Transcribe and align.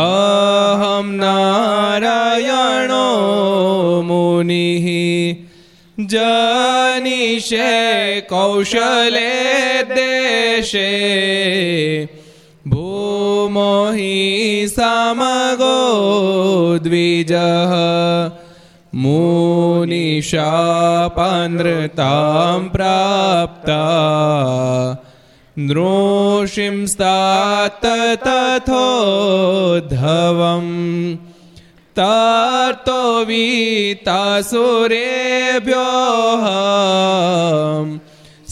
अहं 0.00 1.08
नारायणो 1.22 3.08
मुनिः 4.08 4.86
जनिषे 6.12 7.72
कौशले 8.30 9.32
देशे 9.94 10.86
भूमो 12.68 13.72
हि 13.96 14.14
समगो 14.76 15.78
द्विजः 16.84 17.74
मुनिशापानृतां 19.02 20.32
प्राप्ता 22.74 23.84
नृषिंस्तात 25.68 27.84
तथोद्धवम् 28.26 28.76
तार्तो 31.98 33.00
वीतासुरेभ्योऽहम् 33.30 34.30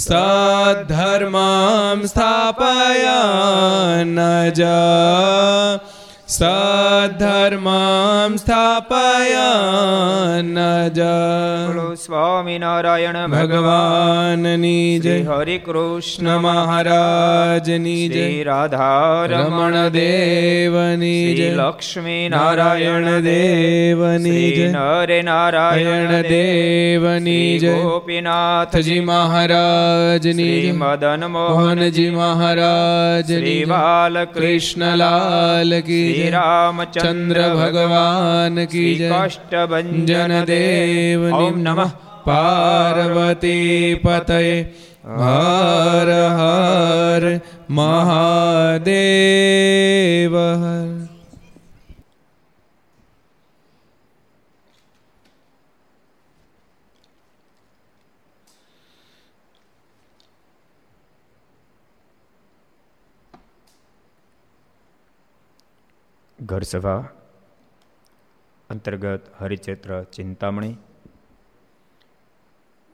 सद्धर्मां 0.07 1.99
स्थापयान् 2.13 4.19
ज 4.59 4.61
સધર્મામ 6.34 8.32
સ્થાપયા 8.38 10.14
જ 10.90 11.08
બોલો 11.68 11.88
સ્વામિનારાયણ 11.96 13.20
ભગવાનની 13.34 15.00
જય 15.00 15.18
હરે 15.28 15.58
કૃષ્ણ 15.60 16.30
મહારાજની 16.38 18.06
જય 18.08 18.26
રાધારમણ 18.44 19.78
રમણ 19.78 19.78
દેવની 19.90 21.36
જય 21.36 21.50
લક્ષ્મી 21.60 22.24
નારાયણ 22.30 23.10
દેવની 23.22 24.50
જય 24.52 24.72
નરે 24.72 25.20
નારાયણ 25.22 26.16
દેવની 26.28 27.60
જય 27.60 27.76
ગોપીનાથજી 27.82 29.00
મહારાજની 29.04 30.50
જય 30.58 30.74
મદન 30.76 31.30
મોહનજી 31.30 32.10
મહારાજ 32.14 33.30
શ્રી 33.30 33.56
જય 33.60 33.68
બાલકૃષ્ણ 33.68 34.84
કૃષ્ણલાલ 34.84 35.82
કી 35.82 36.23
શ્રી 36.24 36.32
જય 36.32 36.34
રામચંદ્ર 36.34 37.04
ચંદ્ર 37.04 37.40
ભગવાન 37.54 38.60
કી 38.68 38.92
શ્રી 38.98 39.08
हर 39.08 39.52
हर 39.52 40.42
महादेव 40.42 41.22
ઓમ 41.36 41.56
નમઃ 41.60 41.92
પાર્વતી 42.26 43.96
પતય 43.98 44.42
હર 45.22 46.10
હર 46.34 47.24
મહાદેવ 47.72 48.84
હર 50.58 51.04
ઘર 66.54 66.62
સભા, 66.62 67.10
અંતર્ગત 68.70 69.22
હરિચેત્ર 69.40 70.04
ચિંતામણી, 70.04 70.78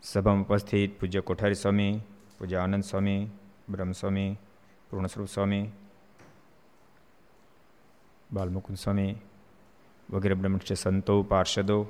સભામાં 0.03 0.44
ઉપસ્થિત 0.44 1.00
પૂજ્ય 1.00 1.20
કોઠારી 1.20 1.53
સ્વામી, 1.53 2.00
પૂજ્ય 2.40 2.56
આનંદ 2.56 2.84
સ્વામી 2.84 3.28
બ્રહ્મસ્વામી 3.69 4.38
પૂર્ણસ્વરૂપ 4.90 5.28
સ્વામી, 5.28 5.69
બાલમુકુંદ 8.34 8.78
સ્વામી, 8.78 9.16
વગેરે 10.09 10.34
બ્રહ્મક્ષ 10.34 10.74
સંતો, 10.74 11.24
પાર્ષદો 11.24 11.88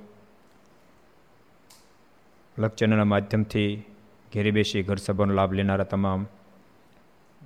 લક્ષચેનલના 2.59 3.03
માધ્યમથી 3.03 3.85
ઘેરી 4.33 4.51
બેસી 4.51 4.83
ઘર 4.83 4.95
સભાનો 4.95 5.33
લાભ 5.33 5.53
લેનારા 5.53 5.83
તમામ 5.83 6.27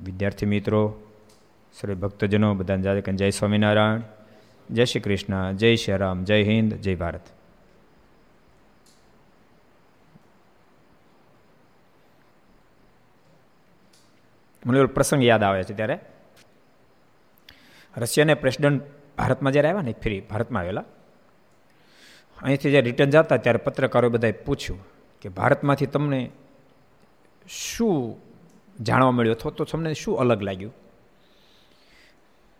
વિદ્યાર્થી 0.04 0.46
મિત્રો 0.46 1.10
સર્વે 1.74 1.96
ભક્તજનો 1.96 2.54
બધાને 2.54 2.82
જાતે 2.82 3.12
જય 3.12 3.30
સ્વામિનારાયણ, 3.30 4.02
જય 4.70 4.86
શ્રી 4.86 5.00
કૃષ્ણ, 5.00 5.54
જય 5.54 5.76
શ્રી 5.76 5.98
રામ, 5.98 6.24
જય 6.24 6.44
હિન્દ, 6.44 6.74
જય 6.74 6.96
ભારત. 6.96 7.22
મને 14.66 14.86
પ્રસંગ 14.86 15.24
યાદ 15.24 15.44
આવે 15.44 15.64
છે 15.64 15.74
ત્યારે. 15.74 16.00
રશિયાના 17.98 18.34
પ્રેસિડન્ટ 18.34 18.82
ભારતમાં 19.18 19.54
જ્યારે 19.54 19.70
આવ્યા 19.70 19.82
ને 19.82 19.96
ફ્રી 20.04 20.20
ભારતમાં 20.22 20.62
આવેલા, 20.62 20.86
અહીંથી 22.42 22.72
જ્યારે 22.72 22.86
રિટર્ન 22.86 23.10
જતા 23.10 23.38
ત્યારે 23.38 23.58
પત્રકારોએ 23.58 24.10
બધાએ 24.10 24.32
પૂછ્યું 24.32 24.80
કે 25.22 25.30
ભારતમાંથી 25.30 25.86
તમને 25.86 26.32
શું 27.50 28.22
જાણવા 28.84 29.12
મળ્યું? 29.12 29.36
અથવા 29.36 29.52
તો 29.52 29.64
તમને 29.64 29.94
શું 29.94 30.20
અલગ 30.20 30.42
લાગ્યું? 30.44 30.83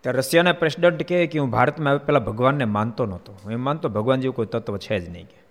ત્યારે 0.04 0.20
રશિયાના 0.20 0.54
પ્રેસિડન્ટ 0.54 1.04
કહે 1.08 1.28
કે 1.28 1.40
હું 1.40 1.50
ભારતમાં 1.50 1.90
આવે 1.90 2.06
પહેલાં 2.06 2.26
ભગવાનને 2.26 2.66
માનતો 2.66 3.06
નહોતો. 3.06 3.34
હું 3.34 3.52
એમ 3.52 3.62
માનતો, 3.62 3.90
ભગવાન 3.90 4.22
જેવું 4.22 4.36
કોઈ 4.36 4.46
તત્વ 4.46 4.78
છે 4.78 5.00
જ 5.00 5.10
નહીં 5.10 5.26
કે. 5.26 5.44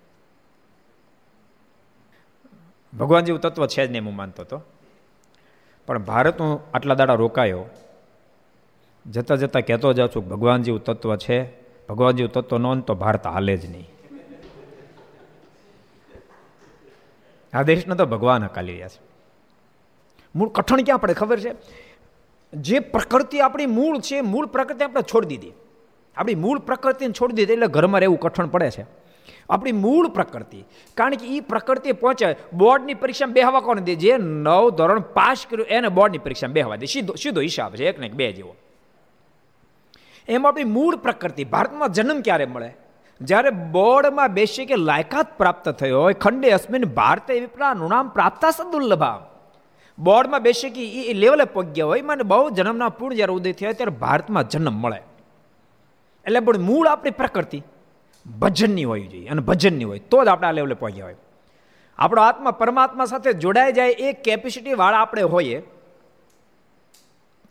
ભગવાન 2.97 3.25
જેવું 3.25 3.41
તત્વ 3.41 3.67
છે 3.67 3.87
જ 3.87 3.91
નહીં 3.91 4.05
હું 4.05 4.17
માનતો 4.17 4.43
હતો. 4.43 4.63
પણ 5.87 5.99
ભારત 5.99 6.41
હું 6.41 6.61
આટલા 6.75 6.95
દાડા 6.95 7.15
રોકાયો. 7.15 7.65
જતાં 9.07 9.39
જતાં 9.39 9.63
કહેતો 9.63 9.93
જાઉં 9.93 10.11
છું, 10.15 10.29
ભગવાન 10.29 10.63
જેવું 10.63 10.85
તત્વ 10.85 11.17
છે, 11.17 11.61
ભગવાન 11.87 12.13
જેવું 12.13 12.33
તત્વ 12.33 12.59
ન 12.59 12.81
તો 12.81 12.95
ભારત 12.95 13.27
હાલે 13.27 13.57
જ 13.57 13.71
નહીં. 13.71 13.91
આ 17.53 17.63
દેશને 17.63 17.95
તો 17.95 18.07
ભગવાન 18.07 18.45
હકાલી 18.45 18.73
રહ્યા 18.73 18.89
છે. 18.89 19.13
મૂળ 20.35 20.49
કઠણ 20.49 20.83
ક્યાં 20.83 20.99
પડે 20.99 21.15
ખબર 21.15 21.41
છે? 21.41 21.55
જે 22.53 22.79
પ્રકૃતિ 22.79 23.41
આપણી 23.41 23.67
મૂળ 23.67 23.99
છે, 23.99 24.21
મૂળ 24.21 24.47
પ્રકૃતિ 24.47 24.85
આપણે 24.85 25.03
છોડી 25.03 25.27
દીધી. 25.27 25.53
આપણી 26.17 26.35
મૂળ 26.35 26.59
પ્રકૃતિને 26.59 27.13
છોડી 27.13 27.35
દીધી 27.35 27.53
એટલે 27.53 27.67
ઘરમાં 27.67 28.01
રહેવું 28.01 28.21
કઠણ 28.21 28.47
પડે 28.47 28.71
છે. 28.71 28.87
આપણી 29.51 29.73
મૂળ 29.73 30.09
પ્રકૃતિ, 30.09 30.65
કારણ 30.95 31.15
કે 31.15 31.37
એ 31.37 31.41
પ્રકૃતિ 31.41 31.93
પહોંચે, 31.93 32.37
બોર્ડની 32.53 32.95
પરીક્ષામાં 32.95 33.35
બેહવા 33.35 33.61
કોને 33.61 33.81
દે? 33.81 33.95
જે 33.95 34.17
નવ 34.17 34.71
ધોરણ 34.71 35.01
પાસ 35.01 35.47
કર્યું, 35.51 35.69
એને 35.69 35.89
બોર્ડની 35.89 36.19
પરીક્ષામાં 36.19 36.55
બેહવા 36.55 36.77
દે. 36.77 36.87
સીધો 36.87 37.15
સીધો 37.15 37.41
હિસાબ 37.41 37.75
છે, 37.75 37.89
એક 37.89 37.99
ને 37.99 38.09
બે 38.09 38.33
જેવો. 38.33 38.57
એમાં 40.29 40.53
આપણી 40.53 40.65
મૂળ 40.65 40.97
પ્રકૃતિ, 40.97 41.45
ભારતમાં 41.45 41.89
જન્મ 41.89 42.21
ક્યારે 42.21 42.47
મળે? 42.47 42.75
જ્યારે 43.21 43.51
બોર્ડમાં 43.51 44.29
બેસી 44.29 44.67
કે 44.67 44.77
લાયકાત 44.77 45.39
પ્રાપ્ત 45.39 45.69
થયો 45.69 46.01
હોય 46.01 46.13
ખંડે 46.13 46.51
અસ્મિન 46.51 46.85
ભારતે 46.85 47.41
વિપ્રા 47.41 47.75
નુણામ 47.75 48.09
પ્રાપ્તા 48.09 48.51
સદુર્લભા 48.51 49.27
બોર્ડમાં 49.99 50.43
બેસી 50.43 50.71
કે 50.71 50.85
એ 51.11 51.13
લેવલે 51.15 51.45
પગ્યા 51.45 51.87
હોય. 51.87 52.03
મને 52.03 52.23
બહુ 52.23 52.51
જન્મના 52.51 52.89
પૂર્ણ 52.89 53.17
જ્યારે 53.17 53.35
ઉદય 53.39 53.53
થયા 53.53 53.73
ત્યારે 53.73 53.99
ભારતમાં 54.05 54.49
જન્મ 54.49 54.77
મળે. 54.85 55.01
એટલે 56.27 56.41
પણ 56.41 56.65
મૂળ 56.71 56.87
આપણી 56.89 57.11
પ્રકૃતિ 57.11 57.61
ભજનની 58.27 58.85
હોવી 58.85 59.07
જોઈએ 59.13 59.29
અને 59.29 59.41
ભજનની 59.41 59.85
હોય 59.85 60.03
તો 60.11 60.25
જ 60.25 60.29
આપણે 60.29 60.49
આ 60.49 60.57
લેવલે 60.59 60.75
પહોંચ્યા 60.75 61.07
હોય. 61.07 61.19
આપણો 61.99 62.23
આત્મા 62.23 62.51
પરમાત્મા 62.51 63.05
સાથે 63.05 63.33
જોડાઈ 63.33 63.73
જાય, 63.73 63.91
એ 63.91 64.13
કેપેસિટી 64.13 64.77
વાળા 64.83 65.03
આપણે 65.05 65.23
હોઈએ, 65.35 65.59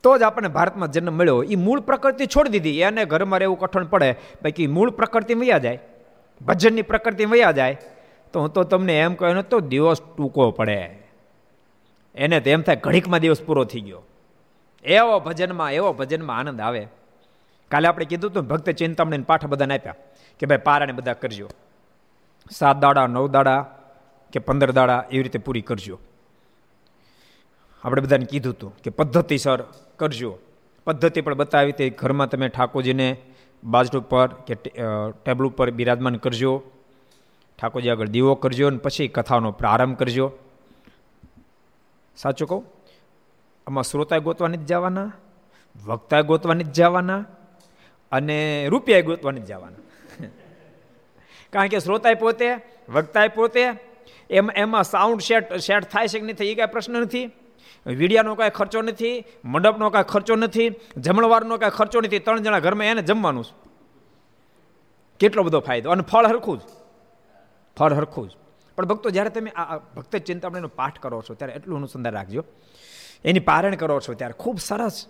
તો 0.04 0.12
જ 0.18 0.24
આપણને 0.24 0.50
ભારતમાં 0.58 0.92
જન્મ 0.92 1.14
મળ્યો 1.14 1.44
એ 1.44 1.56
મૂળ 1.56 1.82
પ્રકૃતિ 1.90 2.26
છોડી 2.26 2.54
દીધી. 2.56 2.80
એને 2.88 3.06
ઘરમાં 3.06 3.40
રહેવું 3.44 3.60
કઠણ 3.60 3.92
પડે. 3.94 4.10
બાકી 4.44 4.68
મૂળ 4.68 4.92
પ્રકૃતિ 5.00 5.34
વયા 5.34 5.62
જાય, 5.66 5.80
ભજનની 6.42 6.88
પ્રકૃતિ 6.92 7.26
વયા 7.26 7.52
જાય, 7.60 7.78
તો 8.34 8.40
હું 8.42 8.50
તો 8.56 8.64
તમને 8.64 8.96
એમ 9.00 9.14
કહ્યું 9.20 9.44
તો 9.50 9.60
દિવસ 9.74 10.02
ટૂંકો 10.02 10.52
પડે. 10.60 10.80
એને 12.16 12.40
તો 12.40 12.50
એમ 12.50 12.62
થાય 12.62 12.76
ઘડીકમાં 12.76 13.20
દિવસ 13.20 13.42
પૂરો 13.42 13.64
થઈ 13.64 13.82
ગયો. 13.82 14.04
એવો 14.86 15.20
ભજનમાં 15.20 15.72
એવો 15.74 15.94
ભજનમાં 15.94 16.38
આનંદ 16.38 16.62
આવે. 16.62 16.88
કાલે 17.72 17.88
આપણે 17.88 18.06
કીધું 18.06 18.32
હતું 18.32 18.48
ભક્ત 18.48 18.70
ચિંતામણીને 18.70 19.24
પાઠ 19.24 19.46
બધાને 19.46 19.74
આપ્યા 19.74 19.96
કે 20.40 20.46
ભાઈ 20.46 20.58
પારાને 20.58 20.92
બધા 20.92 21.14
કરજો. 21.14 21.48
સાત 22.52 22.80
દાડા, 22.80 23.08
નવ 23.08 23.28
દાડા 23.28 23.62
કે 24.32 24.40
પંદર 24.40 24.72
દાડા 24.72 25.06
એવી 25.12 25.24
રીતે 25.24 25.40
પૂરી 25.40 25.62
કરજો. 25.62 26.00
આપણે 27.84 28.02
બધાને 28.02 28.26
કીધું 28.26 28.54
હતું 28.54 28.72
કે 28.84 28.90
પદ્ધતિસર 28.90 29.60
કરજો. 29.98 30.32
પદ્ધતિ 30.86 31.22
પણ 31.22 31.34
બતાવી 31.34 31.72
હતી, 31.72 31.90
ઘરમાં 31.90 32.30
તમે 32.30 32.48
ઠાકોરજીને 32.50 33.18
બાજડ 33.64 33.96
ઉપર 33.98 34.28
કે 34.28 34.56
ટેબલ 34.56 35.46
ઉપર 35.46 35.72
બિરાજમાન 35.72 36.16
કરજો. 36.16 36.54
ઠાકોરજી 37.60 37.90
આગળ 37.90 38.08
દીવો 38.08 38.36
કરજો 38.36 38.68
અને 38.68 38.78
પછી 38.78 39.08
કથાનો 39.08 39.52
પ્રારંભ 39.52 39.98
કરજો. 39.98 40.32
સાચું 42.22 42.48
કહું? 42.48 42.66
આમાં 43.68 43.84
શ્રોતાએ 43.84 44.20
ગોતવાની 44.20 44.58
જ 44.58 44.66
જવાના, 44.66 45.12
વક્તાએ 45.86 46.22
ગોતવાની 46.22 46.64
જ 46.64 46.72
જવાના 46.72 47.26
અને 48.12 48.68
રૂપિયાએ 48.70 49.02
ગોતવાની 49.02 49.42
જ 49.42 49.46
જવાના. 49.46 50.06
કારણ 51.54 51.68
કે 51.68 51.80
શ્રોતાએ 51.80 52.14
પોતે, 52.14 52.56
વક્તાએ 52.90 53.28
પોતે, 53.28 53.70
એમ, 54.30 54.52
એમાં 54.52 54.84
સાઉન્ડ 54.84 55.22
સેટ 55.22 55.54
સેટ 55.54 55.84
થાય 55.84 56.08
છે 56.08 56.20
કે 56.20 56.26
નહીં 56.26 56.36
થાય 56.36 56.48
એ 56.48 56.56
કાંઈ 56.56 56.72
પ્રશ્ન 56.72 56.94
નથી. 56.94 57.26
વીડિયાનો 57.86 58.36
કાંઈ 58.36 58.50
ખર્ચો 58.50 58.82
નથી, 58.82 59.24
મંડપનો 59.46 59.90
કાંઈ 59.90 60.06
ખર્ચો 60.08 60.36
નથી, 60.36 60.70
જમણવારનો 60.98 61.58
કાંઈ 61.58 61.72
ખર્ચો 61.76 62.02
નથી, 62.02 62.20
ત્રણ 62.20 62.40
જણા 62.40 62.60
ઘરમાં 62.60 62.86
એને 62.86 63.02
જમવાનું 63.02 63.44
છે. 63.44 63.70
કેટલો 65.20 65.44
બધો 65.44 65.60
ફાયદો. 65.60 65.90
અને 65.92 66.02
ફળ 66.02 66.26
હરખું 66.26 66.58
જ. 66.58 66.62
ફળ 67.78 67.94
હરખું 67.94 68.30
જ. 68.30 68.32
પણ 68.78 68.86
ભક્તો, 68.86 69.10
જ્યારે 69.10 69.30
તમે 69.30 69.50
આ 69.50 69.78
ભક્ત 69.78 70.16
ચિંતામણીનો 70.16 70.68
પાઠ 70.68 71.00
કરો 71.00 71.22
છો, 71.22 71.34
ત્યારે 71.34 71.54
એટલું 71.54 71.78
અનુસંધાન 71.78 72.14
રાખજો. 72.14 72.44
એની 73.26 73.40
પારણ 73.40 73.76
કરો 73.76 74.00
છો, 74.00 74.14
ત્યારે 74.14 74.34
ખૂબ 74.34 74.60
સરસ, 74.60 75.08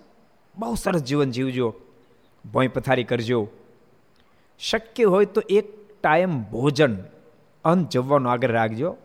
બહુ 0.58 0.76
સરસ 0.76 1.04
જીવન 1.04 1.32
જીવજો. 1.32 1.76
ભોંય 2.52 2.68
પથારી 2.68 3.04
કરજો. 3.04 3.50
શક્ય 4.60 5.04
હોય 5.04 5.26
તો 5.26 5.42
એક 5.50 5.66
ટાઈમ 6.02 6.44
ભોજન, 6.44 6.98
અન્ન 7.66 7.86
જમવાનો 7.86 8.30
આગળ 8.30 8.52
રાખજો. 8.52 8.98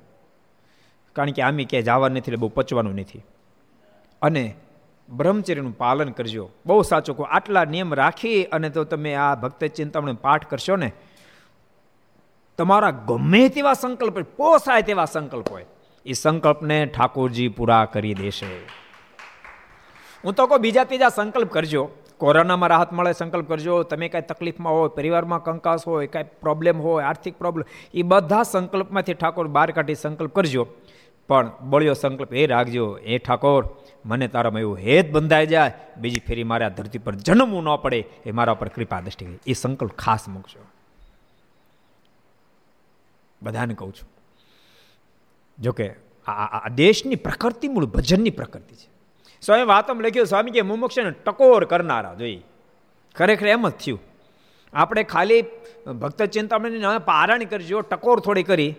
કારણ 1.13 1.31
કે 1.31 1.43
આમી 1.43 1.65
ક્યાંય 1.65 1.83
જવા 1.83 2.09
નથી, 2.09 2.19
એટલે 2.19 2.37
બહુ 2.37 2.49
પચવાનું 2.49 2.95
નથી. 2.95 3.25
અને 4.23 4.55
બ્રહ્મચર્યનું 5.09 5.79
પાલન 5.79 6.09
કરજો. 6.09 6.51
બહુ 6.67 6.83
સાચું 6.83 7.17
કહો, 7.17 7.25
આટલા 7.25 7.65
નિયમ 7.65 7.95
રાખી 7.95 8.45
અને 8.45 8.71
તો 8.71 8.85
તમે 8.85 9.15
આ 9.15 9.35
ભક્ત 9.35 9.65
ચિંતામણી 9.65 10.13
પાઠ 10.13 10.47
કરશો 10.47 10.77
ને 10.77 10.93
તમારા 12.59 12.95
ગમે 13.09 13.43
તેવા 13.55 13.77
સંકલ્પ 13.83 14.19
પોસાય 14.39 14.85
તેવા 14.89 15.05
સંકલ્પ 15.05 15.49
હોય, 15.55 15.67
એ 16.07 16.13
સંકલ્પને 16.13 16.79
ઠાકોરજી 16.95 17.49
પૂરા 17.57 17.85
કરી 17.95 18.15
દેશે. 18.15 18.51
હું 20.25 20.35
તો 20.35 20.47
કહું, 20.47 20.61
બીજા 20.67 20.85
ત્રીજા 20.85 21.09
સંકલ્પ 21.09 21.51
કરજો. 21.57 21.83
કોરોનામાં 22.19 22.71
રાહત 22.73 22.93
મળે 22.93 23.13
સંકલ્પ 23.13 23.49
કરજો. 23.49 23.75
તમે 23.83 24.09
કાંઈ 24.13 24.29
તકલીફમાં 24.29 24.77
હોય, 24.77 24.93
પરિવારમાં 24.99 25.43
કંકાસ 25.47 25.83
હોય, 25.87 26.07
કાંઈ 26.15 26.39
પ્રોબ્લેમ 26.45 26.81
હોય, 26.85 27.03
આર્થિક 27.05 27.35
પ્રોબ્લેમ 27.39 27.67
એ 27.95 28.03
બધા 28.03 28.45
સંકલ્પમાંથી 28.53 29.15
ઠાકોર 29.15 29.47
બહાર 29.57 29.71
કાઢી 29.79 29.99
સંકલ્પ 30.05 30.33
કરજો. 30.39 30.65
પણ 31.29 31.51
બળ્યો 31.71 31.97
સંકલ્પ 32.03 32.33
એ 32.33 32.47
રાખજો 32.47 32.87
એ 33.03 33.19
ઠાકોર, 33.19 33.63
મને 34.05 34.29
તારામાં 34.35 34.65
એવું 34.67 34.79
હેત 34.87 35.13
બંધાઈ 35.13 35.47
જાય, 35.47 35.75
બીજી 35.99 36.25
ફેરી 36.29 36.49
મારે 36.53 36.65
આ 36.65 36.75
ધરતી 36.79 36.99
પર 36.99 37.15
જન્મવું 37.27 37.69
ન 37.69 37.77
પડે, 37.85 38.01
એ 38.27 38.31
મારા 38.41 38.57
પર 38.63 38.69
કૃપા 38.69 39.01
દ્રષ્ટિ 39.01 39.29
એ 39.47 39.59
સંકલ્પ 39.63 39.95
ખાસ 40.05 40.25
મૂકજો. 40.29 40.63
બધાને 43.43 43.75
કહું 43.75 43.93
છું. 43.95 44.09
જોકે 45.59 45.87
આ 46.27 46.69
દેશની 46.69 47.15
પ્રકૃતિ 47.17 47.69
મૂળ 47.69 47.87
ભજનની 47.87 48.31
પ્રકૃતિ 48.31 48.75
છે. 48.75 48.89
સ્વામી 49.43 49.63
વાતમ 49.63 50.01
લખ્યું, 50.01 50.27
સ્વામી 50.27 50.51
કે 50.51 50.63
મુમુક્ષને 50.63 51.11
ટકોર 51.11 51.65
કરનારા, 51.65 52.15
જોઈ. 52.15 52.41
ખરેખર 53.17 53.47
એમ 53.47 53.69
જ 53.69 53.73
થયું. 53.73 54.01
આપણે 54.73 55.03
ખાલી 55.05 55.43
ભક્ત 55.87 56.23
ચિંતામણી 56.23 56.81
પારાયણ 57.05 57.45
કરજો 57.45 57.81
ટકોર 57.81 58.21
થોડી 58.21 58.43
કરી, 58.43 58.75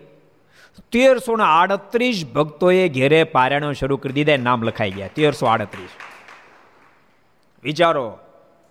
તેરસો 0.92 1.36
ને 1.36 1.44
આડત્રીસ 1.44 2.24
ભક્તોએ 2.26 2.88
ઘેરે 2.88 3.24
પારાયણો 3.24 3.72
શરૂ 3.72 3.96
કરી 3.96 4.12
દીધા 4.12 4.36
નામ 4.36 4.62
લખાઈ 4.62 4.90
ગયા, 4.90 5.08
તેરસો 5.08 5.46
આડત્રીસ. 5.46 5.88
વિચારો 7.64 8.18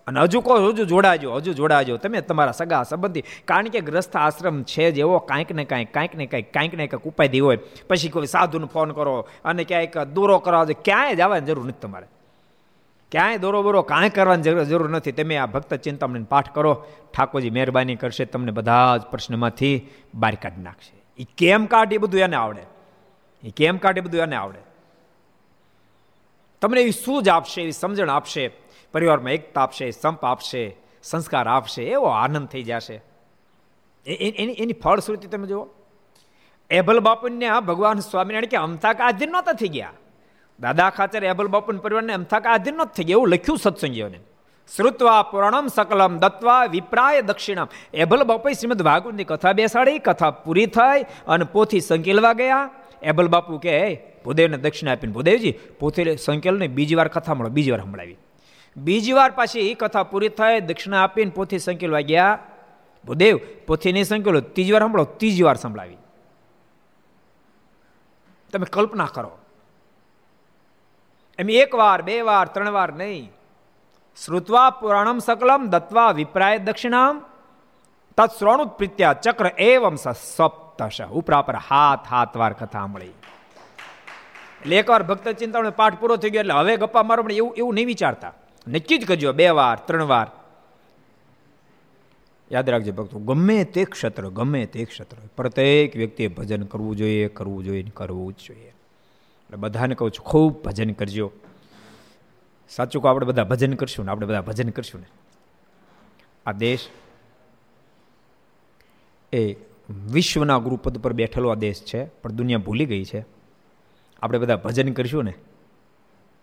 અને 0.08 0.20
હજુ 0.20 0.40
કહો 0.40 0.56
હજુ 0.68 0.84
જોડાજો 0.84 1.36
હજુ 1.36 1.52
જોડાજો. 1.52 1.96
તમે 1.96 2.20
તમારા 2.20 2.52
સગા 2.52 2.82
સંબંધી, 2.82 3.24
કારણ 3.44 3.68
કે 3.68 3.80
ગ્રસ્થ 3.80 4.16
આશ્રમ 4.16 4.62
છે 4.62 4.90
જ 4.90 4.98
એવો 4.98 5.18
કાંઈક 5.18 5.52
ને 5.52 5.64
કાંઈક 5.64 5.94
કાંઈક 5.94 6.14
ને 6.14 6.26
કાંઈક 6.26 6.52
કાંઈક 6.52 6.74
ને 6.74 6.86
કાંઈક 6.86 7.06
ઉપાય 7.06 7.40
હોય. 7.40 7.56
પછી 7.88 8.08
કોઈ 8.08 8.26
સાધુને 8.26 8.66
ફોન 8.66 8.92
કરો 8.92 9.28
અને 9.44 9.64
ક્યાંક 9.64 9.98
દોરો 9.98 10.38
કરાવો 10.38 10.76
ક્યાંય 10.84 11.14
જવાની 11.14 11.46
જરૂર 11.46 11.64
નથી 11.64 11.78
તમારે. 11.80 12.06
ક્યાંય 13.12 13.38
દોરો 13.38 13.62
બોરો 13.62 13.82
કાંઈ 13.82 14.10
કરવાની 14.10 14.42
જરૂર 14.42 14.88
નથી. 14.88 15.12
તમે 15.12 15.36
આ 15.36 15.46
ભક્ત 15.46 15.74
ચિંતામણી 15.74 16.22
પાઠ 16.22 16.54
કરો. 16.54 16.84
ઠાકોરજી 17.16 17.50
મહેરબાની 17.50 17.96
કરશે, 17.96 18.24
તમને 18.24 18.52
બધા 18.52 18.96
જ 18.96 19.02
પ્રશ્નમાંથી 19.02 19.88
બહાર 20.14 20.34
કાઢી 20.34 20.62
નાખશે. 20.62 21.22
એ 21.22 21.26
કેમ 21.38 21.66
કાઢી 21.66 21.98
બધું 21.98 22.20
એને 22.20 22.36
આવડે. 22.36 22.62
એ 23.42 23.50
કેમ 23.50 23.76
કાઢી 23.76 24.00
બધું 24.00 24.20
એને 24.20 24.36
આવડે. 24.36 24.58
તમને 26.60 26.80
એવી 26.80 26.90
સૂઝ 26.90 27.28
આપશે 27.28 27.62
એવી 27.62 27.72
સમજણ 27.72 28.10
આપશે. 28.10 28.67
પરિવારમાં 28.92 29.32
એકતા 29.32 29.62
આપશે 29.62 29.90
સંપ 29.90 30.24
આપશે, 30.24 30.76
સંસ્કાર 31.02 31.48
આપશે, 31.48 31.82
એવો 31.84 32.06
આનંદ 32.06 32.48
થઈ 32.48 32.62
જશે. 32.62 33.02
એની 34.06 34.52
એની 34.52 34.72
ફળશ્રુતિ 34.72 35.28
તમે 35.28 35.46
જુઓ. 35.46 35.68
એબલ 36.70 37.00
બાપુને 37.00 37.60
ભગવાન 37.60 37.98
સ્વામિનારાયણ 37.98 38.44
કે 38.44 38.56
અમથાક 38.56 39.00
આધીન 39.00 39.30
નહોતા 39.30 39.52
થઈ 39.52 39.68
ગયા. 39.68 39.92
દાદા 40.60 40.90
ખાચર 40.90 41.24
એબલ 41.24 41.46
બાપુન 41.46 41.76
પરિવારને 41.76 42.12
અમથાક 42.12 42.46
આધીન 42.46 42.74
નહોતા 42.74 42.92
થઈ 42.96 43.04
ગયા 43.04 43.14
એવું 43.14 43.28
લખ્યું 43.28 43.58
સત્સંગીઓને. 43.58 44.18
શ્રુત્વા 44.76 45.22
પુરાણમ 45.22 45.66
સકલમ 45.66 46.18
દત્વા 46.18 46.64
વિપ્રાય 46.64 47.22
દક્ષિણમ. 47.22 47.66
એબલ 47.94 48.24
બાપુ 48.24 48.48
શ્રીમદ 48.48 48.82
ભાગવતની 48.82 49.24
કથા 49.24 49.52
બેસાડી, 49.52 49.98
કથા 49.98 50.30
પૂરી 50.30 50.66
થઈ 50.66 51.02
અને 51.26 51.44
પોથી 51.44 51.80
સંકેલવા 51.80 52.32
ગયા. 52.32 52.70
એબલ 53.02 53.28
બાપુ 53.28 53.58
કે 53.58 53.74
ભૂદેવને 54.24 54.56
દક્ષિણા 54.56 54.92
આપીને 54.92 55.12
ભૂદેવજી, 55.12 55.52
પોથી 55.80 56.16
સંકેલને 56.16 56.66
બીજી 56.66 56.94
વાર 56.94 57.08
કથા 57.08 57.34
મળો, 57.34 57.48
બીજી 57.48 57.70
વાર 57.70 57.80
સંભળાવી. 57.80 58.16
બીજી 58.76 59.12
વાર 59.12 59.30
પાછી 59.30 59.70
એ 59.70 59.74
કથા 59.74 60.02
પૂરી 60.02 60.28
થાય, 60.28 60.60
દક્ષિણા 60.60 61.02
આપીને 61.02 61.30
પોથી 61.30 61.58
સંકેલવા 61.58 62.00
ગયા 62.00 62.38
ભૂદેવ, 63.04 63.36
પોથી 63.66 63.92
નહીં 63.92 64.04
સંકેલો, 64.04 64.40
ત્રીજી 64.40 64.72
વાર 64.72 64.82
સાંભળો, 64.82 65.04
ત્રીજી 65.04 65.42
વાર 65.42 65.56
સંભળાવી. 65.56 65.98
તમે 68.52 68.66
કલ્પના 68.70 69.10
કરો. 69.14 69.32
એમ 71.38 71.50
એક 71.50 71.74
વાર, 71.74 72.02
બે 72.02 72.20
વાર, 72.20 72.46
ત્રણ 72.46 72.70
વાર 72.70 72.92
નહીં. 72.92 73.30
શ્રુત્વા 74.16 74.70
પુરાણમ 74.70 75.18
સકલમ 75.18 75.66
દત્વા 75.70 76.10
વિપ્રાય 76.12 76.58
દક્ષિણામ. 76.58 77.22
તત્શ્રોણુત 78.18 78.70
પ્રીત્યા 78.78 79.12
ચક્ર 79.14 79.46
એવમ 79.58 79.96
સપ્તશ. 79.96 81.00
ઉપરાપર 81.10 81.56
હાથ 81.68 82.06
હાથ 82.10 82.36
વાર 82.36 82.52
કથા 82.52 82.86
મળી 82.86 83.14
એટલે 84.60 84.76
એકવાર 84.76 85.02
ભક્ત 85.02 85.28
ચિંતામણી 85.28 85.70
પાઠ 85.70 85.98
પૂરો 86.00 86.16
થઈ 86.16 86.30
ગયો, 86.30 86.40
એટલે 86.40 86.54
હવે 86.54 86.76
ગપ્પા 86.76 87.02
મારો, 87.02 87.22
પણ 87.22 87.32
એવું 87.32 87.54
એવું 87.56 87.74
નહીં 87.74 87.86
વિચારતા. 87.86 88.32
નક્કી 88.68 88.98
જ 88.98 89.06
કરજો, 89.06 89.32
બે 89.32 89.48
વાર, 89.48 89.78
ત્રણ 89.86 90.04
વાર. 90.04 90.26
યાદ 92.52 92.70
રાખજો 92.70 92.92
ભક્તો, 92.92 93.18
ગમે 93.18 93.64
તે 93.64 93.84
ક્ષેત્ર, 93.84 94.28
ગમે 94.28 94.66
તે 94.66 94.84
ક્ષેત્ર, 94.84 95.16
પ્રત્યેક 95.36 95.96
વ્યક્તિએ 95.96 96.28
ભજન 96.28 96.62
કરવું 96.62 96.96
જોઈએ 96.96 97.28
કરવું 97.28 97.64
જોઈએ 97.64 97.82
કરવું 97.94 98.32
જ 98.32 98.36
જોઈએ. 98.36 98.68
એટલે 98.68 99.56
બધાને 99.56 99.94
કહું 99.94 100.10
છું, 100.10 100.24
ખૂબ 100.24 100.64
ભજન 100.64 100.92
કરજો. 100.92 101.32
સાચું 102.68 103.02
કહો, 103.02 103.08
આપણે 103.08 103.26
બધા 103.26 103.44
ભજન 103.44 103.74
કરશું 103.74 104.04
ને, 104.04 104.10
આપણે 104.10 104.26
બધા 104.26 104.40
ભજન 104.40 104.68
કરશું 104.68 105.00
ને. 105.00 105.06
આ 106.46 106.52
દેશ 106.52 106.88
એ 109.32 109.54
વિશ્વના 110.10 110.58
ગુરુપદ 110.58 110.98
પર 110.98 111.12
બેઠેલો 111.12 111.48
આ 111.48 111.54
દેશ 111.54 111.84
છે, 111.84 112.04
પણ 112.04 112.32
દુનિયા 112.32 112.58
ભૂલી 112.58 112.86
ગઈ 112.86 113.04
છે. 113.04 113.24
આપણે 114.22 114.38
બધા 114.38 114.56
ભજન 114.56 114.92
કરશું 114.92 115.24
ને. 115.24 115.34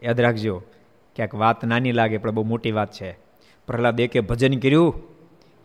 યાદ 0.03 0.21
રાખજો 0.21 0.63
ક્યાંક 1.15 1.35
વાત 1.35 1.65
નાની 1.65 1.91
લાગે, 1.91 2.17
પણ 2.17 2.31
બહુ 2.31 2.43
મોટી 2.43 2.71
વાત 2.71 2.91
છે. 2.91 3.11
પ્રહલાદ 3.67 3.99
એકે 3.99 4.19
ભજન 4.19 4.59
કર્યું? 4.59 5.03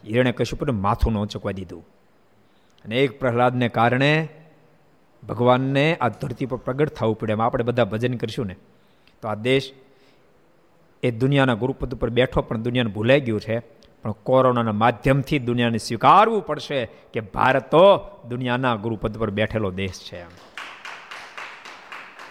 હિરણે 0.06 0.32
કશું 0.32 0.58
પણ 0.58 0.72
માથું 0.72 1.12
ન 1.12 1.24
ચૂકવા 1.24 1.52
દીધું. 1.52 1.86
અને 2.84 2.96
એક 2.96 3.20
પ્રહલાદને 3.20 3.68
કારણે 3.68 4.28
ભગવાનને 5.28 5.96
આ 5.96 6.08
ધરતી 6.08 6.46
પર 6.46 6.56
પ્રગટ 6.56 6.88
થવું 6.88 7.18
પડે 7.18 7.32
એમ 7.32 7.42
આપણે 7.42 7.64
બધા 7.64 7.84
ભજન 7.84 8.14
કરીશું 8.14 8.46
ને. 8.46 8.56
તો 9.22 9.28
આ 9.28 9.34
દેશ 9.34 9.72
એ 11.02 11.10
દુનિયાના 11.10 11.54
ગુરુપદ 11.54 11.94
ઉપર 11.94 12.10
બેઠો, 12.10 12.42
પણ 12.42 12.62
દુનિયાને 12.62 12.90
ભૂલાઈ 12.90 13.20
ગયું 13.20 13.40
છે. 13.40 13.58
પણ 14.02 14.10
કોરોનાના 14.10 14.72
માધ્યમથી 14.72 15.38
દુનિયાને 15.38 15.78
સ્વીકારવું 15.78 16.46
પડશે 16.46 16.84
કે 17.12 17.20
ભારત 17.20 17.70
તો 17.70 18.00
દુનિયાના 18.28 18.76
ગુરુપદ 18.76 19.18
પર 19.18 19.30
બેઠેલો 19.30 19.70
દેશ 19.70 20.00
છે 20.12 20.16
એમ. 20.16 20.28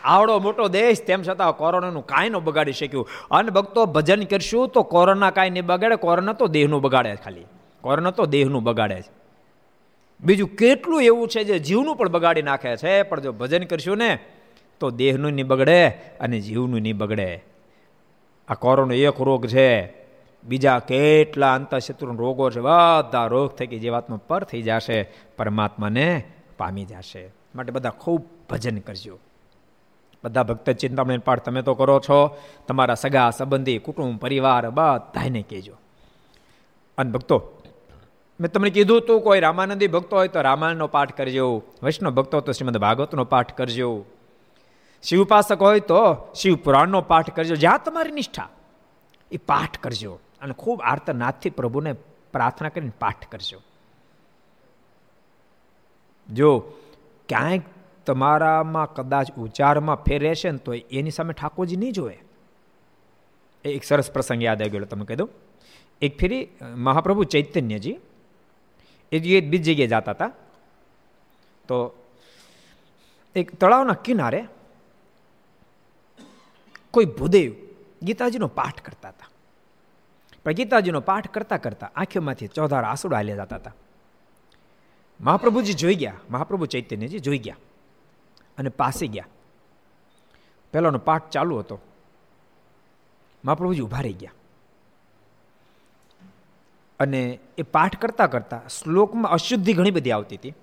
આવડો 0.04 0.40
મોટો 0.40 0.68
દેશ, 0.68 1.04
તેમ 1.04 1.24
છતાં 1.24 1.58
કોરોનાનું 1.58 2.06
કાંઈ 2.06 2.30
ન 2.30 2.38
બગાડી 2.38 2.72
શક્યું. 2.72 3.10
અને 3.32 3.50
ભક્તો, 3.50 3.86
ભજન 3.86 4.24
કરશું 4.24 4.68
તો 4.68 4.84
કોરોના 4.84 5.32
કાંઈ 5.32 5.50
નહીં 5.50 5.66
બગાડે, 5.66 5.96
કોરોના 5.96 6.34
તો 6.34 6.48
દેહનું 6.48 6.82
બગાડે 6.82 7.16
ખાલી. 7.16 7.46
કોરોના 7.82 8.12
તો 8.12 8.26
દેહનું 8.26 8.64
બગાડે 8.64 9.02
છે. 9.02 9.20
બીજું 10.22 10.50
કેટલું 10.50 11.04
એવું 11.04 11.28
છે 11.28 11.44
જે 11.44 11.60
જીવનું 11.60 11.96
પણ 11.96 12.10
બગાડી 12.10 12.42
નાખે 12.42 12.78
છે, 12.78 13.04
પણ 13.04 13.20
જો 13.20 13.32
ભજન 13.32 13.64
કરશું 13.64 13.98
ને, 13.98 14.20
તો 14.80 14.90
દેહનું 14.90 15.32
નહીં 15.32 15.48
બગડે 15.48 15.90
અને 15.90 16.40
જીવનું 16.40 16.82
નહીં 16.82 16.98
બગડે. 16.98 17.44
આ 18.48 18.54
કોરોનો 18.54 18.94
એક 18.94 19.22
રોગ 19.22 19.48
છે. 19.48 20.00
બીજા 20.44 20.80
કેટલા 20.80 21.54
અંતઃશત્રુ 21.54 22.16
રોગો 22.16 22.50
છે, 22.50 22.60
બધા 22.60 23.26
રોગ 23.26 23.56
થઈ 23.56 23.68
ગઈ 23.68 23.80
જીવાત્મા 23.80 24.20
પર 24.28 24.44
થઈ 24.44 24.62
જશે, 24.62 25.12
પરમાત્માને 25.38 26.24
પામી 26.58 26.86
જશે. 26.86 27.32
માટે 27.56 27.72
બધા 27.72 27.90
ખૂબ 27.90 28.26
ભજન 28.50 28.78
કરજો. 28.78 29.20
બધા 30.24 30.44
ભક્ત 30.44 30.70
ચિંતામણી 30.70 31.18
પાઠ 31.18 31.46
તમે 31.46 31.62
તો 31.62 31.74
કરો 31.74 32.00
છો. 32.00 32.38
તમારા 32.68 32.96
સગા, 32.96 33.30
સંબંધી, 33.30 33.78
કુટુંબ, 33.78 34.20
પરિવાર 34.20 34.70
બધાને 34.70 35.42
કહેજો. 35.42 35.76
અને 36.98 37.12
ભક્તો, 37.12 37.38
મેં 38.40 38.52
તમને 38.52 38.70
કીધું 38.70 39.02
તું, 39.02 39.22
કોઈ 39.22 39.40
રામાનંદી 39.40 39.88
ભક્તો 39.88 40.16
હોય 40.16 40.28
તો 40.28 40.42
રામાયણનો 40.42 40.88
પાઠ 40.88 41.18
કરજો. 41.18 41.64
વૈષ્ણવ 41.84 42.12
ભક્તો 42.12 42.42
તો 42.42 42.52
શ્રીમદ 42.52 42.78
ભાગવતનો 42.78 43.24
પાઠ 43.24 43.54
કરજો. 43.54 44.06
શિવ 45.04 45.24
ઉપાસક 45.24 45.62
હોય 45.62 45.80
તો 45.80 46.02
શિવ 46.36 46.56
પુરાણનો 46.56 47.02
પાઠ 47.02 47.30
કરજો. 47.30 47.56
જ્યાં 47.56 47.84
તમારી 47.84 48.12
નિષ્ઠા, 48.12 48.50
એ 49.32 49.38
પાઠ 49.38 49.78
કરજો. 49.78 50.20
અને 50.42 50.54
ખૂબ 50.54 50.82
આર્તનાથથી 50.84 51.50
પ્રભુને 51.50 51.94
પ્રાર્થના 52.34 52.70
કરીને 52.70 52.92
પાઠ 53.00 53.28
કરજો. 53.32 53.60
જો 56.30 56.60
ક્યાંક 57.30 57.64
તમારામાં 58.10 58.94
કદાચ 58.94 59.28
ઉચ્ચારમાં 59.38 60.04
ફેર 60.06 60.20
રહેશે 60.22 60.52
ને 60.52 60.58
તો 60.58 60.74
એની 60.74 61.12
સામે 61.12 61.34
ઠાકોરજી 61.34 61.76
નહીં 61.76 61.94
જોવે 61.94 62.18
એક 63.66 63.84
સરસ 63.84 64.12
પ્રસંગ 64.12 64.44
યાદ 64.44 64.62
આવી 64.62 64.70
ગયો 64.70 64.90
તમે 64.92 65.06
કહી 65.06 65.28
એક 66.02 66.20
ફેરી 66.20 66.44
મહાપ્રભુ 66.76 67.24
ચૈતન્યજી, 67.24 67.98
એ 69.12 69.42
બીજી 69.42 69.76
જગ્યાએ 69.76 69.88
જતા 69.88 70.12
હતા, 70.12 70.32
તો 71.68 71.78
એક 73.36 73.52
તળાવના 73.60 73.94
કિનારે 73.94 74.42
કોઈ 76.92 77.06
ભૂદેવ 77.06 77.52
ગીતાજીનો 78.04 78.48
પાઠ 78.48 78.82
કરતા 78.82 79.10
હતા. 79.10 79.30
પણ 80.44 80.52
ગીતાજીનો 80.52 81.00
પાઠ 81.00 81.28
કરતા 81.28 81.58
કરતા 81.58 81.92
આંખોમાંથી 81.96 82.48
ચોધાર 82.48 82.84
આંસુડા 82.84 83.18
હાલ્યા 83.18 83.46
જતા 83.46 83.56
હતા. 83.56 83.76
મહાપ્રભુજી 85.20 85.74
જોઈ 85.74 85.96
ગયા, 85.96 86.22
મહાપ્રભુ 86.30 86.66
ચૈતન્યજી 86.66 87.20
જોઈ 87.20 87.38
ગયા. 87.38 87.60
અને 88.60 88.70
પાસે 88.70 89.08
ગયા. 89.08 89.28
પહેલોનો 90.74 90.98
પાઠ 90.98 91.30
ચાલુ 91.30 91.60
હતો. 91.60 91.80
મહાપ્રભુજી 93.46 93.82
ઊભા 93.82 94.02
રહી 94.02 94.14
ગયા. 94.14 94.34
અને 97.00 97.40
એ 97.58 97.64
પાઠ 97.64 97.98
કરતાં 97.98 98.32
કરતાં 98.32 98.70
શ્લોકમાં 98.70 99.32
અશુદ્ધિ 99.32 99.74
ઘણી 99.74 99.92
બધી 99.92 100.12
આવતી 100.12 100.36
હતી. 100.36 100.54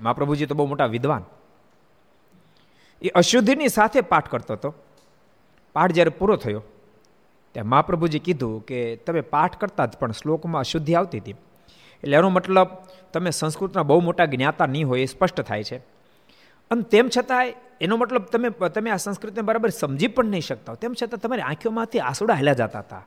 મહાપ્રભુજી 0.00 0.46
તો 0.46 0.54
બહુ 0.54 0.66
મોટા 0.66 0.86
વિદ્વાન. 0.86 1.24
એ 3.02 3.08
અશુદ્ધિની 3.08 3.68
સાથે 3.68 4.00
પાઠ 4.00 4.28
કરતો 4.28 4.54
હતો. 4.54 4.74
પાઠ 5.72 5.92
જ્યારે 5.92 6.10
પૂરો 6.10 6.36
થયો, 6.36 6.62
ત્યાં 7.52 7.66
મહાપ્રભુજી 7.66 8.18
કીધું 8.18 8.66
કે 8.66 8.96
તમે 8.96 9.20
પાઠ 9.20 9.56
કરતા 9.56 9.86
જ 9.86 9.96
પણ 9.96 10.12
શ્લોકમાં 10.12 10.60
અશુદ્ધિ 10.60 10.94
આવતી 10.94 11.18
હતી. 11.18 11.34
એટલે 12.02 12.16
એનો 12.16 12.30
મતલબ 12.30 12.68
તમે 13.12 13.30
સંસ્કૃતના 13.30 13.82
બહુ 13.82 14.00
મોટા 14.00 14.24
જ્ઞાતા 14.24 14.66
નહીં 14.66 14.88
હોય 14.88 15.02
એ 15.02 15.04
સ્પષ્ટ 15.04 15.40
થાય 15.40 15.64
છે. 15.64 15.91
અને 16.72 16.82
તેમ 16.82 17.08
છતાંય 17.18 17.54
એનો 17.80 17.96
મતલબ 17.96 18.24
તમે 18.24 18.50
તમે 18.50 18.90
આ 18.90 18.96
સંસ્કૃતને 18.96 19.42
બરાબર 19.42 19.70
સમજી 19.70 20.06
પણ 20.06 20.24
નહીં 20.24 20.40
શકતા 20.40 20.74
તેમ 20.74 20.92
છતાં 20.92 21.20
તમારી 21.20 21.42
આંખોમાંથી 21.42 21.98
આંસુડા 21.98 22.34
હેલા 22.34 22.52
જતા 22.52 22.78
હતા 22.78 23.06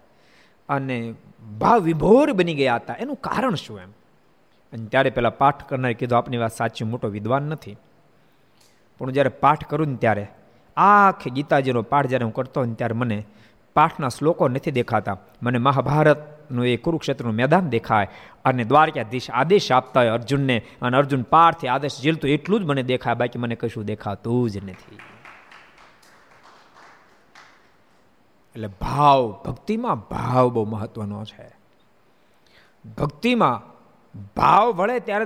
અને 0.70 1.14
ભાવ 1.58 1.82
વિભોર 1.82 2.32
બની 2.32 2.56
ગયા 2.56 2.76
હતા. 2.76 2.96
એનું 3.00 3.16
કારણ 3.16 3.56
શું 3.56 3.80
એમ? 3.80 3.90
અને 4.74 4.86
ત્યારે 4.86 5.10
પેલા 5.10 5.30
પાઠ 5.30 5.64
કરનારે 5.70 5.94
કીધું, 5.94 6.18
આપની 6.18 6.38
વાત 6.38 6.52
સાચી, 6.52 6.86
મોટો 6.86 7.08
વિદ્વાન 7.08 7.44
નથી. 7.44 7.78
પણ 8.98 9.06
હું 9.06 9.14
જ્યારે 9.14 9.30
પાઠ 9.30 9.68
કરું 9.68 9.88
ને 9.88 9.96
ત્યારે 9.96 10.28
આખે 10.78 11.30
ગીતાજીનો 11.30 11.82
પાઠ 11.82 12.06
જ્યારે 12.06 12.24
હું 12.24 12.34
કરતો 12.34 12.66
ને 12.66 12.74
ત્યારે 12.74 12.94
મને 12.94 13.24
પાઠના 13.76 14.10
શ્લોકો 14.10 14.48
નથી 14.48 14.72
દેખાતા. 14.72 15.18
મને 15.44 15.58
મહાભારતનું 15.58 16.68
એ 16.68 16.78
કુરુક્ષેત્રનું 16.78 17.34
મેદાન 17.34 17.70
દેખાય 17.70 18.08
અને 18.46 18.64
દ્વારકાધીશ 18.64 19.30
આદેશ 19.34 19.72
આપતા 19.72 20.00
હોય 20.00 20.10
અર્જુનને 20.10 20.58
અને 20.82 20.98
અર્જુન 20.98 21.22
પારથી 21.22 21.68
આદેશ 21.68 22.02
ઝીલતું 22.02 22.30
એટલું 22.30 22.60
જ 22.62 22.64
મને 22.64 22.84
દેખાય, 22.84 23.14
બાકી 23.14 23.40
મને 23.40 23.56
કશું 23.56 23.86
દેખાતું 23.86 24.50
જ 24.50 24.58
નથી. 24.58 25.00
એટલે 28.56 28.68
ભાવ, 28.82 29.32
ભક્તિમાં 29.46 30.00
ભાવ 30.00 30.50
બહુ 30.50 30.66
મહત્વનો 30.66 31.24
છે. 31.24 31.48
ભક્તિમાં 32.98 33.58
ભાવ 34.36 34.72
વળે 34.72 35.00
ત્યારે 35.00 35.26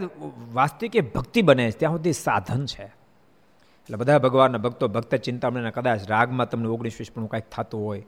વાસ્તવિક 0.53 1.13
ભક્તિ 1.13 1.41
બને 1.41 1.71
છે, 1.71 1.79
ત્યાં 1.79 1.93
સુધી 1.93 2.13
સાધન 2.13 2.65
છે. 2.65 2.83
એટલે 2.83 3.97
બધા 3.97 4.17
ભગવાનના 4.17 4.57
ભક્તો 4.57 4.87
ભક્ત 4.87 5.15
ચિંતામણીના 5.15 5.69
કદાચ 5.69 6.09
રાગમાં 6.09 6.49
તમને 6.49 6.67
ઓગણીસ 6.67 6.95
વીસ 6.99 7.11
પણ 7.11 7.25
કાંઈક 7.25 7.49
થતું 7.49 7.85
હોય 7.85 8.03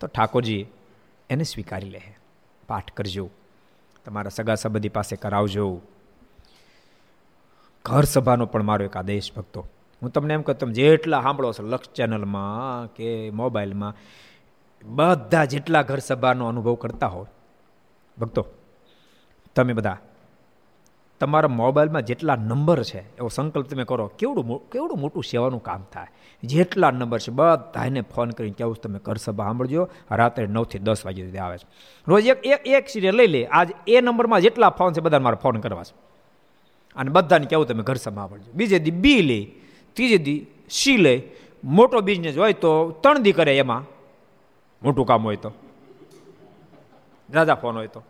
તો 0.00 0.06
ઠાકોરજી 0.06 0.66
એને 1.30 1.44
સ્વીકારી 1.44 1.90
લે 1.90 2.16
પાઠ 2.68 2.92
કરજો. 2.92 3.30
તમારા 4.04 4.28
સગા 4.28 4.54
સંબંધી 4.54 4.88
પાસે 4.88 5.16
કરાવજો. 5.16 5.80
ઘર 7.84 8.02
સભાનો 8.02 8.46
પણ 8.46 8.62
મારો 8.62 8.84
એક 8.84 8.96
આદેશ, 8.96 9.32
ભક્તો. 9.36 9.68
હું 10.02 10.10
તમને 10.10 10.34
એમ 10.34 10.42
કહું, 10.42 10.58
તમે 10.58 10.72
જેટલા 10.72 11.22
સાંભળો 11.22 11.52
છો, 11.52 11.62
લક્ષ 11.62 11.88
ચેનલમાં 11.88 12.94
કે 12.94 13.30
મોબાઈલમાં, 13.30 13.96
બધા 14.84 15.44
જેટલા 15.44 15.82
ઘર 15.82 15.98
સભાનો 15.98 16.46
અનુભવ 16.46 16.74
કરતા 16.74 17.06
હો, 17.06 17.26
ભક્તો, 18.18 18.46
તમે 19.54 19.72
બધા 19.72 19.96
તમારા 21.20 21.48
મોબાઈલમાં 21.48 22.02
જેટલા 22.02 22.36
નંબર 22.36 22.82
છે, 22.82 22.98
એવો 22.98 23.28
સંકલ્પ 23.28 23.66
તમે 23.68 23.84
કરો, 23.84 24.06
કેવડું 24.06 24.70
કેવડું 24.70 25.00
મોટું 25.00 25.24
સેવાનું 25.24 25.62
કામ 25.62 25.84
થાય? 25.92 26.06
જેટલા 26.42 26.90
નંબર 26.90 27.18
છે 27.18 27.30
બધાને 27.30 28.00
ફોન 28.00 28.30
કરીને 28.30 28.54
કેવું 28.58 28.76
તમે 28.76 28.98
ઘર 28.98 29.16
સભા 29.16 29.44
સાંભળજો, 29.44 29.88
રાત્રે 30.10 30.46
નવથી 30.46 30.78
દસ 30.78 31.06
વાગે 31.06 31.24
સુધી 31.24 31.38
આવે 31.38 31.58
છે. 31.58 31.66
રોજ 32.08 32.26
એક 32.26 32.46
એક 32.46 32.66
એક 32.66 32.88
સિરિયલ 32.88 33.16
લઈ 33.16 33.26
લે, 33.26 33.46
આજ 33.46 33.68
એ 33.86 34.00
નંબરમાં 34.00 34.40
જેટલા 34.40 34.70
ફોન 34.70 34.92
છે 34.92 35.00
બધા 35.00 35.18
મારે 35.18 35.36
ફોન 35.36 35.60
કરવા 35.60 35.82
છે. 35.82 35.94
અને 36.96 37.10
બધાને 37.10 37.46
કેવું 37.46 37.66
તમે 37.66 37.82
ઘર 37.82 37.94
સભા 37.94 38.14
સાંભળજો. 38.14 38.52
બીજે 38.52 38.78
દી 38.78 38.90
બી 38.90 39.22
લે, 39.22 39.52
ત્રીજે 39.92 40.18
દી 40.18 40.46
સી 40.70 40.96
લે, 40.96 41.22
મોટો 41.64 42.00
બિઝનેસ 42.00 42.38
હોય 42.38 42.52
તો 42.52 42.90
ત્રણ 42.90 43.18
દી 43.18 43.32
કરે 43.32 43.58
એમાં, 43.58 43.84
મોટું 44.82 45.06
કામ 45.06 45.22
હોય 45.22 45.36
તો. 45.36 45.52
દાદા 47.32 47.54
ફોન 47.54 47.76
હોય 47.76 47.86
તો. 47.86 48.02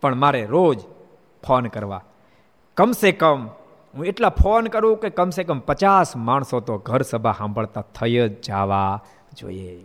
પણ 0.00 0.14
મારે 0.14 0.46
રોજ 0.46 0.80
ફોન 1.46 1.66
કરવા. 1.66 2.04
કમસે 2.76 3.12
કમ 3.12 3.46
હું 3.94 4.04
એટલા 4.06 4.28
ફોન 4.28 4.66
કરું 4.66 4.96
કે 4.96 5.10
કમસે 5.10 5.44
કમ 5.44 5.58
પચાસ 5.58 6.16
માણસો 6.16 6.60
તો 6.60 6.78
ઘર 6.78 7.02
સભા 7.02 7.34
સાંભળતા 7.38 7.80
થઈ 7.80 8.28
જ 8.28 8.42
જવા 8.42 9.02
જોઈએ. 9.38 9.84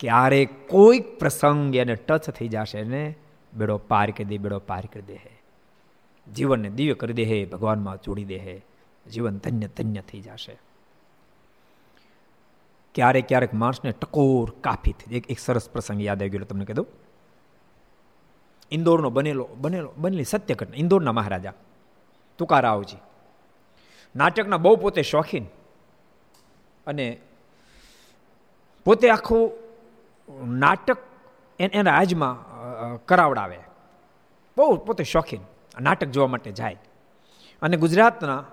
ક્યારે 0.00 0.44
કોઈક 0.44 1.18
પ્રસંગ 1.18 1.76
એને 1.76 1.94
ટચ 1.94 2.30
થઈ 2.30 2.48
જશે 2.48 2.84
ને 2.84 3.14
બેડો 3.54 3.78
પાર 3.78 4.10
કરી 4.10 4.24
દે, 4.24 4.38
બેડો 4.38 4.58
પાર 4.58 4.88
કરી 4.92 5.02
દે 5.02 5.20
જીવનને 6.32 6.70
દિવ્ય 6.70 6.94
કરી 6.94 7.12
દે 7.12 7.44
ભગવાનમાં 7.44 7.96
જોડી 7.96 8.24
દે 8.24 8.62
જીવન 9.10 9.36
ધન્ય 9.36 9.66
ધન્ય 9.66 10.00
થઈ 10.00 10.20
જશે. 10.20 10.58
ક્યારેક 12.94 13.28
ક્યારેક 13.28 13.54
માણસને 13.54 13.92
ટકોર 13.92 14.50
કાફી 14.60 14.92
થઈ 14.92 15.22
એક 15.28 15.38
સરસ 15.38 15.70
પ્રસંગ 15.70 16.04
યાદ 16.04 16.22
આવી 16.22 16.30
ગયો 16.30 16.44
તમને 16.44 16.64
કહી 16.64 16.84
ઇન્દોરનો 18.70 19.10
બનેલો 19.10 19.48
બનેલો, 19.56 19.92
બનેલી 19.96 20.24
સત્ય 20.24 20.54
ઘટના 20.54 20.76
ઇન્દોરના 20.76 21.12
મહારાજા, 21.12 21.52
તુકારાવજી. 22.38 22.96
નાટકના 24.16 24.56
બહુ 24.56 24.76
પોતે 24.76 25.02
શોખીન 25.02 25.46
અને 26.86 27.18
પોતે 28.84 29.10
આખું 29.10 29.50
નાટક 30.58 30.98
એના 31.60 31.90
રાજમાં 31.90 32.34
કરાવડાવે. 33.06 33.58
બહુ 34.56 34.76
પોતે 34.76 35.04
શોખીન 35.04 35.40
નાટક 35.80 36.08
જોવા 36.08 36.26
માટે 36.26 36.52
જાય. 36.52 36.76
અને 37.62 37.76
ગુજરાતના 37.76 38.44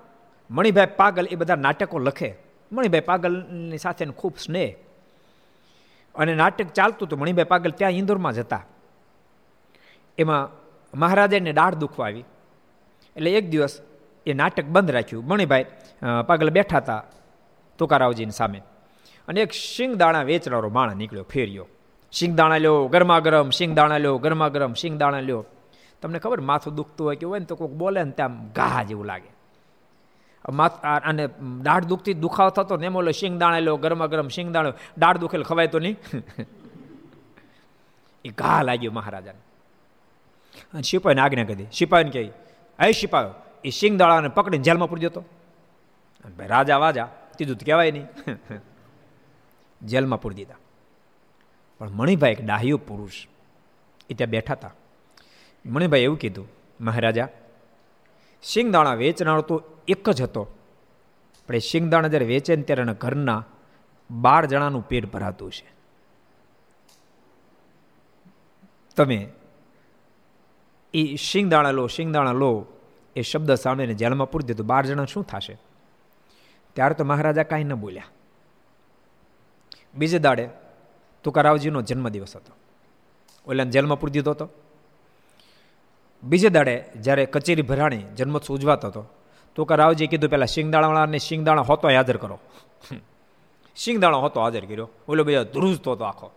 મણિભાઈ 0.50 0.88
પાગલ 0.98 1.27
એ 1.31 1.36
બધા 1.36 1.55
નાટકો 1.55 2.00
લખે. 2.00 2.36
મણિભાઈ 2.72 3.01
પાગલની 3.01 3.77
સાથે 3.77 4.05
ખૂબ 4.05 4.38
સ્નેહ. 4.38 4.75
અને 6.15 6.36
નાટક 6.36 6.67
ચાલતું 6.67 7.07
હતું 7.07 7.19
મણિભાઈ 7.19 7.45
પાગલ 7.45 7.72
ત્યાં 7.72 7.91
ઇન્દોરમાં 7.91 8.34
જતા 8.34 8.63
એમાં 10.17 10.50
મહારાજાને 10.98 11.53
દાઢ 11.53 11.75
દુખવા 11.75 12.05
આવી 12.05 12.25
એટલે 13.15 13.31
એક 13.31 13.50
દિવસ 13.50 13.81
એ 14.25 14.34
નાટક 14.34 14.65
બંધ 14.65 14.91
રાખ્યું. 14.91 15.25
મણિભાઈ 15.25 15.65
પાગલ 16.27 16.50
બેઠા 16.50 16.77
હતા 16.77 17.03
તુકારાવજીની 17.77 18.31
સામે. 18.31 18.63
અને 19.27 19.41
એક 19.41 19.51
શિંગદાણા 19.51 20.24
વેચનારો 20.24 20.69
માણસ 20.69 20.95
નીકળ્યો, 20.95 21.24
ફેર્યો. 21.24 21.67
શિંગદાણા 22.12 22.57
લ્યો 22.57 22.88
ગરમા 22.88 23.19
ગરમ 23.19 23.50
શિંગદાણા 23.50 23.98
લ્યો 23.98 24.17
ગરમા 24.17 24.50
ગરમ 24.50 24.74
શિંગદાણા 24.74 25.19
લ્યો. 25.19 25.45
તમને 26.01 26.19
ખબર 26.19 26.41
માથું 26.41 26.75
દુખતું 26.75 27.07
હોય 27.07 27.15
કે 27.15 27.25
હોય 27.25 27.39
ને 27.39 27.45
તો 27.45 27.55
કોઈક 27.55 27.72
બોલે 27.72 28.03
ને 28.03 28.12
ત્યાં 28.12 28.48
ઘા 28.48 28.84
જેવું 28.84 29.05
લાગે. 29.05 29.29
અને 30.84 31.29
દાઢ 31.62 31.86
દુખતી 31.86 32.13
દુખાવ 32.13 32.50
થતો 32.50 32.77
ને 32.77 32.86
એમ 32.86 32.95
ઓલો 32.95 33.12
શિંગદાણા 33.12 33.60
લ્યો 33.60 33.77
ગરમા 33.77 34.05
ગરમ 34.05 34.27
શિંગદાણો 34.27 34.74
દાઢ 34.98 35.17
દુખેલ 35.17 35.43
ખવાય 35.43 35.67
તો 35.67 35.79
નહીં. 35.79 35.98
એ 38.25 38.29
ઘા 38.29 38.62
લાગ્યો 38.62 38.91
મહારાજાને. 38.91 39.54
અને 40.74 40.81
સિપાહીને 40.81 41.21
આજ્ઞા 41.21 41.43
કરી 41.43 41.65
સિપાહીને 41.71 42.12
કહી 42.12 42.31
એ 42.88 42.91
સિપાયો 42.91 43.33
એ 43.63 43.69
સિંગદાળાને 43.69 44.27
પકડીને 44.27 44.63
જેલમાં 44.63 44.89
પૂરી 44.89 45.01
જતો 45.01 45.21
ભાઈ 46.38 46.47
રાજા 46.47 46.77
વાજા 46.77 47.09
તીધું 47.38 47.57
તો 47.57 47.65
કહેવાય 47.65 47.91
નહીં. 47.91 48.07
જેલમાં 49.81 50.21
પૂરી 50.21 50.35
દીધા. 50.35 50.55
પણ 51.79 51.89
મણિભાઈ 51.89 52.31
એક 52.31 52.45
ડાહ્યો 52.45 52.77
પુરુષ, 52.77 53.27
એ 54.09 54.13
ત્યાં 54.13 54.29
બેઠા 54.29 54.53
હતા. 54.53 54.74
મણિભાઈ 55.65 56.00
એવું 56.00 56.19
કીધું, 56.19 56.47
મહારાજા, 56.81 57.27
સિંગદાણા 58.43 58.93
વેચનારો 58.93 59.41
તો 59.41 59.63
એક 59.88 60.09
જ 60.09 60.21
હતો. 60.21 60.47
પણ 61.47 61.55
એ 61.55 61.59
સિંગદાણા 61.59 62.07
જ્યારે 62.07 62.25
વેચે 62.25 62.55
ને 62.55 62.63
ત્યારે 62.63 62.81
એના 62.81 62.93
ઘરના 62.93 63.45
બાર 64.12 64.45
જણાનું 64.45 64.88
પેટ 64.88 65.12
ભરાતું 65.12 65.51
છે. 65.51 65.67
તમે 68.95 69.29
એ 70.95 71.15
શિંગદાણા 71.15 71.71
લો 71.71 71.87
શિંગદાણા 71.87 72.31
લો 72.31 72.65
એ 73.15 73.21
શબ્દ 73.21 73.53
સાંભળીને 73.53 73.93
જેલમાં 73.93 74.31
પૂરી 74.31 74.45
દીધું. 74.45 74.67
બાર 74.67 74.85
જણા 74.85 75.05
શું 75.05 75.23
થશે? 75.23 75.57
ત્યારે 76.73 76.93
તો 76.93 77.03
મહારાજા 77.03 77.43
કાંઈ 77.43 77.63
ન 77.63 77.73
બોલ્યા. 77.73 78.03
બીજે 79.95 80.19
દાડે 80.19 80.49
તુકારાવજીનો 81.23 81.81
જન્મદિવસ 81.81 82.35
હતો. 82.35 82.53
ઓલા 83.47 83.63
જેલમાં 83.63 83.99
પૂરી 83.99 84.11
દીધો 84.11 84.31
હતો. 84.31 84.49
બીજે 86.23 86.49
દાડે 86.49 86.83
જ્યારે 86.99 87.25
કચેરી 87.25 87.61
ભરાણી 87.61 87.97
જન્મોત્સવ 87.97 88.53
ઉજવાતો 88.53 88.87
હતો 88.87 89.05
તુકારાવજી 89.55 90.07
કીધું 90.07 90.29
પહેલાં 90.29 90.47
શિંગદાણાવાળાને 90.47 91.17
શિંગદાણા 91.17 91.61
હોતો 91.61 91.87
હાજર 91.87 92.17
કરો. 92.17 92.39
શિંગદાણો 93.75 94.19
હોતો 94.19 94.41
હાજર 94.41 94.65
કર્યો. 94.65 94.89
ઓલો 95.07 95.23
બીજા 95.23 95.43
ધ્રુજતો 95.43 95.91
હતો 95.91 96.03
આખો. 96.03 96.31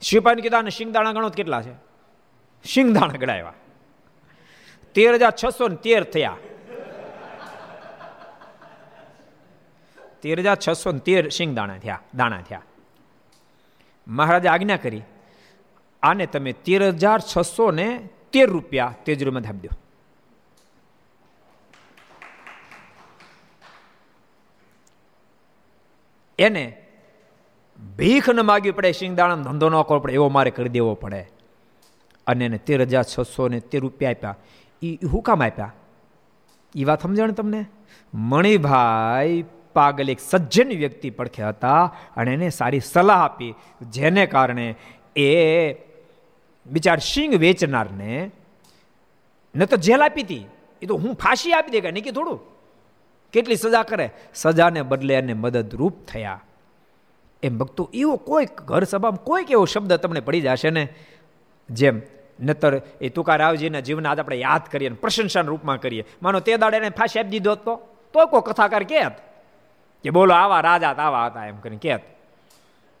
શિપાઈને 0.00 0.42
કીધા 0.42 0.58
અને 0.58 0.70
શિંગદાણા 0.70 1.12
ગણો 1.12 1.28
કેટલા 1.28 1.62
છે? 1.62 1.93
શિંગદાણા 2.64 3.20
ગળાવ્યા 3.22 3.54
તેર 4.94 5.14
હજાર 5.14 5.34
છસો 5.44 5.68
ને 5.68 5.76
તેર 5.76 6.04
થયા. 6.04 6.36
તેર 10.22 10.40
હજાર 10.40 10.58
છસો 10.68 10.92
ને 10.92 10.98
તેર 10.98 11.28
સિંગ 11.28 11.56
દાણા 11.56 11.78
થયા 11.78 12.02
દાણા 12.14 12.40
થયા. 12.40 12.62
મહારાજે 14.08 14.48
આજ્ઞા 14.48 14.76
કરી, 14.76 15.02
આને 16.02 16.26
તમે 16.26 16.52
તેર 16.52 16.82
હજાર 16.88 17.20
છસો 17.20 17.70
ને 17.70 17.88
તેર 18.32 18.48
રૂપિયા 18.50 18.94
તેજરૂમાં 19.04 19.42
ધાપ 19.42 19.54
દો. 19.54 19.68
એને 26.38 26.64
ભીખ 27.96 28.28
ન 28.30 28.40
માગવી 28.40 28.70
પડે 28.70 28.92
શિંગદાણા 28.92 29.44
ધંધો 29.44 29.68
ન 29.68 29.82
કરવો 29.82 30.00
પડે, 30.00 30.12
એવો 30.12 30.28
મારે 30.28 30.50
કરી 30.50 30.68
દેવો 30.68 30.94
પડે. 30.94 31.33
અને 32.26 32.44
એને 32.44 32.58
તેર 32.58 32.82
હજાર 32.82 33.02
છસો 33.02 33.48
ને 33.48 33.60
તેર 33.60 33.80
રૂપિયા 33.80 34.10
આપ્યા. 34.10 34.36
એ 34.82 34.98
હું 35.12 35.22
કામ 35.22 35.42
આપ્યા? 35.42 35.72
એ 36.76 36.84
વાત 36.84 37.02
સમજણ 37.02 37.32
તમને? 37.32 37.64
મણિભાઈ 38.14 39.44
પાગલ 39.74 40.10
એક 40.10 40.20
સજ્જન 40.20 40.68
વ્યક્તિ 40.68 41.10
પડખે 41.10 41.42
હતા 41.42 41.96
અને 42.16 42.34
એને 42.34 42.50
સારી 42.50 42.80
સલાહ 42.80 43.20
આપી. 43.24 43.54
જેને 43.90 44.26
કારણે 44.26 44.74
એ 45.16 45.72
બિચાર 46.66 46.98
સિંગ 46.98 47.34
વેચનારને 47.34 48.30
ન 49.56 49.64
તો 49.64 49.76
જેલ 49.76 50.02
આપી 50.02 50.22
હતી 50.22 50.46
એ 50.82 50.86
તો 50.86 50.96
હું 50.96 51.14
ફાંસી 51.14 51.52
આપી 51.52 51.70
દે 51.70 51.80
કે 51.80 51.90
નહીં 51.90 52.04
કે 52.04 52.10
થોડું? 52.10 52.40
કેટલી 53.32 53.56
સજા 53.56 53.82
કરે? 53.82 54.10
સજાને 54.34 54.82
બદલે 54.82 55.14
એને 55.14 55.34
મદદરૂપ 55.34 56.06
થયા. 56.06 56.40
એમ 57.42 57.58
ભક્તો 57.58 57.90
એવો 57.94 58.16
કોઈક 58.16 58.62
ઘર 58.62 58.84
સભામાં 58.84 59.24
કોઈક 59.24 59.50
એવો 59.50 59.64
શબ્દ 59.64 59.92
તમને 59.92 60.20
પડી 60.20 60.40
જશે 60.40 60.70
ને 60.70 60.88
જેમ, 61.70 62.02
નતર 62.40 62.80
એ 63.00 63.08
તુકારાવજીના 63.08 63.80
જીવન 63.80 64.06
આજ 64.06 64.18
આપણે 64.18 64.36
યાદ 64.36 64.62
કરીએ 64.72 64.88
અને 64.88 64.96
પ્રશંસાના 64.96 65.48
રૂપમાં 65.48 65.80
કરીએ. 65.80 66.04
માનો 66.22 66.40
તે 66.40 66.56
દાડે 66.56 66.76
એને 66.76 66.88
ફાંસી 66.88 67.20
આપી 67.20 67.28
દીધો 67.28 67.54
તો? 67.54 67.76
તો 68.12 68.26
કોઈ 68.26 68.40
કથાકાર 68.46 68.82
કે 68.82 69.00
કે 70.02 70.10
બોલો 70.10 70.34
આવા 70.34 70.60
રાજા 70.60 70.88
આવા 70.88 71.26
હતા 71.26 71.46
એમ 71.46 71.56
કરીને 71.56 71.78
કહેત 71.82 72.00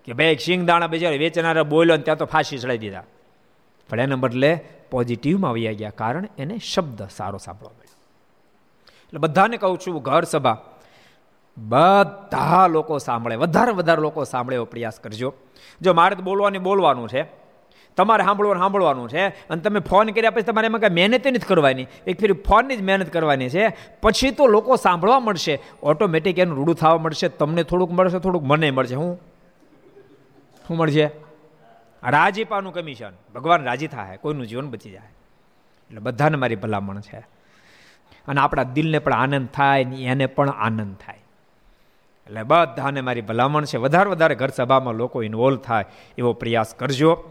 કે 0.04 0.12
ભાઈ 0.12 0.36
સિંગ 0.36 0.66
દાણા 0.66 0.86
બજાર 0.86 1.18
વેચનારા 1.18 1.62
બોલ્યો 1.62 1.96
ને 1.96 2.02
ત્યાં 2.02 2.18
તો 2.18 2.24
ફાંસી 2.24 2.58
ચડાવી 2.58 2.78
દીધા. 2.78 3.02
પણ 3.90 4.00
એના 4.00 4.16
બદલે 4.16 4.64
પોઝિટિવમાં 4.90 5.50
આવી 5.50 5.74
ગયા 5.74 5.90
કારણ 5.90 6.24
એને 6.38 6.58
શબ્દ 6.58 7.08
સારો 7.16 7.38
સાંભળવા 7.38 7.70
મળ્યો. 7.70 7.94
એટલે 9.02 9.18
બધાને 9.18 9.56
કહું 9.56 9.78
છું, 9.78 10.02
ઘર 10.02 10.22
સભા, 10.22 10.58
બધા 11.56 12.66
લોકો 12.66 12.98
સાંભળે, 12.98 13.36
વધારે 13.36 13.72
વધારે 13.72 14.02
લોકો 14.02 14.24
સાંભળે 14.24 14.54
એવો 14.54 14.64
પ્રયાસ 14.64 15.00
કરજો. 15.00 15.34
જો 15.80 15.92
મારે 15.92 16.16
તો 16.16 16.22
બોલવાની 16.22 16.58
બોલવાનું 16.58 17.08
છે 17.08 17.43
તમારે 17.96 18.24
સાંભળવાનું 18.24 18.62
સાંભળવાનું 18.62 19.08
છે. 19.08 19.28
અને 19.28 19.60
તમે 19.60 19.80
ફોન 19.80 20.08
કર્યા 20.08 20.30
પછી 20.30 20.42
તમારે 20.42 20.66
એમાં 20.66 20.80
કાંઈ 20.80 20.94
મહેનત 20.94 21.26
નથી 21.26 21.38
કરવાની. 21.38 21.86
એક 22.06 22.20
ફેરી 22.20 22.32
ફોનની 22.32 22.76
જ 22.76 22.82
મહેનત 22.82 23.12
કરવાની 23.12 23.48
છે. 23.48 23.76
પછી 24.02 24.30
તો 24.30 24.46
લોકો 24.46 24.76
સાંભળવા 24.76 25.20
મળશે. 25.20 25.62
ઓટોમેટિક 25.82 26.38
એનું 26.38 26.56
રૂડું 26.56 26.74
થવા 26.74 26.98
મળશે. 26.98 27.28
તમને 27.28 27.62
થોડુંક 27.62 27.90
મળશે, 27.90 28.18
થોડુંક 28.18 28.44
મને 28.44 28.70
મળશે. 28.70 28.94
હું? 28.94 29.20
શું 30.68 30.76
મળશે? 30.76 31.10
રાજીપાનું 32.04 32.74
કમિશન 32.74 33.12
ભગવાન 33.34 33.64
રાજી 33.64 33.86
થાય. 33.86 34.16
કોઈનું 34.16 34.46
જીવન 34.46 34.70
બચી 34.70 34.90
જાય. 34.90 35.08
એટલે 35.88 35.98
બધાને 35.98 36.36
મારી 36.36 36.56
ભલામણ 36.56 37.00
છે. 37.00 37.26
અને 38.28 38.40
આપણા 38.40 38.62
દિલને 38.62 38.98
પણ 38.98 39.12
આનંદ 39.12 39.48
થાય 39.48 39.82
એને 39.82 40.26
પણ 40.26 40.50
આનંદ 40.50 40.96
થાય. 40.96 41.18
એટલે 42.26 42.42
બધાને 42.42 43.00
મારી 43.00 43.20
ભલામણ 43.20 43.64
છે. 43.64 43.76
વધારે 43.76 44.10
વધારે 44.10 44.34
ઘર 44.34 44.48
સભામાં 44.48 44.94
લોકો 44.94 45.22
ઇન્વોલ્વ 45.22 45.58
થાય 45.58 45.84
એવો 46.18 46.32
પ્રયાસ 46.32 46.74
કરજો. 46.74 47.24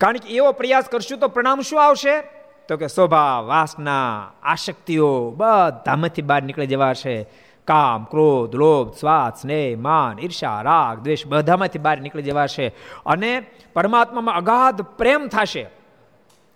કારણ 0.00 0.16
કે 0.16 0.34
એવો 0.34 0.52
પ્રયાસ 0.52 0.84
કરશું 0.84 1.18
તો 1.18 1.28
પ્રણામ 1.28 1.60
શું 1.60 1.84
આવશે? 1.84 2.20
તો 2.68 2.76
કે 2.76 2.88
શોભા, 2.88 3.40
વાસના, 3.40 4.30
આશક્તિઓ 4.42 5.30
બધામાંથી 5.30 6.22
બહાર 6.22 6.42
નીકળી 6.42 6.66
જવા 6.66 6.94
છે. 6.94 7.22
કામ, 7.64 8.04
ક્રોધ, 8.04 8.54
લોભ 8.54 8.94
સ્વાદ 8.94 9.40
સ્નેહ, 9.40 9.78
માન, 9.78 10.18
ઈર્ષા, 10.18 10.62
રાગ, 10.62 10.98
દ્વેષ 10.98 11.26
બધામાંથી 11.26 11.78
બહાર 11.78 12.00
નીકળી 12.00 12.22
જવા 12.22 12.46
છે. 12.46 12.68
અને 13.06 13.46
પરમાત્મામાં 13.74 14.36
અગાધ 14.36 14.82
પ્રેમ 14.82 15.28
થશે. 15.28 15.66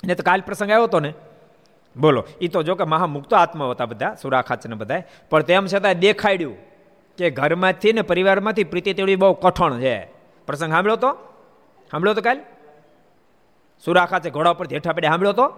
ને 0.05 0.15
તો 0.15 0.23
કાલ 0.23 0.41
પ્રસંગ 0.41 0.71
આવ્યો 0.71 0.85
હતો 0.85 1.01
ને? 1.01 1.15
બોલો 1.97 2.25
એ 2.41 2.49
તો 2.49 2.63
જો 2.63 2.75
કે 2.75 2.85
મહામુક્ત 2.85 3.35
આત્મા 3.35 3.71
હતા 3.71 3.87
બધા 3.87 4.15
સુરાખાચને 4.23 4.75
બધા 4.75 5.03
પણ 5.31 5.43
તેમ 5.43 5.67
છતાં 5.67 5.95
દેખાડ્યું 5.95 6.57
કે 7.19 7.31
ઘરમાંથી 7.31 7.93
ને 7.93 8.03
પરિવારમાંથી 8.03 8.65
પ્રીતિ 8.65 8.93
તેવડી 8.93 9.17
બહુ 9.17 9.33
કઠણ 9.33 9.81
છે. 9.81 10.05
પ્રસંગ 10.47 10.73
સાંભળ્યો 10.73 10.97
તો 10.97 11.13
સાંભળ્યો 11.91 12.15
તો 12.15 12.21
કાલ? 12.21 12.41
સુરાખા 13.85 14.19
છે 14.19 14.31
ઘોડા 14.31 14.53
પરથી 14.53 14.75
હેઠા 14.75 14.93
પડે 14.93 15.09
સાંભળ્યો 15.09 15.33
તો? 15.33 15.53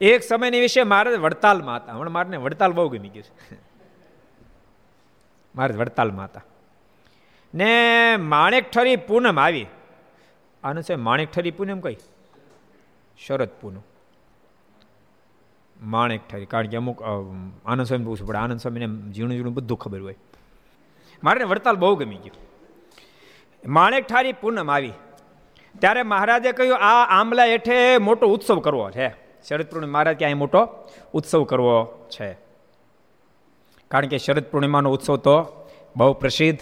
એક 0.00 0.22
સમયની 0.22 0.60
વિશે 0.60 0.82
મારે 0.82 1.16
વડતાલમાં 1.16 1.76
હતા. 1.76 1.92
હમણાં 1.92 2.12
મારે 2.12 2.36
વડતાલ 2.36 2.72
બહુ 2.72 2.88
ગમી 2.88 3.08
ગયું 3.08 3.24
છે. 3.24 3.58
મારે 5.54 5.74
વડતાલમાં 5.74 6.24
હતા. 6.24 6.42
ને 7.54 8.16
માણેક 8.16 8.70
ઠરી 8.70 8.96
પૂનમ 8.96 9.40
આવી. 9.40 9.66
આનું 10.64 10.82
છે 10.82 10.94
માણેક 10.94 11.32
ઠરી 11.32 11.50
પૂનમ 11.50 11.80
કઈ? 11.80 11.96
શરદ 13.26 13.48
પૂનમ. 13.60 13.80
માણેક 15.82 16.20
ઠરી. 16.30 16.44
કારણ 16.44 16.66
કે 16.66 16.76
અમુક 16.76 17.02
આનંદ 17.02 17.82
સ્વામી 17.82 18.04
પૂછવું 18.04 18.28
પડે. 18.28 18.38
આનંદ 18.38 18.60
સ્વામીને 18.60 19.12
ઝીણું 19.12 19.32
ઝીણું 19.32 19.54
બધું 19.54 19.78
ખબર 19.78 20.00
હોય. 20.00 20.16
મારે 21.24 21.44
વડતાલ 21.44 21.74
બહુ 21.74 21.96
ગમી 21.96 22.16
ગયું. 22.16 22.46
માણેક 23.72 24.06
ઠારી 24.06 24.32
પૂનમ 24.32 24.70
આવી. 24.70 24.92
ત્યારે 25.78 26.02
મહારાજે 26.02 26.52
કહ્યું, 26.52 26.76
આ 26.76 27.20
આંબલા 27.20 27.44
હેઠે 27.44 27.98
મોટો 27.98 28.26
ઉત્સવ 28.26 28.60
કરવો 28.60 28.90
છે. 28.90 29.08
શરદ 29.48 29.66
પૂર્ણિમા, 29.66 29.92
મહારાજ 29.92 30.18
ક્યાંય 30.18 30.34
મોટો 30.34 30.68
ઉત્સવ 31.12 31.44
કરવો 31.44 32.08
છે. 32.10 32.32
કારણ 33.88 34.06
કે 34.06 34.18
શરદ 34.18 34.44
પૂર્ણિમાનો 34.44 34.90
ઉત્સવ 34.90 35.16
તો 35.16 35.68
બહુ 35.96 36.12
પ્રસિદ્ધ. 36.12 36.60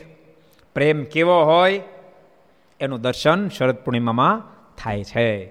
પ્રેમ 0.74 1.04
કેવો 1.04 1.42
હોય 1.42 1.80
એનું 2.80 3.00
દર્શન 3.00 3.48
શરદ 3.48 3.76
પૂર્ણિમામાં 3.76 4.42
થાય 4.76 5.04
છે. 5.04 5.46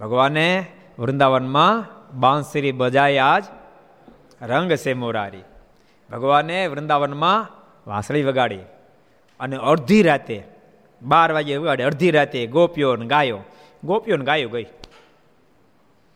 ભગવાને 0.00 0.66
વૃંદાવનમાં 0.98 1.84
બાંસરી 2.20 2.72
બજાય 2.72 3.18
આજ 3.18 3.44
રંગ 4.42 4.72
છે 4.72 4.94
મોરારી. 4.94 5.42
ભગવાને 6.10 6.66
વૃંદાવનમાં 6.66 7.46
વાંસળી 7.86 8.24
વગાડી 8.24 8.58
અને 9.40 9.56
અડધી 9.56 10.02
રાતે 10.02 10.44
બાર 11.02 11.32
વાગે 11.32 11.56
ઉગાડે 11.56 11.84
અડધી 11.84 12.10
રાતે 12.10 12.46
ગોપીઓ 12.46 12.96
ને 12.96 13.06
ગાયો. 13.06 13.38
ગોપીઓ 13.84 14.16
ને 14.16 14.24
ગાયો 14.24 14.48
ગઈ. 14.48 14.66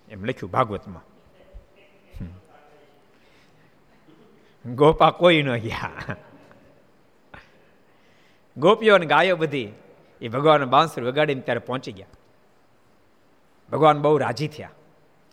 એમ 0.09 0.25
લખ્યું 0.25 0.51
ભાગવતમાં. 0.51 1.03
ગોપા 4.75 5.11
કોઈ 5.11 5.43
ન 5.43 5.57
ગયા. 5.57 5.93
ગોપીઓ 8.57 8.99
ને 8.99 9.07
ગાયો 9.07 9.37
બધી. 9.37 9.73
એ 10.21 10.29
ભગવાન 10.29 10.65
બાંસુર 10.65 11.05
વગાડીને 11.05 11.41
ત્યારે 11.41 11.61
પહોંચી 11.61 11.93
ગયા. 11.93 12.07
ભગવાન 13.73 14.03
બહુ 14.03 14.19
રાજી 14.19 14.49
થયા. 14.49 14.71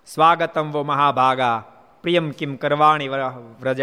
સ્વાગતમ 0.07 0.71
વો 0.71 0.83
મહાભાગા, 0.83 1.63
પ્રિયમ 2.01 2.31
કિમ 2.31 2.55
કરવાણી 2.55 3.07
વ્રજ. 3.07 3.81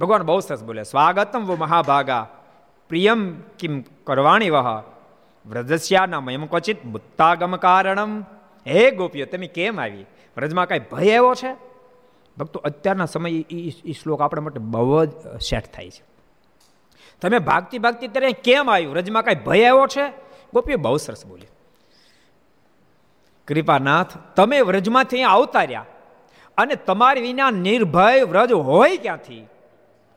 ભગવાન 0.00 0.22
બહુ 0.22 0.40
સરસ 0.40 0.62
બોલે 0.62 0.82
સ્વાગતમ 0.82 1.46
વો 1.46 1.56
મહાભાગા, 1.56 2.28
પ્રિયમ 2.88 3.40
કિમ 3.58 3.84
કરવાણી 4.04 4.50
વહ 4.50 4.82
વ્રજસ્યાના 5.46 6.20
મયમ 6.20 6.46
ક્વચિત 6.46 6.84
મુત્તાગમ 6.84 7.56
કારણમ 7.56 8.20
હે 8.66 8.90
ગોપીઓ 8.90 9.26
તમે 9.26 9.46
કેમ 9.46 9.80
આવી 9.80 10.02
વ્રજમાં 10.36 10.68
કાંઈ 10.68 10.80
ભય 10.92 11.10
એવો 11.10 11.34
છે 11.34 11.54
ભક્તો 12.38 12.60
અત્યારના 12.60 13.04
સમય 13.04 13.30
એ 13.30 13.70
શ્લોક 13.70 14.20
આપણા 14.20 14.42
માટે 14.42 14.58
બહુ 14.58 15.04
જ 15.04 15.10
સેટ 15.38 15.74
થાય 15.74 15.90
છે 15.90 16.04
તમે 17.22 17.38
ભાગતી 17.38 17.78
ભાગતી 17.78 18.08
ત્યારે 18.08 18.32
કેમ 18.32 18.70
આવ્યું 18.70 18.92
વ્રજમાં 18.92 19.22
કાંઈ 19.22 19.36
ભય 19.36 19.60
એવો 19.60 19.86
છે 19.86 20.08
ગોપીઓ 20.54 20.76
બહુ 20.76 20.96
સરસ 20.96 21.26
બોલી 21.26 21.46
કૃપાનાથ 23.48 24.18
તમે 24.36 24.60
વ્રજમાંથી 24.60 25.16
અહીંયા 25.16 25.28
આવતા 25.28 25.62
રહ્યા 25.62 25.86
અને 26.58 26.74
તમારી 26.74 27.20
વિના 27.20 27.50
નિર્ભય 27.50 28.24
વ્રજ 28.24 28.52
હોય 28.52 28.96
ક્યાંથી? 28.96 29.46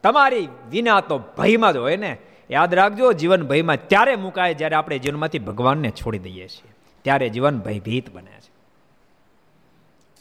તમારી 0.03 0.47
વિના 0.69 1.01
તો 1.01 1.17
ભયમાં 1.17 1.73
જ 1.73 1.77
હોય 1.77 1.95
ને? 1.95 2.17
યાદ 2.51 2.73
રાખજો 2.73 3.13
જીવન 3.13 3.43
ભયમાં 3.43 3.77
ત્યારે 3.87 4.15
મુકાય 4.15 4.53
જ્યારે 4.53 4.75
આપણે 4.75 4.99
જીવનમાંથી 4.99 5.39
ભગવાનને 5.39 5.89
છોડી 5.89 6.19
દઈએ 6.19 6.47
છીએ. 6.47 6.75
ત્યારે 7.01 7.29
જીવન 7.29 7.59
ભયભીત 7.59 8.15
બને 8.15 8.31
છે. 8.31 8.57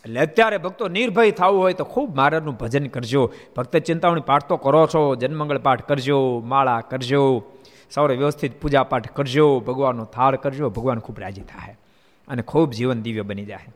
એટલે 0.04 0.20
અત્યારે 0.20 0.58
ભક્તો 0.58 0.88
નિર્ભય 0.88 1.30
થવું 1.30 1.60
હોય 1.60 1.72
તો 1.72 1.84
ખૂબ 1.84 2.16
મહારાજનું 2.16 2.54
ભજન 2.54 2.86
કરજો. 2.86 3.32
ભક્ત 3.56 3.76
ચિંતામણી 3.76 4.20
પાઠ 4.20 4.48
તો 4.48 4.56
કરો 4.56 4.86
છો, 4.86 5.14
જન્મંગળ 5.14 5.58
પાઠ 5.58 5.82
કરજો, 5.82 6.42
માળા 6.44 6.80
કરજો, 6.80 7.44
સૌરે 7.90 8.16
વ્યવસ્થિત 8.16 8.60
પૂજા 8.60 8.82
પાઠ 8.82 9.10
કરજો, 9.10 9.60
ભગવાનનો 9.60 10.04
થાળ 10.04 10.36
કરજો, 10.36 10.70
ભગવાન 10.70 10.98
ખૂબ 10.98 11.20
રાજી 11.20 11.40
થાય 11.40 11.78
અને 12.28 12.42
ખૂબ 12.42 12.70
જીવન 12.70 13.02
દિવ્ય 13.02 13.22
બની 13.22 13.44
જાય. 13.44 13.66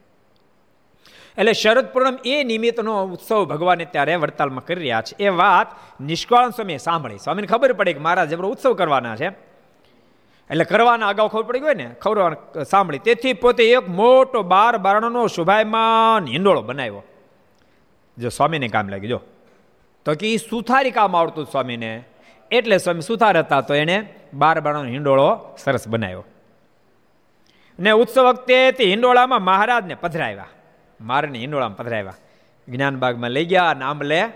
એટલે 1.38 1.52
શરદ 1.52 1.86
પૂર્ણમ 1.86 2.18
એ 2.24 2.44
નિમિત્તનો 2.44 3.04
ઉત્સવ 3.04 3.44
ભગવાને 3.44 3.84
ત્યારે 3.84 4.16
વડતાલમાં 4.16 4.64
કરી 4.64 4.80
રહ્યા 4.80 5.00
છે. 5.00 5.24
એ 5.24 5.28
વાત 5.28 5.66
નિષ્કાળ 6.00 6.50
સ્વામીએ 6.50 6.76
સાંભળી. 6.76 7.18
સ્વામીને 7.18 7.46
ખબર 7.46 7.72
પડે 7.72 7.92
કે 7.92 8.00
મારા 8.00 8.24
જબરો 8.24 8.48
ઉત્સવ 8.48 8.74
કરવાના 8.74 9.16
છે. 9.16 9.28
એટલે 10.50 10.64
કરવાના 10.64 11.08
અગાઉ 11.08 11.28
ખબર 11.28 11.42
પડી 11.42 11.60
ગઈ 11.60 11.74
ને? 11.74 11.90
ખબર 12.00 12.36
સાંભળી. 12.62 12.98
તેથી 12.98 13.32
પોતે 13.32 13.70
એક 13.70 13.88
મોટો 13.88 14.42
બાર 14.42 14.76
બારણનો 14.76 15.26
શુભાયમાન 15.26 16.26
હિંડોળો 16.26 16.62
બનાવ્યો. 16.62 17.02
જો 18.18 18.28
સ્વામીને 18.28 18.68
કામ 18.68 18.88
લાગી 18.88 19.08
જો. 19.08 19.20
તો 20.04 20.14
કે 20.14 20.34
એ 20.34 20.36
સુથારી 20.36 20.90
કામ 20.90 21.16
આવડતું 21.16 21.46
સ્વામીને. 21.46 22.04
એટલે 22.50 22.78
સ્વામી 22.78 23.00
સુથાર 23.00 23.38
હતા 23.38 23.60
તો 23.60 23.74
એણે 23.74 24.14
બાર 24.34 24.60
બારણનો 24.60 24.84
હિંડોળો 24.84 25.56
સરસ 25.64 25.88
બનાવ્યો. 25.88 26.24
ને 27.80 27.90
ઉત્સવ 27.90 28.22
વખતે 28.22 28.72
તે 28.72 28.84
હિંડોળામાં 28.84 29.42
મહારાજને 29.42 29.94
પધરાવ્યા. 29.94 30.46
મારને 31.00 31.38
હિંડોળામાં 31.38 31.76
પધરાવ્યા. 31.76 32.14
જ્ઞાનબાગમાં 32.68 33.30
લઈ 33.30 33.44
ગયા 33.44 33.74
નામ 33.74 34.02
લે 34.02 34.20
એ 34.20 34.28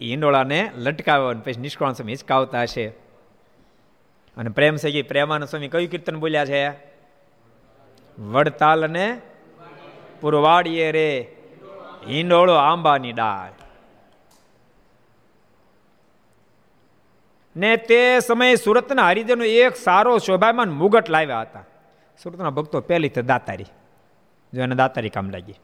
હિંડોળાને 0.00 0.70
લટકાવ્યો 0.74 1.28
અને 1.28 1.40
પછી 1.40 1.60
નિષ્કોણ 1.60 1.92
સ્વામી 1.92 2.12
હિચકાવતા 2.12 2.62
હશે. 2.62 2.86
અને 4.36 4.50
પ્રેમ 4.50 4.76
સગી 4.76 5.02
પ્રેમાનંદ 5.02 5.48
સ્વામી 5.48 5.68
કયું 5.68 5.90
કીર્તન 5.90 6.16
બોલ્યા 6.16 6.44
છે? 6.44 6.68
વડતાલ 8.18 8.90
ને 8.90 9.20
પુરવાડીએ 10.20 10.92
રે, 10.92 11.36
હિંડોળો 12.08 12.54
આંબાની 12.54 13.12
ડાળ. 13.12 13.52
ને 17.56 17.76
તે 17.76 18.20
સમયે 18.20 18.54
સુરતના 18.56 19.06
હરિજનો 19.08 19.44
એક 19.44 19.76
સારો 19.76 20.18
શોભાયમાન 20.18 20.70
મુગટ 20.70 21.10
લાવ્યા 21.10 21.40
હતા. 21.40 21.64
સુરતના 22.22 22.50
ભક્તો 22.50 22.80
પહેલી 22.80 23.08
તો 23.08 23.22
દાતારી. 23.22 23.64
જો 24.54 24.62
એને 24.62 24.74
દાતારી 24.74 25.08
કામ 25.08 25.30
લાગી. 25.30 25.54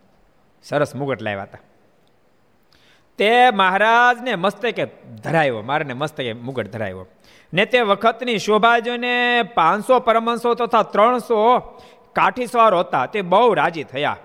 સરસ 0.62 0.94
મુગટ 0.94 1.22
લાવ્યા 1.22 1.42
હતા. 1.42 1.58
તે 3.18 3.50
મહારાજને 3.50 4.34
મસ્તકે 4.34 4.84
ધરાયો 5.24 5.62
મારે 5.62 5.92
મસ્તકે 5.92 6.32
મુગટ 6.32 6.70
ધરાયો 6.70 7.06
ને 7.54 7.64
તે 7.64 7.80
વખતની 7.80 8.38
શોભા 8.38 8.78
જોઈને 8.78 9.42
પાંચસો 9.42 9.98
પરમંશો 9.98 10.54
તથા 10.54 10.82
ત્રણસો 10.82 11.58
કાઠી 12.12 12.44
હતા 12.80 13.06
તે 13.06 13.22
બહુ 13.22 13.54
રાજી 13.54 13.84
થયા. 13.84 14.16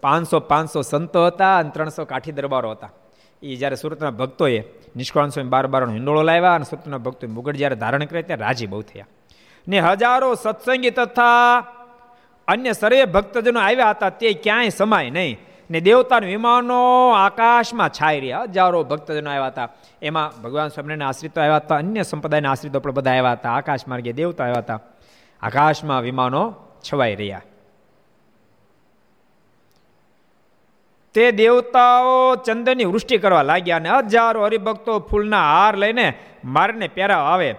પાંચસો 0.00 0.40
પાંચસો 0.40 0.82
સંતો 0.82 1.26
હતા 1.26 1.58
અને 1.58 1.70
ત્રણસો 1.70 2.04
કાઠી 2.04 2.32
દરબારો 2.32 2.70
હતા. 2.70 2.90
એ 3.42 3.56
જ્યારે 3.56 3.76
સુરતના 3.76 4.10
ભક્તોએ 4.10 4.64
નિષ્કાળ 4.96 5.28
સ્વામી 5.28 5.48
બાર 5.48 5.66
બારનો 5.66 5.92
હિંડોળો 5.92 6.22
લાવ્યા 6.22 6.54
અને 6.54 6.64
સુરતના 6.64 6.98
ભક્તોએ 6.98 7.30
મુગટ 7.30 7.54
જ્યારે 7.54 7.76
ધારણ 7.76 8.04
કરે 8.04 8.22
ત્યારે 8.22 8.42
રાજી 8.42 8.66
બહુ 8.66 8.82
થયા. 8.82 9.06
ને 9.68 9.80
હજારો 9.80 10.34
સત્સંગી 10.34 10.90
તથા 10.90 11.60
અન્ય 12.48 12.72
સર્વે 12.72 13.04
ભક્તજનો 13.04 13.60
આવ્યા 13.60 13.90
હતા 13.90 14.08
તે 14.08 14.32
ક્યાંય 14.32 14.68
સમાય 14.68 15.10
નહીં. 15.10 15.38
ને 15.70 15.80
દેવતાના 15.80 16.26
વિમાનો 16.26 17.10
આકાશમાં 17.10 17.88
છાઈ 17.88 18.20
રહ્યા. 18.20 18.42
હજારો 18.42 18.84
ભક્તજનો 18.84 19.30
આવ્યા 19.30 19.46
હતા. 19.46 19.68
એમાં 20.02 20.42
ભગવાન 20.42 20.68
સ્વામિનારાયણ 20.68 21.08
આશ્રિતો 21.08 21.40
આવ્યા 21.40 21.56
હતા. 21.56 21.76
અન્ય 21.76 22.02
સંપ્રદાયના 22.02 22.50
આશ્રિતો 22.50 22.80
પણ 22.80 22.90
બધા 22.90 23.10
આવ્યા 23.10 23.32
હતા. 23.32 23.52
આકાશ 23.52 23.88
માર્ગે 23.88 24.12
દેવતા 24.12 24.44
આવ્યા 24.44 24.58
હતા. 24.58 24.80
આકાશમાં 25.42 26.02
વિમાનો 26.02 26.54
છવાઈ 26.92 27.14
રહ્યા. 27.14 27.42
તે 31.14 31.30
દેવતાઓ 31.30 32.36
ચંદનની 32.36 32.84
વૃષ્ટિ 32.84 33.18
કરવા 33.18 33.42
લાગ્યા 33.42 33.76
અને 33.76 33.88
હજારો 33.88 34.44
હરિભક્તો 34.44 34.98
ફૂલના 34.98 35.42
હાર 35.42 35.76
લઈને 35.76 36.14
મારને 36.44 36.88
પહેરાવ 36.88 37.20
આવે. 37.20 37.54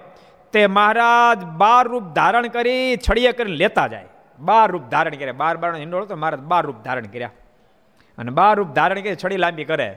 તે 0.51 0.67
મહારાજ 0.67 1.43
બાર 1.43 1.87
રૂપ 1.87 2.03
ધારણ 2.03 2.47
કરી 2.47 2.97
છડીએ 3.09 3.31
કરીને 3.31 3.55
લેતા 3.55 3.87
જાય. 3.87 4.05
બાર 4.45 4.71
રૂપ 4.71 4.83
ધારણ 4.91 5.15
કર્યા. 5.15 5.33
બાર 5.33 5.57
બાર 5.57 5.75
હિંડોળો 5.75 6.05
તો 6.05 6.15
મહારાજ 6.15 6.41
બાર 6.41 6.63
રૂપ 6.65 6.83
ધારણ 6.83 7.07
કર્યા. 7.07 7.31
અને 8.17 8.31
બાર 8.31 8.57
રૂપ 8.57 8.69
ધારણ 8.69 9.01
કરી 9.01 9.15
છડી 9.15 9.37
લાંબી 9.37 9.65
કરે. 9.65 9.89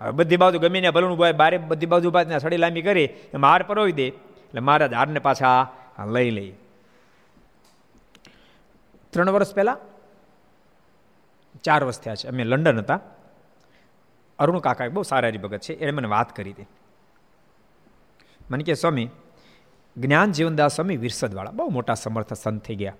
હવે 0.00 0.10
બધી 0.10 0.36
બાજુ 0.36 0.58
ગમીને 0.58 0.90
ભલનું 0.90 1.18
બોય 1.18 1.32
બારે 1.32 1.58
બધી 1.58 1.86
બાજુ 1.86 2.10
બાજુ 2.10 2.38
છડી 2.38 2.56
લાંબી 2.56 2.82
કરી, 2.82 3.08
એમાં 3.34 3.50
હાર 3.50 3.62
પરોવી 3.62 3.92
દે. 3.92 4.06
એટલે 4.06 4.60
મહારાજ 4.60 4.92
હારને 4.92 5.18
પાછા 5.18 5.72
લઈ 6.06 6.30
લઈ. 6.30 6.52
ત્રણ 9.10 9.30
વર્ષ 9.30 9.54
પહેલાં, 9.54 9.78
ચાર 11.62 11.84
વર્ષ 11.84 12.00
થયા 12.00 12.14
છે. 12.14 12.28
અમે 12.28 12.44
લંડન 12.44 12.78
હતા. 12.78 13.00
અરુણ 14.38 14.58
કાકા 14.58 14.88
બહુ 14.88 15.02
સારા 15.02 15.28
હરિભગત 15.28 15.58
છે, 15.58 15.74
એણે 15.74 15.90
મને 15.90 16.08
વાત 16.08 16.36
કરી 16.36 16.50
હતી. 16.50 16.66
મને 18.50 18.64
કે 18.64 18.74
સ્વામી, 18.74 19.08
જ્ઞાન 19.96 20.32
જીવનદાસ 20.32 20.76
સ્વામી 20.76 20.96
વિરસદવાળા, 20.96 21.50
બહુ 21.50 21.68
મોટા 21.68 21.94
સમર્થ 21.94 22.32
સંત 22.32 22.62
થઈ 22.64 22.76
ગયા. 22.76 22.94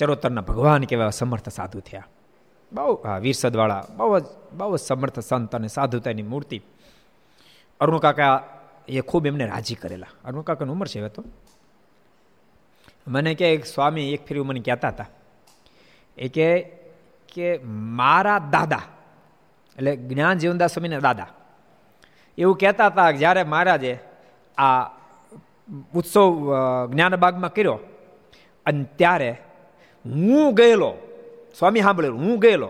ચરોતરના 0.00 0.44
ભગવાન 0.48 0.84
કેવા 0.90 1.10
સમર્થ 1.10 1.48
સાધુ 1.48 1.80
થયા. 1.80 2.08
બહુ 2.72 2.92
હા 3.04 3.18
વીરસદવાળા, 3.24 3.82
બહુ 3.96 4.18
જ 4.18 4.24
બહુ 4.52 4.76
જ 4.76 4.80
સમર્થ 4.80 5.18
સંત 5.20 5.54
અને 5.54 5.68
સાધુતાની 5.68 6.26
મૂર્તિ. 6.32 6.58
અરુણકાકા 7.80 8.34
એ 8.88 9.00
ખૂબ 9.00 9.24
એમને 9.26 9.46
રાજી 9.46 9.78
કરેલા. 9.82 10.12
અરુણકાકાની 10.24 10.72
ઉંમર 10.72 10.88
છે 10.92 11.00
હવે 11.00 11.10
તો? 11.16 11.22
મને 13.06 13.30
કે 13.34 13.46
એક 13.54 13.64
સ્વામી 13.66 14.12
એક 14.14 14.22
ફેરી 14.26 14.46
મને 14.48 14.60
કહેતા 14.60 14.90
હતા. 14.94 15.10
એ 16.18 16.28
કે 16.28 16.46
કે 17.28 17.46
મારા 17.98 18.38
દાદા, 18.54 18.84
એટલે 19.76 19.92
જ્ઞાન 20.08 20.38
જીવનદાસ 20.38 20.72
સ્વામીના 20.74 21.04
દાદા, 21.08 21.30
એવું 22.38 22.56
કહેતા 22.58 22.88
હતા 22.90 23.10
જ્યારે 23.20 23.42
મહારાજે 23.44 23.92
આ 24.58 24.82
ઉત્સવ 25.94 26.24
જ્ઞાનબાગમાં 26.92 27.54
કર્યો, 27.54 27.78
અને 28.66 28.82
ત્યારે 28.98 29.30
હું 30.04 30.54
ગયેલો. 30.54 30.94
સ્વામી 31.58 31.80
સાંભળેલું, 31.80 32.18
હું 32.18 32.38
ગયેલો. 32.38 32.66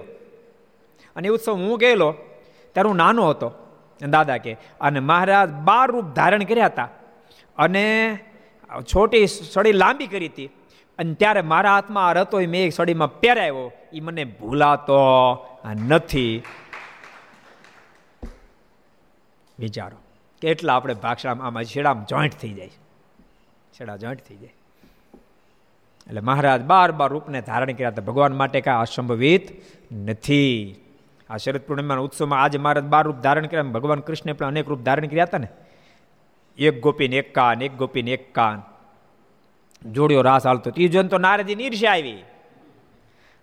અને 1.16 1.29
એ 1.29 1.31
ઉત્સવ 1.31 1.53
હું 1.53 1.79
ગયેલો, 1.79 2.12
ત્યારે 2.73 2.88
હું 2.88 2.97
નાનો 2.97 3.29
હતો. 3.29 3.53
દાદા 4.09 4.37
કે, 4.37 4.57
અને 4.81 5.01
મહારાજ 5.01 5.51
બાર 5.51 5.90
રૂપ 5.90 6.05
ધારણ 6.05 6.45
કર્યા 6.45 6.66
હતા. 6.66 6.88
અને 7.59 8.19
છોટી 8.83 9.27
સડી 9.27 9.73
લાંબી 9.73 10.07
કરી 10.07 10.29
હતી. 10.29 10.47
અને 10.99 11.14
ત્યારે 11.14 11.43
મારા 11.43 11.75
હાથમાં 11.75 12.09
આ 12.09 12.12
રતો 12.12 12.38
મેં 12.38 12.66
એક 12.66 12.73
સડીમાં 12.73 13.21
પહેરાવ્યો. 13.21 13.73
એ 13.93 14.01
મને 14.01 14.25
ભૂલાતો 14.25 15.05
નથી. 15.88 16.43
વિચારો. 19.59 19.97
કેટલા 20.40 20.77
આપણે 20.77 20.95
ભાક્ષામાં 20.95 21.47
આમાં 21.47 21.64
છેડામાં 21.64 22.07
જોઈન્ટ 22.07 22.35
થઈ 22.35 22.53
જાય 22.53 22.69
છેડા 23.73 23.97
જોઈન્ટ 23.97 24.21
થઈ 24.29 24.37
જાય. 24.37 24.55
એટલે 26.11 26.20
મહારાજ 26.20 26.62
બાર 26.62 26.92
બાર 26.92 27.09
રૂપને 27.09 27.40
ધારણ 27.40 27.73
કર્યા 27.73 27.88
હતા. 27.88 28.03
ભગવાન 28.03 28.33
માટે 28.37 28.61
કાંઈ 28.61 28.81
અસંભવિત 28.81 29.49
નથી. 29.92 30.77
આ 31.31 31.37
શરદ 31.37 31.61
પૂર્ણિમાના 31.61 32.01
ઉત્સવમાં 32.01 32.42
આજે 32.42 32.59
મહારાજ 32.59 32.85
બાર 32.85 33.05
રૂપ 33.05 33.16
ધારણ 33.16 33.46
કર્યા 33.46 33.62
ભગવાન 33.62 34.01
કૃષ્ણે 34.01 34.33
પણ 34.33 34.46
અનેક 34.46 34.68
રૂપ 34.68 34.81
ધારણ 34.81 35.07
કર્યા 35.07 35.25
હતા 35.25 35.38
ને. 35.38 35.49
એક 36.59 36.83
ગોપીને 36.83 37.16
એક 37.16 37.35
કાન, 37.35 37.62
એક 37.62 37.77
ગોપીને 37.77 38.11
એક 38.11 38.35
કાન. 38.35 38.62
જોડ્યો 39.92 40.23
રાસ 40.23 40.46
હાલતો. 40.46 40.70
ત્રીજો 40.70 41.03
તો 41.03 41.18
નારદજી 41.18 41.53
ઈર્ષ્યા 41.53 41.92
આવી. 41.92 42.25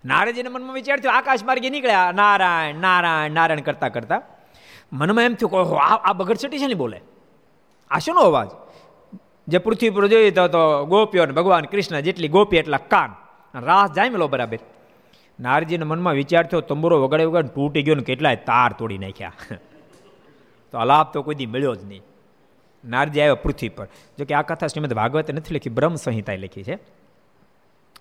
નારદીના 0.04 0.50
મનમાં 0.50 0.74
વિચાર 0.74 1.00
થયો, 1.00 1.12
આકાશ 1.12 1.44
માર્ગે 1.44 1.70
નીકળ્યા. 1.70 2.12
નારાયણ 2.12 2.74
નારાયણ 2.74 3.30
નારાયણ 3.30 3.60
કરતા 3.60 3.88
કરતા 3.88 4.22
મનમાં 4.92 5.24
એમ 5.24 5.34
થયું 5.34 5.50
કહો 5.50 5.74
આ 5.74 6.12
બગડછટી 6.12 6.58
છે 6.58 6.66
ને 6.66 6.74
બોલે? 6.74 7.00
આ 7.90 7.98
શેનો 7.98 8.20
અવાજ? 8.20 8.50
જે 9.48 9.58
પૃથ્વી 9.58 9.90
પર 9.90 10.06
જોઈએ 10.06 10.30
તો 10.30 10.48
તો 10.48 10.86
ગોપીઓ 10.86 11.22
અને 11.22 11.32
ભગવાન 11.32 11.64
કૃષ્ણ 11.64 12.00
જેટલી 12.00 12.28
ગોપી 12.28 12.56
એટલા 12.56 12.76
કાન. 12.76 13.14
રાસ 13.60 13.90
જામેલો 13.92 14.28
બરાબર. 14.28 14.58
નારજીના 15.40 15.86
મનમાં 15.86 16.14
વિચાર 16.14 16.46
થયો, 16.46 16.60
તંબુરો 16.60 17.02
વગાડે 17.02 17.24
વગાડે 17.24 17.48
તૂટી 17.48 17.82
ગયો 17.82 17.94
ને 17.94 18.02
કેટલાય 18.02 18.36
તાર 18.36 18.72
તોડી 18.72 18.98
નાખ્યા. 18.98 19.32
તો 20.72 20.78
અલાપ 20.78 21.12
તો 21.12 21.22
કોઈ 21.22 21.34
દી 21.34 21.46
મળ્યો 21.46 21.74
જ 21.74 21.84
નહીં. 21.84 22.02
નારજી 22.84 23.20
આવ્યા 23.20 23.34
પૃથ્વી 23.34 23.68
પર. 23.68 23.88
જો 24.18 24.24
કે 24.24 24.34
આ 24.34 24.42
કથા 24.42 24.66
શ્રીમદ 24.66 24.92
ભાગવતે 24.92 25.32
નથી 25.32 25.54
લખી, 25.54 25.70
બ્રહ્મ 25.70 25.94
સંહિતાએ 25.94 26.36
લખી 26.36 26.62
છે. 26.62 26.78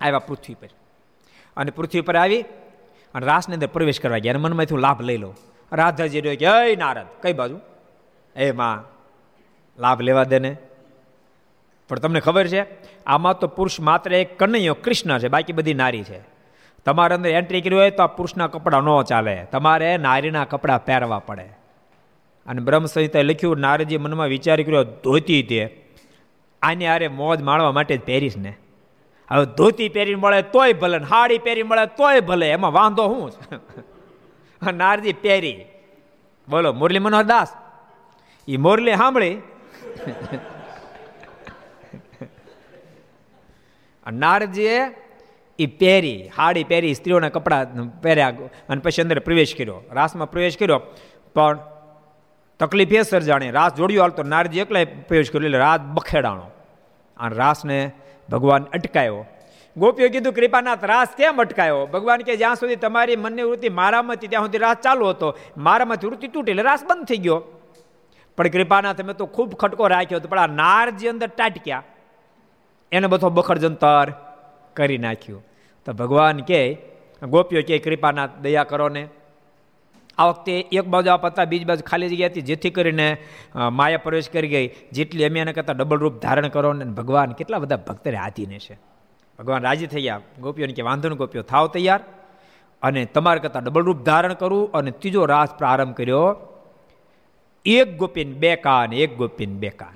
આવ્યા 0.01 0.19
પૃથ્વી 0.19 0.53
પર. 0.53 0.69
અને 1.57 1.71
પૃથ્વી 1.71 2.01
પર 2.01 2.15
આવી 2.15 2.41
અને 3.13 3.25
રાસની 3.25 3.53
અંદર 3.53 3.67
પ્રવેશ 3.67 3.99
કરવા 3.99 4.17
ગયા 4.17 4.33
અને 4.33 4.43
મનમાંથી 4.43 4.77
લાભ 4.77 5.01
લઈ 5.01 5.17
લો 5.17 5.33
રાધાજી 5.71 6.21
કે 6.21 6.45
અય 6.45 6.75
નારદ, 6.75 7.05
કઈ 7.21 7.33
બાજુ? 7.33 7.59
એ 8.35 8.51
માં, 8.51 8.83
લાભ 9.81 10.01
લેવા 10.01 10.23
દે 10.23 10.39
ને. 10.39 10.57
પણ 11.89 11.99
તમને 11.99 12.19
ખબર 12.19 12.47
છે, 12.47 12.65
આમાં 13.03 13.39
તો 13.39 13.47
પુરુષ 13.47 13.79
માત્ર 13.79 14.13
એક 14.13 14.39
કનૈયો 14.39 14.73
કૃષ્ણ 14.73 15.19
છે, 15.19 15.27
બાકી 15.27 15.53
બધી 15.53 15.73
નારી 15.73 16.03
છે. 16.03 16.19
તમારે 16.85 17.15
અંદર 17.15 17.29
એન્ટ્રી 17.29 17.61
કરી 17.61 17.75
હોય 17.75 17.91
તો 17.91 18.03
આ 18.03 18.07
પુરુષના 18.07 18.47
કપડાં 18.47 18.83
ન 18.83 19.01
ચાલે. 19.01 19.45
તમારે 19.51 19.97
નારીના 19.97 20.45
કપડાં 20.45 20.85
પહેરવા 20.85 21.19
પડે. 21.19 21.49
અને 22.45 22.61
બ્રહ્મ 22.61 22.85
સંહિતાએ 22.85 23.23
લખ્યું, 23.23 23.57
નારીજી 23.57 23.97
મનમાં 23.97 24.27
વિચાર 24.27 24.61
કર્યો, 24.61 24.83
ધોતી 24.83 25.43
તે. 25.43 25.83
આને 26.61 26.87
આરે 26.87 27.07
મોજ 27.07 27.41
માણવા 27.41 27.71
માટે 27.71 27.97
જ 27.97 28.01
પહેરીશ 28.01 28.37
ને. 28.37 28.53
હવે 29.31 29.45
ધોતી 29.45 29.89
પહેરીને 29.89 30.21
મળે 30.21 30.41
તોય 30.41 30.73
ભલે 30.73 30.97
હાડી 30.97 31.37
પહેરી 31.37 31.63
મળે 31.63 31.85
તોય 31.85 32.19
ભલે, 32.19 32.49
એમાં 32.49 32.73
વાંધો 32.73 33.29
શું 33.29 34.71
નારજી 34.77 35.13
પહેરી. 35.13 35.65
બોલો, 36.49 36.73
મુરલી 36.73 36.99
મનોહર 36.99 37.23
દાસ 37.23 37.53
એ 38.47 38.57
મોરલી 38.57 38.95
સાંભળી? 38.95 39.37
નારજીએ 44.11 44.79
એ 45.59 45.65
પહેરી, 45.65 46.29
હાડી 46.37 46.63
પહેરી, 46.63 46.93
સ્ત્રીઓના 46.93 47.29
કપડાં 47.29 48.01
પહેર્યા 48.01 48.49
અને 48.69 48.81
પછી 48.81 49.01
અંદર 49.01 49.19
પ્રવેશ 49.19 49.55
કર્યો. 49.55 49.83
રાસમાં 49.91 50.31
પ્રવેશ 50.31 50.57
કર્યો, 50.57 50.79
પણ 51.35 51.59
તકલીફ 52.59 52.93
એ 52.93 53.01
સર્જાણી. 53.01 53.51
રાસ 53.51 53.73
જોડ્યો 53.73 54.01
હાલતો 54.01 54.23
નારજી 54.23 54.59
એકલા 54.59 54.85
પ્રવેશ 55.07 55.31
કર્યો, 55.31 55.47
એટલે 55.47 55.57
રાત 55.57 55.81
બખેડાણો. 55.81 56.45
અને 57.17 57.35
રાસને 57.35 57.91
ભગવાન 58.29 58.63
અટકાયો. 58.63 59.25
ગોપીઓ 59.77 60.09
કીધું, 60.09 60.33
કૃપાનાથ, 60.33 60.85
રાસ 60.85 61.09
કેમ 61.17 61.41
અટકાયો? 61.41 61.85
ભગવાન 61.85 62.21
કે 62.21 62.35
જ્યાં 62.35 62.55
સુધી 62.55 62.75
તમારી 62.75 63.15
મનની 63.15 63.43
વૃત્તિ 63.43 63.69
મારામાં 63.69 64.15
હતી 64.15 64.27
ત્યાં 64.27 64.45
સુધી 64.45 64.57
રાસ 64.57 64.77
ચાલુ 64.77 65.09
હતો, 65.09 65.37
મારામાંથી 65.57 66.07
વૃત્તિ 66.07 66.27
તૂટી 66.27 66.51
એટલે 66.51 66.63
રાસ 66.63 66.83
બંધ 66.85 67.05
થઈ 67.05 67.17
ગયો. 67.17 67.39
પણ 68.37 68.47
કૃપાનાથ, 68.47 69.01
મેં 69.01 69.15
તો 69.15 69.25
ખૂબ 69.25 69.53
ખટકો 69.55 69.87
રાખ્યો 69.87 70.19
હતો, 70.19 70.27
પણ 70.27 70.39
આ 70.39 70.47
નારજી 70.47 71.07
અંદર 71.07 71.27
ટાટક્યા 71.27 71.83
એને 72.91 73.07
બધો 73.07 73.29
બખડ 73.29 73.57
જંતર 73.57 74.11
કરી 74.73 74.97
નાખ્યું. 74.97 75.43
તો 75.85 75.93
ભગવાન 75.93 76.39
કે, 76.39 76.77
ગોપીઓ 77.23 77.61
કે, 77.67 77.79
કૃપાના 77.79 78.27
દયા 78.41 78.63
કરો 78.63 78.89
ને. 78.89 79.07
આ 80.17 80.25
વખતે 80.25 80.59
એક 80.59 80.85
બાજુ 80.85 81.11
આ 81.11 81.17
પત્તા 81.17 81.45
બીજી 81.45 81.65
બાજુ 81.65 81.83
ખાલી 81.83 82.09
જગ્યા 82.09 82.27
હતી, 82.27 82.41
જેથી 82.41 82.69
કરીને 82.69 83.17
માયા 83.71 83.97
પ્રવેશ 83.97 84.29
કરી 84.29 84.47
ગઈ. 84.47 84.67
જેટલી 84.91 85.25
અમે 85.25 85.39
એને 85.39 85.53
કરતાં 85.53 85.77
ડબલ 85.77 85.97
રૂપ 85.97 86.21
ધારણ 86.21 86.47
કરો 86.47 86.73
ને, 86.73 86.85
ભગવાન 86.85 87.31
કેટલા 87.31 87.59
બધા 87.59 87.77
ભક્તરે 87.77 88.17
આધીને 88.17 88.59
છે. 88.59 88.79
ભગવાન 89.39 89.61
રાજી 89.61 89.87
થઈ 89.87 90.01
ગયા. 90.01 90.21
ગોપીઓને 90.39 90.73
કે, 90.73 90.81
વાંધો 90.81 91.09
ને 91.09 91.15
ગોપીઓ, 91.15 91.41
થાવ 91.41 91.67
તૈયાર. 91.67 92.03
અને 92.81 93.05
તમારે 93.05 93.39
કરતાં 93.39 93.63
ડબલ 93.63 93.81
રૂપ 93.81 94.03
ધારણ 94.03 94.33
કરવું 94.33 94.71
અને 94.71 94.91
ત્રીજો 94.91 95.25
રાસ 95.25 95.49
પ્રારંભ 95.55 95.95
કર્યો. 95.95 96.35
એક 97.65 97.97
ગોપીન 97.97 98.33
બે 98.33 98.55
કાન, 98.55 98.93
એક 98.93 99.17
ગોપીન 99.17 99.57
બે 99.57 99.69
કાન. 99.69 99.95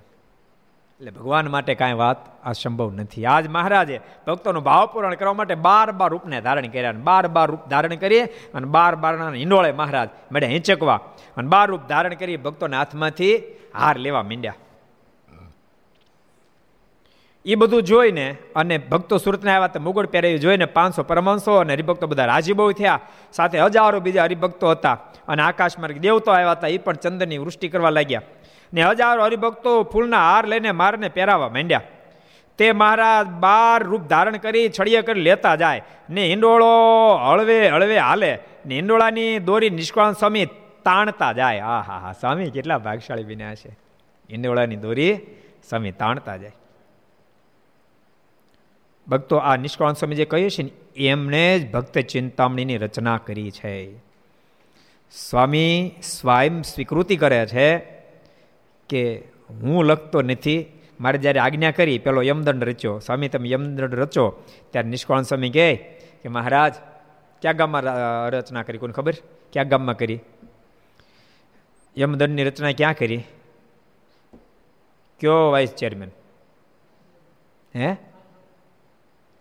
એટલે 1.02 1.12
ભગવાન 1.12 1.48
માટે 1.50 1.74
કાંઈ 1.76 1.94
વાત 1.94 2.20
આ 2.46 2.52
સંભવ 2.52 2.90
નથી. 2.94 3.26
આજ 3.26 3.46
મહારાજે 3.48 3.98
ભક્તોનું 4.28 4.64
ભાવ 4.64 4.86
પૂરણ 4.94 5.16
કરવા 5.16 5.34
માટે 5.34 5.56
બાર 5.68 5.92
બાર 5.92 6.10
રૂપને 6.14 6.42
ધારણ 6.42 6.68
કર્યા 6.68 6.90
અને 6.90 7.02
બાર 7.02 7.24
બાર 7.28 7.48
રૂપ 7.52 7.64
ધારણ 7.70 7.96
કરીએ 7.96 8.24
અને 8.54 8.68
બાર 8.76 8.94
બારના 8.96 9.30
હિંડોળે 9.34 9.72
મહારાજ 9.72 10.10
મેડે 10.32 10.48
હિંચકવા 10.48 11.00
અને 11.38 11.48
બાર 11.48 11.68
રૂપ 11.70 11.88
ધારણ 11.90 12.14
કરી 12.14 12.38
ભક્તોના 12.38 12.78
હાથમાંથી 12.78 13.32
હાર 13.80 13.96
લેવા 13.98 14.22
માંડ્યા. 14.24 14.60
એ 17.46 17.56
બધું 17.56 17.84
જોઈને 17.84 18.28
અને 18.56 18.76
ભક્તો 18.92 19.18
સુરતને 19.18 19.52
આવ્યા 19.52 19.74
તો 19.76 19.80
મુગળ 19.80 20.12
પહેરાવી 20.14 20.44
જોઈને 20.46 20.68
પાંચસો 20.76 21.04
પરમાંશો 21.04 21.56
અને 21.62 21.74
હરિભક્તો 21.74 22.06
બધા 22.08 22.30
રાજી 22.34 22.58
બહુ 22.60 22.72
થયા. 22.72 23.00
સાથે 23.34 23.58
હજારો 23.60 24.00
બીજા 24.00 24.28
હરિભક્તો 24.30 24.68
હતા 24.72 24.98
અને 25.28 25.42
આકાશમાં 25.42 25.98
દેવતો 26.06 26.30
આવ્યા 26.32 26.52
હતા 26.52 26.72
એ 26.76 26.78
પણ 26.78 27.02
ચંદ્રની 27.04 27.42
વૃષ્ટિ 27.44 27.74
કરવા 27.74 27.94
લાગ્યા. 27.98 28.22
ને 28.74 28.84
હજારો 28.84 29.24
હરિભક્તો 29.24 29.84
ફૂલના 29.84 30.34
હાર 30.34 30.48
લઈને 30.48 30.72
મારને 30.72 31.10
પહેરાવા 31.10 31.50
માંડ્યા. 31.50 31.82
તે 32.58 32.72
મહારાજ 32.72 33.28
બાર 33.28 33.84
રૂપ 33.84 34.02
ધારણ 34.02 34.38
કરી 34.38 34.72
છડિયા 34.80 35.02
કરી 35.02 35.22
લેતા 35.22 35.56
જાય. 35.56 35.82
ને 36.10 36.28
હિંડોળો 36.28 37.14
હળવે 37.16 37.70
હળવે 37.70 37.98
હાલે. 37.98 38.40
ને 38.66 38.76
હિંડોળાની 38.76 39.40
દોરી 39.40 39.70
નિષ્કાળ 39.70 40.14
સ્વામી 40.14 40.46
તાણતા 40.84 41.32
જાય. 41.32 41.60
આ 41.60 41.82
હા 41.82 41.98
હા 41.98 42.12
સ્વામી 42.12 42.50
કેટલા 42.50 42.78
ભાગશાળી 42.78 43.24
બન્યા 43.24 43.56
છે. 43.56 43.70
હિંડોળાની 44.32 44.76
દોરી 44.76 45.20
સ્વામી 45.70 45.92
તાણતા 45.92 46.38
જાય. 46.38 46.52
ભક્તો, 49.08 49.38
આ 49.38 49.56
નિષ્કાળ 49.56 49.94
સ્વામી 49.94 50.16
જે 50.16 50.26
કહ્યું 50.26 50.52
છે 50.52 50.64
ને, 50.64 50.70
એમણે 50.96 51.60
જ 51.60 51.72
ભક્ત 51.72 51.98
ચિંતામણીની 51.98 52.78
રચના 52.78 53.18
કરી 53.18 53.52
છે. 53.52 53.98
સ્વામી 55.12 55.92
સ્વયં 56.04 56.62
સ્વીકૃતિ 56.62 57.16
કરે 57.16 57.46
છે. 57.46 58.01
કે 58.92 59.28
હું 59.50 59.86
લખતો 59.86 60.22
નથી. 60.22 60.66
મારે 61.00 61.18
જ્યારે 61.18 61.40
આજ્ઞા 61.40 61.72
કરી, 61.72 62.00
પેલો 62.00 62.22
યમદંડ 62.22 62.64
રચ્યો. 62.64 63.00
સ્વામી, 63.00 63.30
તમે 63.30 63.50
યમદંડ 63.50 63.96
રચો. 63.96 64.44
ત્યારે 64.72 64.90
નિષ્કોણ 64.90 65.22
સ્વામી 65.22 65.50
કહે 65.50 65.76
કે, 66.24 66.30
મહારાજ, 66.30 66.74
ક્યાં 67.42 67.56
ગામમાં 67.56 67.84
રચના 68.30 68.64
કરી? 68.64 68.78
કોને 68.78 68.94
ખબર? 68.94 69.14
ક્યાં 69.54 69.68
ગામમાં 69.68 69.98
કરી? 69.98 70.20
યમદંડની 71.98 72.44
રચના 72.44 72.72
ક્યાં 72.72 72.94
કરી? 72.94 73.18
કયો 75.20 75.52
વાઇસ 75.52 75.74
ચેરમેન? 75.74 76.10
હે? 77.76 77.96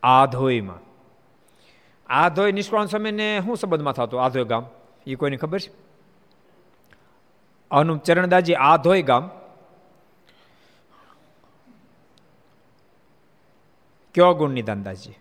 આધોઈમાં. 0.02 0.78
આધોઈ 2.06 2.52
નિષ્કોણ 2.52 2.84
સ્વામીને 2.84 3.40
શું 3.44 3.56
સંબંધમાં 3.56 3.92
થતો? 3.92 4.16
આધોઈ 4.16 4.44
ગામ? 4.44 4.66
એ 5.06 5.14
કોઈને 5.14 5.36
ખબર? 5.36 5.58
છે 5.58 5.70
અનુપ 7.70 8.02
ચરણદાસજી, 8.02 8.54
આધોઈ 8.54 9.02
ગામ. 9.02 9.30
કયો 14.14 14.34
ગુણની 14.34 14.62
નિદાનદાસજી 14.62 15.16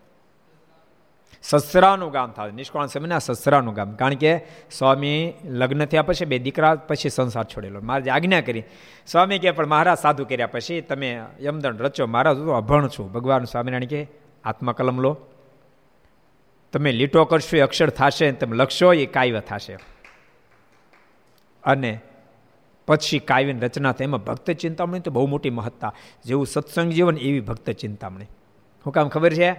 સસરાનું 1.43 2.11
ગામ 2.11 2.31
થાય 2.31 2.51
નિષ્કોણ 2.51 2.87
સમયના 2.87 3.19
સસરાનું 3.19 3.73
ગામ 3.73 3.95
કારણ 3.95 4.15
કે 4.15 4.31
સ્વામી 4.69 5.19
લગ્ન 5.51 5.85
થયા 5.85 6.03
પછી 6.03 6.25
બે 6.25 6.39
દીકરા 6.39 6.73
પછી 6.87 7.09
સંસાર 7.09 7.45
છોડેલો 7.45 7.81
મારે 7.81 8.11
આજ્ઞા 8.11 8.41
કરી 8.41 8.63
સ્વામી 9.07 9.39
કે 9.39 9.51
પણ 9.51 9.69
મહારાજ 9.69 9.99
સાધુ 9.99 10.25
કર્યા 10.25 10.47
પછી 10.47 10.81
તમે 10.81 11.09
યમદંડ 11.41 11.81
રચો 11.81 12.07
મહારાજ 12.07 12.37
હું 12.37 12.55
અભણ 12.55 12.89
છું 12.89 13.07
ભગવાન 13.11 13.45
સ્વામિનારાયણ 13.45 13.87
કે 13.87 14.01
આત્મકલમ 14.43 14.99
લો 14.99 15.11
તમે 16.73 16.91
લીટો 16.91 17.25
કરશો 17.25 17.55
એ 17.57 17.61
અક્ષર 17.61 17.89
થશે 17.89 18.31
તમે 18.31 18.55
લખશો 18.55 18.93
એ 18.93 19.05
કાવ્ય 19.07 19.41
થશે 19.41 19.77
અને 21.63 21.93
પછી 22.87 23.21
કાવ્યની 23.21 23.65
રચના 23.65 23.91
થાય 23.91 24.07
એમાં 24.07 24.23
ભક્ત 24.23 24.57
ચિંતામણી 24.57 24.99
તો 24.99 25.11
બહુ 25.11 25.25
મોટી 25.27 25.49
મહત્તા 25.49 25.93
જેવું 26.25 26.47
સત્સંગ 26.47 26.91
જીવન 26.91 27.17
એવી 27.17 27.39
ભક્ત 27.41 27.69
ચિંતામણી 27.71 28.29
શું 28.89 28.93
કામ 28.93 29.09
ખબર 29.09 29.33
છે? 29.33 29.51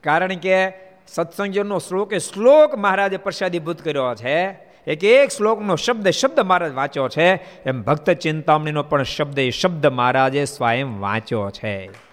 કારણ 0.00 0.34
કે 0.34 0.68
સત્સંગનો 1.08 1.78
શ્લોક 1.78 2.12
એ 2.12 2.18
શ્લોક 2.18 2.74
મહારાજે 2.74 3.16
પ્રસાદીભૂત 3.16 3.82
કર્યો 3.82 4.14
છે. 4.14 4.44
એક 4.86 5.04
એક 5.04 5.30
શ્લોકનો 5.30 5.76
શબ્દ 5.76 6.08
શબ્દ 6.08 6.40
મહારાજ 6.40 6.72
વાંચ્યો 6.72 7.08
છે. 7.08 7.34
એમ 7.66 7.82
ભક્ત 7.82 8.10
ચિંતામણીનો 8.10 8.82
પણ 8.82 9.02
શબ્દ 9.02 9.38
એ 9.38 9.50
શબ્દ 9.50 9.86
મહારાજે 9.86 10.44
સ્વયં 10.44 11.00
વાંચ્યો 11.00 11.50
છે. 11.50 12.07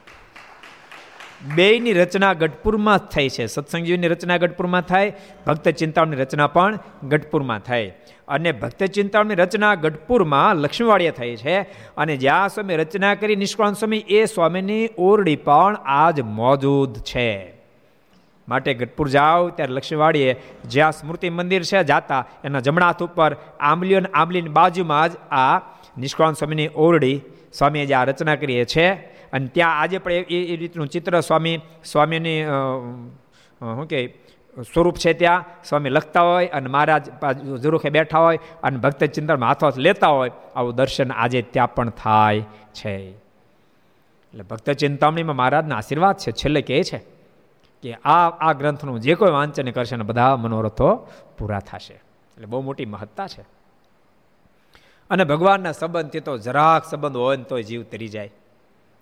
બેયની 1.53 1.93
રચના 1.93 2.33
ગઢપુરમાં 2.33 2.99
જ 2.99 3.01
થઈ 3.01 3.29
છે. 3.29 3.45
સત્સંગજીવની 3.45 4.07
રચના 4.07 4.37
ગઢપુરમાં 4.37 4.81
થાય, 4.81 5.13
ભક્ત 5.47 5.69
ચિંતામણી 5.69 6.17
રચના 6.17 6.47
પણ 6.47 6.79
ગઢપુરમાં 7.03 7.59
થાય. 7.59 7.93
અને 8.27 8.51
ભક્ત 8.51 8.83
ચિંતામણી 8.83 9.35
રચના 9.35 9.75
ગઢપુરમાં 9.75 10.55
લક્ષ્મીવાડીએ 10.55 11.11
થઈ 11.11 11.35
છે. 11.35 11.61
અને 11.97 12.17
જ્યાં 12.17 12.49
સ્વામી 12.49 12.75
રચના 12.75 13.15
કરી 13.15 13.35
નિષ્કાળ 13.35 13.73
સ્વામી, 13.73 13.97
એ 13.97 14.25
સ્વામીની 14.25 14.89
ઓરડી 14.97 15.35
પણ 15.35 15.77
આજ 15.85 16.21
મોજૂદ 16.21 16.97
છે. 16.97 17.53
માટે 18.47 18.73
ગઢપુર 18.73 19.09
જાઓ, 19.09 19.49
ત્યારે 19.49 19.73
લક્ષ્મીવાડીએ 19.73 20.41
જ્યાં 20.69 20.91
સ્મૃતિ 20.91 21.29
મંદિર 21.29 21.63
છે 21.63 21.83
જાતા, 21.83 22.27
એના 22.43 22.59
જમણા 22.59 22.85
હાથ 22.85 23.03
ઉપર 23.03 23.37
આંબલીઓ 23.59 23.97
અને 23.97 24.09
આંબલીની 24.13 24.49
બાજુમાં 24.49 25.09
જ 25.09 25.15
આ 25.31 25.57
નિષ્કાળ 25.97 26.33
સ્વામીની 26.33 26.67
ઓરડી 26.75 27.21
સ્વામીએ 27.53 27.85
જે 27.85 27.93
આ 27.93 28.03
રચના 28.03 28.35
કરી 28.35 28.65
છે. 28.65 29.14
અને 29.35 29.47
ત્યાં 29.47 29.79
આજે 29.79 29.97
પણ 29.97 30.11
એ 30.11 30.55
રીતનું 30.55 30.87
ચિત્ર 30.87 31.19
સ્વામી, 31.21 31.59
સ્વામીની 31.85 32.43
શું 33.61 33.87
કે, 33.87 33.99
સ્વરૂપ 34.73 34.97
છે 34.97 35.13
ત્યાં. 35.13 35.43
સ્વામી 35.63 35.89
લખતા 35.89 36.21
હોય 36.21 36.47
અને 36.47 36.69
મહારાજ 36.69 37.09
જરૂખે 37.63 37.89
બેઠા 37.89 38.19
હોય 38.19 38.39
અને 38.63 38.77
ભક્ત 38.77 39.03
ચિંતનમાં 39.03 39.49
હાથો 39.49 39.71
લેતા 39.77 40.07
હોય. 40.07 40.31
આવું 40.55 40.75
દર્શન 40.75 41.11
આજે 41.11 41.41
ત્યાં 41.41 41.73
પણ 41.73 41.89
થાય 41.89 42.41
છે. 42.73 42.95
એટલે 44.29 44.43
ભક્ત 44.43 44.69
ચિંતામણીમાં 44.71 45.35
મહારાજના 45.35 45.75
આશીર્વાદ 45.77 46.17
છે. 46.17 46.31
છેલ્લે 46.31 46.61
કહે 46.61 46.83
છે 46.83 46.99
કે 47.83 47.93
આ 47.93 48.29
આ 48.29 48.53
ગ્રંથનું 48.53 48.99
જે 48.99 49.13
કોઈ 49.15 49.31
વાંચન 49.31 49.69
કરશે 49.71 49.95
ને 49.95 50.03
બધા 50.03 50.35
મનોરથો 50.35 50.95
પૂરા 51.37 51.59
થશે. 51.59 51.93
એટલે 51.93 52.45
બહુ 52.45 52.61
મોટી 52.61 52.85
મહત્તા 52.85 53.27
છે. 53.27 53.43
અને 55.09 55.23
ભગવાનના 55.23 55.71
સંબંધથી 55.71 56.19
તો 56.19 56.37
જરાક 56.37 56.83
સંબંધ 56.85 57.15
હોય 57.15 57.37
ને 57.37 57.43
તો 57.43 57.61
જીવ 57.61 57.83
તરી 57.83 58.07
જાય. 58.07 58.31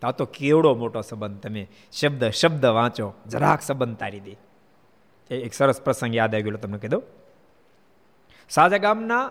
તો 0.04 0.08
આ 0.08 0.16
તો 0.20 0.26
કેવડો 0.38 0.76
મોટો 0.76 1.02
સંબંધ? 1.02 1.40
તમે 1.40 1.64
શબ્દ 1.92 2.24
શબ્દ 2.40 2.66
વાંચો, 2.78 3.08
જરાક 3.28 3.62
સંબંધ 3.62 3.98
તારી 3.98 4.20
દે. 4.20 4.34
એક 5.32 5.54
સરસ 5.54 5.80
પ્રસંગ 5.82 6.16
યાદ 6.16 6.34
આવી 6.36 6.44
ગયો 6.44 6.62
તમને 6.64 6.78
કહી 6.78 6.92
દઉં. 6.94 7.04
સાજા 8.50 8.82
ગામના 8.86 9.24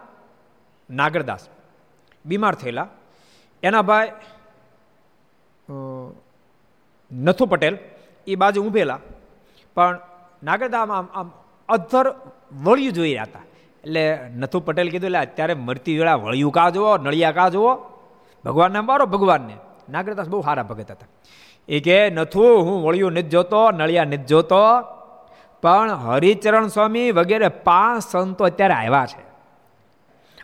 નાગરદાસ 0.91 1.45
બીમાર 2.27 2.55
થયેલા. 2.55 2.89
એના 3.63 3.83
ભાઈ 3.83 4.11
નથુ 7.11 7.45
પટેલ 7.47 7.75
એ 8.27 8.35
બાજુ 8.35 8.65
ઊભેલા. 8.65 9.01
પણ 9.77 9.99
નાગરદામ 10.43 10.93
આમ 10.93 11.07
આમ 11.15 11.29
અધર 11.69 12.07
વળ્યું 12.65 12.93
જોઈ 12.93 13.11
રહ્યા 13.11 13.29
હતા. 13.31 13.45
એટલે 13.85 14.03
નથુ 14.41 14.59
પટેલ 14.61 14.91
કીધું 14.91 15.09
એટલે 15.09 15.19
અત્યારે 15.19 15.55
મરતી 15.69 15.99
વેળા 15.99 16.19
વળિયું 16.25 16.53
કા 16.53 16.71
જુઓ 16.71 16.97
નળિયા 16.97 17.37
કા 17.39 17.49
જુઓ 17.49 17.73
ભગવાનને 18.45 18.81
મારો 18.81 19.07
ભગવાનને. 19.07 19.57
નાગરદાસ 19.88 20.29
બહુ 20.29 20.40
સારા 20.40 20.62
ભગત 20.62 20.90
હતા. 20.90 21.07
એ 21.68 21.81
કે, 21.81 22.11
નથું, 22.11 22.62
હું 22.62 22.85
વળિયું 22.85 23.12
નથી 23.12 23.29
જોતો, 23.29 23.71
નળિયા 23.71 24.05
નથી 24.05 24.16
જોતો. 24.16 24.57
પણ 25.62 25.92
હરિચરણ 25.92 26.66
સ્વામી 26.66 27.11
વગેરે 27.11 27.49
પાંચ 27.49 28.03
સંતો 28.03 28.45
અત્યારે 28.45 28.75
આવ્યા 28.75 29.07
છે. 29.07 29.21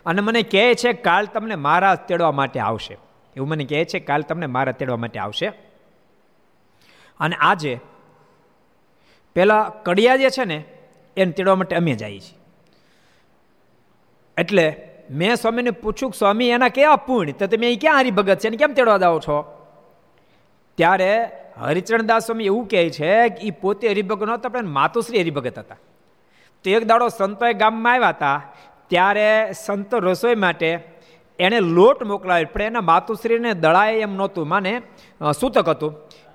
અને 0.05 0.21
મને 0.21 0.41
કહે 0.41 0.73
છે, 0.73 0.93
કાલ 0.93 1.25
તમને 1.25 1.55
મારા 1.55 1.95
તેડવા 1.95 2.31
માટે 2.31 2.59
આવશે. 2.59 2.97
એવું 3.35 3.49
મને 3.49 3.63
કહે 3.63 3.85
છે, 3.85 3.99
કાલ 3.99 4.21
તમને 4.21 4.45
મારા 4.45 4.71
તેડવા 4.71 4.97
માટે 4.97 5.19
આવશે. 5.19 5.47
અને 7.19 7.35
આજે, 7.39 7.79
પેલા 9.35 9.71
કડિયા 9.83 10.15
જે 10.15 10.29
છે 10.29 10.45
ને, 10.45 10.63
એને 11.17 11.31
તેડવા 11.31 11.55
માટે 11.55 11.75
અમે 11.75 11.93
જઈએ 11.93 12.19
છીએ. 12.19 12.39
એટલે 14.37 14.88
મેં 15.09 15.35
સ્વામીને 15.35 15.71
પૂછ્યું, 15.71 16.13
સ્વામી, 16.13 16.49
એના 16.49 16.69
કેવા 16.69 16.95
પુણ્ય 16.95 17.31
તો 17.31 17.47
તમે 17.47 17.65
અહીં 17.65 17.81
ક્યાં 17.81 17.99
હરિભગત 17.99 18.37
છે? 18.37 18.47
એને 18.47 18.57
કેમ 18.57 18.73
તેડવા 18.73 18.97
જાઓ 18.97 19.19
છો? 19.19 19.37
ત્યારે 20.77 21.11
હરિચરણદાસ 21.57 22.25
સ્વામી 22.25 22.45
એવું 22.45 22.67
કહે 22.67 22.89
છે 22.89 23.29
કે 23.29 23.47
એ 23.47 23.51
પોતે 23.51 23.85
હરિભગત 23.89 24.27
નહોતા, 24.27 24.49
પણ 24.49 24.67
માતુશ્રી 24.67 25.21
હરિભગત 25.21 25.59
હતા. 25.59 25.79
તો 26.65 26.69
એક 26.69 26.83
દાડો 26.83 27.07
સંતોએ 27.09 27.53
ગામમાં 27.53 27.93
આવ્યા 27.93 28.09
હતા, 28.09 28.37
ત્યારે 28.87 29.27
સંતો 29.65 29.99
રસોઈ 29.99 30.35
માટે 30.35 30.69
એણે 31.39 31.59
લોટ 31.59 32.03
મોકલાવ્યો 32.03 32.53
પણ 32.53 32.61
એના 32.61 32.81
માતુશ્રીને 32.81 33.51
દળાય 33.53 34.05
એમ 34.05 34.13
નહોતું, 34.15 34.47
માને 34.47 34.73
સૂતક 35.39 35.67
હતું. 35.69 35.91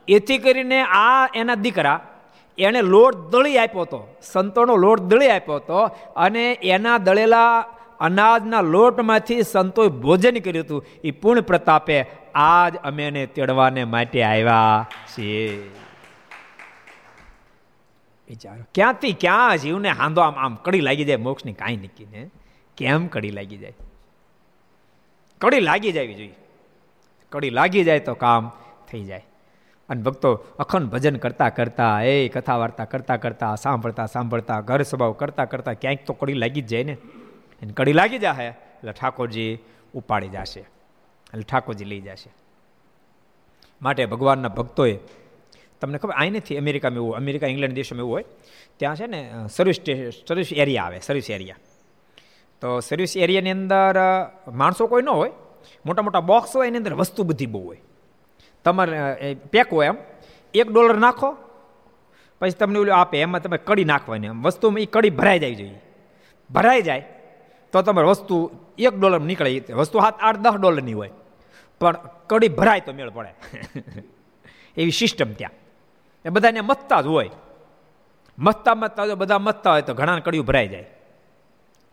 એથી 0.08 0.38
કરીને 0.38 0.78
આ 0.82 1.28
એના 1.34 1.54
દીકરા 1.54 1.98
એણે 2.58 2.80
લોટ 2.82 3.16
દળી 3.32 3.58
આપ્યો 3.58 3.82
હતો, 3.82 4.00
સંતોનો 4.22 4.76
લોટ 4.76 5.00
દળી 5.02 5.28
આપ્યો 5.28 5.56
હતો, 5.56 5.78
અને 6.16 6.44
એના 6.52 6.98
દળેલા 6.98 7.64
અનાજના 8.00 8.61
લોટમાંથી 8.61 9.42
સંતોએ 9.42 9.88
ભોજન 9.88 10.38
કર્યું 10.38 10.64
હતું. 10.64 10.85
એ 11.04 11.11
પૂર્ણ 11.11 11.40
પ્રતાપે 11.40 12.07
આજ 12.35 12.76
અમે 12.76 13.07
એને 13.07 13.26
તેડવાને 13.26 13.85
માટે 13.85 14.22
આવ્યા 14.22 14.87
છીએ. 15.18 15.70
વિચારો 18.28 18.64
ક્યાંથી 18.74 19.12
ક્યાં 19.12 19.59
જીવને 19.59 19.88
હાંધો 19.88 20.20
આમ 20.20 20.35
આમ 20.35 20.54
કડી 20.54 20.80
લાગી 20.80 21.04
જાય, 21.04 21.16
મોક્ષની 21.16 21.52
કાંઈ 21.52 21.76
નીકળીને 21.76 22.30
કેમ 22.76 23.07
કડી 23.07 23.30
લાગી 23.30 23.57
જાય? 23.57 23.72
કડી 25.40 25.61
લાગી 25.61 25.92
જવી 25.92 26.14
જોઈએ. 26.14 26.35
કડી 27.30 27.50
લાગી 27.50 27.85
જાય 27.85 27.98
તો 27.98 28.14
કામ 28.14 28.50
થઈ 28.90 29.04
જાય. 29.04 29.26
અને 29.88 30.02
ભક્તો 30.02 30.35
અખંડ 30.59 30.83
ભજન 30.83 31.16
કરતા 31.16 31.48
કરતા, 31.48 32.02
એ 32.02 32.28
કથા 32.28 32.57
વાર્તા 32.57 32.85
કરતા 32.85 33.16
કરતા, 33.16 33.54
સાંભળતા 33.54 34.07
સાંભળતા, 34.07 34.61
ઘર 34.61 34.83
સ્વભાવ 34.83 35.12
કરતા 35.12 35.44
કરતા 35.44 35.72
ક્યાંક 35.72 35.98
તો 36.07 36.12
કડી 36.12 36.33
લાગી 36.33 36.61
જ 36.61 36.66
જાય 36.66 36.85
ને. 36.85 36.96
એને 37.62 37.72
કડી 37.72 37.96
લાગી 38.00 38.18
જશે 38.18 38.46
એટલે 38.46 38.92
ઠાકોરજી 38.92 39.52
ઉપાડી 39.94 40.32
જશે. 40.36 40.62
એટલે 41.32 41.46
ઠાકોરજી 41.50 41.88
લઈ 41.92 42.02
જશે. 42.06 42.30
માટે 43.82 44.06
ભગવાનના 44.06 44.56
ભક્તોએ, 44.58 44.94
તમને 45.80 45.98
ખબર 45.98 46.14
અહીં 46.16 46.32
નથી 46.32 46.56
અમેરિકામાં 46.56 47.00
એવું, 47.02 47.16
અમેરિકા, 47.16 47.48
ઇંગ્લેન્ડ 47.54 47.74
દેશોમાં 47.74 48.04
એવું 48.04 48.12
હોય, 48.12 48.26
ત્યાં 48.78 48.96
છે 48.96 49.06
ને 49.06 49.20
સર્વિસ 49.48 49.78
સર્વિસ 50.28 50.52
એરિયા 50.52 50.84
આવે 50.84 50.98
સર્વિસ 51.00 51.30
એરિયા 51.30 51.60
તો 52.62 52.68
સર્વિસ 52.80 53.16
એરિયાની 53.16 53.50
અંદર 53.50 53.96
માણસો 54.60 54.86
કોઈ 54.86 55.02
ન 55.02 55.10
હોય, 55.10 55.32
મોટા 55.86 56.04
મોટા 56.06 56.24
બોક્સ 56.30 56.56
હોય, 56.56 56.68
એની 56.68 56.80
અંદર 56.82 56.94
વસ્તુ 56.94 57.22
બધી 57.22 57.46
બહુ 57.46 57.62
હોય. 57.68 57.82
તમારે 58.64 59.34
પેક 59.52 59.68
હોય 59.72 59.88
એમ, 59.92 59.98
એક 60.54 60.68
ડોલર 60.70 60.98
નાખો, 60.98 61.30
પછી 62.40 62.58
તમને 62.60 62.78
ઓલું 62.78 62.96
આપે, 62.96 63.16
એમાં 63.20 63.42
તમે 63.42 63.58
કડી 63.58 63.84
નાખવાની 63.84 64.30
એમ 64.32 64.42
વસ્તુમાં 64.42 64.82
એ 64.82 64.86
કડી 64.86 65.10
ભરાઈ 65.10 65.40
જાય 65.44 65.54
જોઈએ. 65.54 65.80
ભરાઈ 66.50 66.82
જાય 66.82 67.04
તો 67.74 67.82
તમારે 67.82 68.06
વસ્તુ 68.08 68.50
એક 68.78 68.94
ડોલર 68.94 69.20
નીકળે 69.20 69.62
વસ્તુ 69.74 69.98
હાથ 69.98 70.14
આઠ, 70.20 70.37
દસ 70.37 70.50
ડોલરની 70.50 70.92
હોય. 70.92 71.10
પણ 71.80 71.96
કડી 72.26 72.48
ભરાય 72.48 72.80
તો 72.80 72.92
મેળ 72.92 73.10
પડે. 73.10 73.34
એવી 74.76 74.90
સિસ્ટમ 74.90 75.32
ત્યાં. 75.32 75.50
એ 76.24 76.28
બધાને 76.28 76.60
મથતા 76.60 77.00
જ 77.00 77.06
હોય. 77.06 77.30
મથતા 78.38 78.74
મથતા 78.74 79.06
જો 79.06 79.16
બધા 79.16 79.38
મથતા 79.38 79.70
હોય 79.70 79.82
તો 79.82 79.94
ઘણા 79.94 80.18
કડીઓ 80.18 80.42
ભરાઈ 80.42 80.68
જાય. 80.68 80.87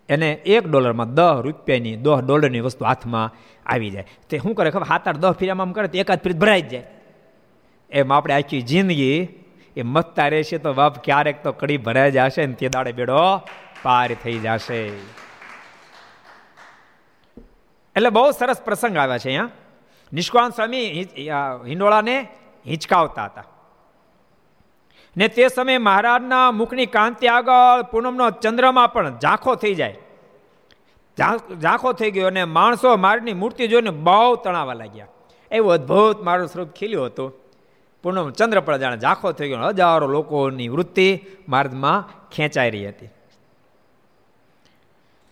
એને 0.09 0.31
એક 0.31 0.67
ડોલરમાં 0.67 1.13
દસ 1.13 1.35
રૂપિયાની, 1.41 1.95
દસ 1.95 2.17
ડોલરની 2.17 2.59
વસ્તુ 2.59 2.85
હાથમાં 2.85 3.31
આવી 3.65 3.89
જાય. 3.89 4.05
તે 4.29 4.37
શું 4.37 4.55
કરે 4.55 4.71
ખબર? 4.71 4.83
હાથ 4.83 5.07
આઠ, 5.07 5.17
દસ 5.17 5.31
ફેરામાં 5.31 5.65
આમ 5.65 5.71
કરે 5.71 5.87
તો 5.87 5.97
એકાદ 5.97 6.19
ફીર 6.19 6.33
ભરાઈ 6.33 6.61
જ 6.61 6.69
જાય. 6.69 6.83
એમ 7.89 8.13
આપણે 8.13 8.33
આખી 8.33 8.61
જિંદગી 8.61 9.27
એ 9.77 9.81
મથતા 9.81 10.27
રહેશે 10.27 10.57
તો 10.57 10.73
બાપ 10.73 11.03
ક્યારેક 11.03 11.43
તો 11.43 11.51
કડી 11.51 11.77
ભરાઈ 11.77 12.11
જશે 12.11 12.45
ને 12.45 12.53
તે 12.53 12.69
દાડે 12.69 12.91
બેડો 12.91 13.41
પાર 13.83 14.15
થઈ 14.23 14.33
જશે. 14.33 14.91
એટલે 17.95 18.09
બહુ 18.09 18.31
સરસ 18.31 18.61
પ્રસંગ 18.61 18.97
આવ્યા 18.97 19.17
છે 19.17 19.29
અહીંયા. 19.29 19.49
નિષ્કાંત 20.13 20.55
સ્વામી 20.55 21.07
હિંડોળાને 21.67 22.27
હિંચકાવતા 22.67 23.25
હતા. 23.25 23.43
ને 25.17 25.27
તે 25.27 25.47
સમયે 25.47 25.77
મહારાજના 25.77 26.51
મુખની 26.51 26.85
કાંતિ 26.85 27.27
આગળ 27.27 27.81
પૂનમનો 27.91 28.29
ચંદ્રમાં 28.29 28.93
પણ 28.93 29.19
ઝાંખો 29.19 29.55
થઈ 29.55 29.75
જાય. 29.75 29.97
ઝાંખો 31.61 31.93
થઈ 31.93 32.11
ગયો 32.11 32.27
અને 32.27 32.43
માણસો 32.43 32.95
મારની 32.95 33.33
મૂર્તિ 33.33 33.67
જોઈને 33.67 33.89
બહુ 33.89 34.35
તણાવા 34.35 34.73
લાગ્યા. 34.73 35.07
એવું 35.51 35.73
અદ્ભુત 35.73 36.21
મારું 36.21 36.47
સ્વરૂપ 36.47 36.69
ખીલ્યું 36.69 37.05
હતું. 37.05 37.33
પૂનમ 38.03 38.29
ચંદ્ર 38.29 38.59
પણ 38.59 38.77
જાણે 38.77 38.97
ઝાંખો 38.97 39.31
થઈ 39.31 39.47
ગયો. 39.47 39.67
હજારો 39.67 40.07
લોકોની 40.07 40.69
વૃત્તિ 40.69 41.19
માર્ગમાં 41.49 42.29
ખેંચાઈ 42.29 42.71
રહી 42.71 42.89
હતી. 42.89 43.09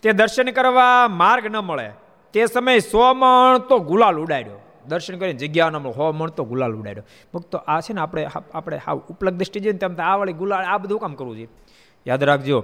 તે 0.02 0.12
દર્શન 0.12 0.50
કરવા 0.50 1.08
માર્ગ 1.08 1.46
ન 1.46 1.56
મળે. 1.58 1.90
તે 2.34 2.46
સમયે 2.46 2.80
સો 2.80 3.14
મણ 3.14 3.58
તો 3.68 3.78
ગુલાલ 3.80 4.18
ઉડાડ્યો. 4.18 4.58
દર્શન 4.88 5.18
કરીને 5.18 5.38
જગ્યા 5.38 5.70
ન 5.70 5.76
હો 5.76 6.12
મણ 6.12 6.30
તો 6.30 6.44
ગુલાલ 6.44 6.74
ઉડાડ્યો. 6.74 7.04
ભક્તો, 7.34 7.58
આ 7.58 7.80
છે 7.80 7.92
ને 7.92 8.00
આપણે 8.00 8.26
આપણે 8.54 8.76
હા, 8.76 8.92
ઉપલબ્ધ 8.92 9.58
જોઈએ 9.58 9.72
તેમ 9.72 9.96
આ 10.00 10.16
વળી 10.16 10.32
ગુલાલ, 10.32 10.64
આ 10.64 10.78
બધું 10.78 11.00
કામ 11.00 11.14
કરવું 11.14 11.36
જોઈએ 11.36 11.50
યાદ 12.06 12.24
રાખજો, 12.24 12.58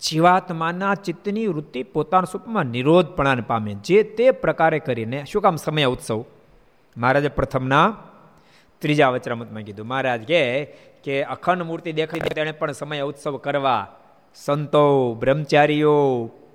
જીવાત્માના 0.00 0.94
ચિત્તની 0.94 1.46
વૃત્તિ 1.46 1.82
પોતાના 1.82 2.30
સ્વરૂપમાં 2.30 2.66
નિરોધપણાને 2.66 3.42
પામે. 3.42 3.72
જે 3.84 4.02
તે 4.02 4.30
પ્રકારે 4.30 4.78
કરીને, 4.78 5.24
શું 5.24 5.42
કામ 5.42 5.56
સમય 5.56 5.84
ઉત્સવ? 5.84 6.24
મહારાજે 6.96 7.28
પ્રથમના 7.28 7.86
ત્રીજા 8.82 9.10
વચરામતમાં 9.10 9.62
કીધું, 9.62 9.86
મહારાજ 9.86 10.22
કહે 10.28 10.42
કે 11.04 11.22
અખંડ 11.24 11.62
મૂર્તિ 11.62 11.92
દેખાઈ 11.92 12.34
તેણે 12.34 12.52
પણ 12.52 12.72
સમય 12.72 13.00
ઉત્સવ 13.00 13.36
કરવા. 13.36 13.82
સંતો, 14.34 14.84
બ્રહ્મચારીઓ 15.14 15.96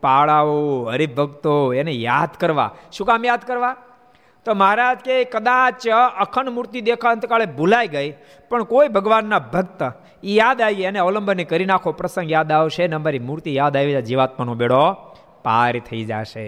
પાળાઓ, 0.05 0.59
હરિભક્તો, 0.85 1.55
એને 1.73 1.93
યાદ 2.03 2.37
કરવા. 2.39 2.69
શું 2.91 3.07
કામ 3.07 3.25
યાદ 3.25 3.43
કરવા? 3.47 3.73
તો 4.45 4.53
મહારાજ 4.53 4.99
કે 5.05 5.15
કદાચ 5.25 5.87
અખંડ 6.21 6.49
મૂર્તિ 6.49 6.81
દેખા 6.81 7.11
અંતકાળે 7.11 7.47
ભૂલાઈ 7.57 7.87
ગઈ, 7.87 8.09
પણ 8.49 8.63
કોઈ 8.63 8.87
ભગવાનના 8.87 9.41
ભક્ત 9.53 9.81
એ 10.23 10.35
યાદ 10.35 10.61
આવી, 10.61 10.83
એને 10.83 10.99
અવલંબન 10.99 11.43
કરી 11.43 11.65
નાખો, 11.65 11.91
પ્રસંગ 11.91 12.31
યાદ 12.31 12.51
આવશે, 12.51 12.87
ને 12.87 12.95
અમારી 12.95 13.27
મૂર્તિ 13.29 13.55
યાદ 13.55 13.77
આવી 13.77 13.91
જાય 13.91 14.09
જીવાત્માનો 14.09 14.55
બેડો 14.55 14.81
પાર 15.43 15.79
થઈ 15.89 16.03
જશે. 16.03 16.47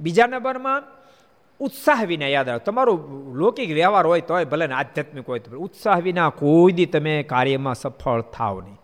બીજા 0.00 0.26
નંબરમાં 0.26 0.82
ઉત્સાહ 1.60 2.04
વિના 2.04 2.26
યાદ 2.26 2.48
આવે. 2.48 2.62
તમારો 2.66 2.92
લૌકિક 3.34 3.70
વ્યવહાર 3.70 4.06
હોય 4.06 4.20
તોય 4.20 4.44
ભલે 4.44 4.66
ને 4.66 4.74
આધ્યાત્મિક 4.74 5.26
હોય 5.28 5.38
તો 5.38 5.58
ઉત્સાહ 5.58 5.98
વિના 6.00 6.28
કોઈ 6.42 6.72
દી 6.72 6.86
તમે 6.86 7.14
કાર્યમાં 7.22 7.74
સફળ 7.74 8.22
થાવ 8.34 8.60
નહીં. 8.60 8.79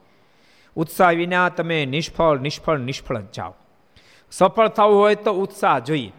ઉત્સાહ 0.76 1.10
વિના 1.10 1.48
તમે 1.48 1.86
નિષ્ફળ 1.86 2.40
નિષ્ફળ 2.40 2.78
નિષ્ફળ 2.78 3.18
જ 3.18 3.24
જાઓ. 3.36 3.54
સફળ 4.30 4.68
થવું 4.68 4.96
હોય 4.96 5.14
તો 5.14 5.32
ઉત્સાહ 5.32 5.78
જોઈએ. 5.78 6.12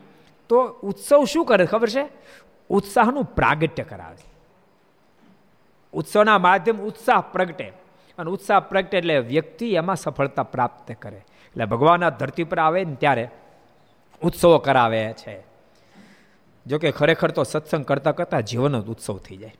તો 0.49 0.61
ઉત્સવ 0.65 1.25
શું 1.25 1.45
કરે 1.45 1.65
ખબર 1.65 1.89
છે? 1.89 2.09
ઉત્સાહનું 2.69 3.23
પ્રાગટ્ય 3.23 3.83
કરાવે. 3.83 4.33
ઉત્સવના 5.93 6.37
માધ્યમ 6.37 6.81
ઉત્સાહ 6.81 7.21
પ્રગટે. 7.21 7.73
અને 8.17 8.31
ઉત્સાહ 8.31 8.59
પ્રગટે 8.59 8.97
એટલે 8.97 9.19
વ્યક્તિ 9.19 9.73
એમાં 9.73 9.95
સફળતા 9.95 10.43
પ્રાપ્ત 10.43 10.91
કરે. 10.91 11.17
એટલે 11.17 11.65
ભગવાનના 11.65 12.09
ધરતી 12.09 12.43
પર 12.43 12.59
આવે 12.59 12.83
ને 12.83 12.95
ત્યારે 12.95 13.29
ઉત્સવો 14.23 14.57
કરાવે 14.57 15.13
છે. 15.13 15.43
જોકે 16.67 16.91
ખરેખર 16.91 17.31
તો 17.31 17.43
સત્સંગ 17.43 17.85
કરતાં 17.85 18.15
કરતાં 18.15 18.41
જીવન 18.41 18.79
જ 18.79 18.85
ઉત્સવ 18.85 19.17
થઈ 19.17 19.37
જાય. 19.37 19.55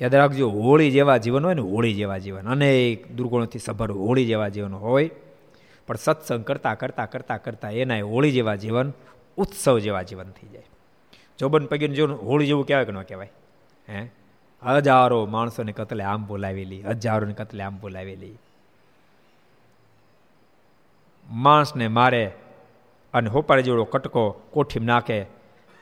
યાદ 0.00 0.14
રાખજો, 0.14 0.50
હોળી 0.50 0.90
જેવા 0.90 1.16
જીવન 1.16 1.44
હોય 1.44 1.54
ને, 1.54 1.60
હોળી 1.60 1.94
જેવા 1.94 2.18
જીવન. 2.18 2.48
અનેક 2.48 3.12
દુર્ગુણોથી 3.12 3.58
સભર 3.58 3.90
હોળી 3.90 4.26
જેવા 4.26 4.48
જીવન 4.48 4.74
હોય. 4.74 5.10
પણ 5.86 5.94
સત્સંગ 5.94 6.44
કરતાં 6.44 6.78
કરતાં 6.78 7.10
કરતાં 7.10 7.42
કરતાં 7.42 7.72
એના 7.72 8.06
હોળી 8.06 8.32
જેવા 8.32 8.54
જીવન, 8.54 8.92
ઉત્સવ 9.36 9.78
જેવા 9.78 10.02
જીવન 10.02 10.30
થઈ 10.30 10.48
જાય. 10.48 10.62
જોબન 11.38 11.66
પગીને 11.66 11.94
જીવન 11.94 12.12
હોળી 12.12 12.46
જેવું 12.46 12.66
કહેવાય 12.66 12.84
કે 12.84 12.92
ન 12.92 13.02
કહેવાય? 13.02 13.32
હે? 13.88 14.12
હજારો 14.66 15.26
માણસોને 15.26 15.72
કતલે 15.72 16.04
આમ 16.04 16.26
બોલાવેલી, 16.26 16.82
હજારોને 16.82 17.34
કતલે 17.34 17.64
આમ 17.64 17.78
બોલાવેલી. 17.80 18.38
માણસને 21.30 21.88
મારે 21.88 22.32
અને 23.14 23.30
હોપાળી 23.30 23.62
જેવડો 23.62 23.84
કટકો 23.84 24.30
કોઠીમાં 24.30 24.86
નાખે 24.86 25.26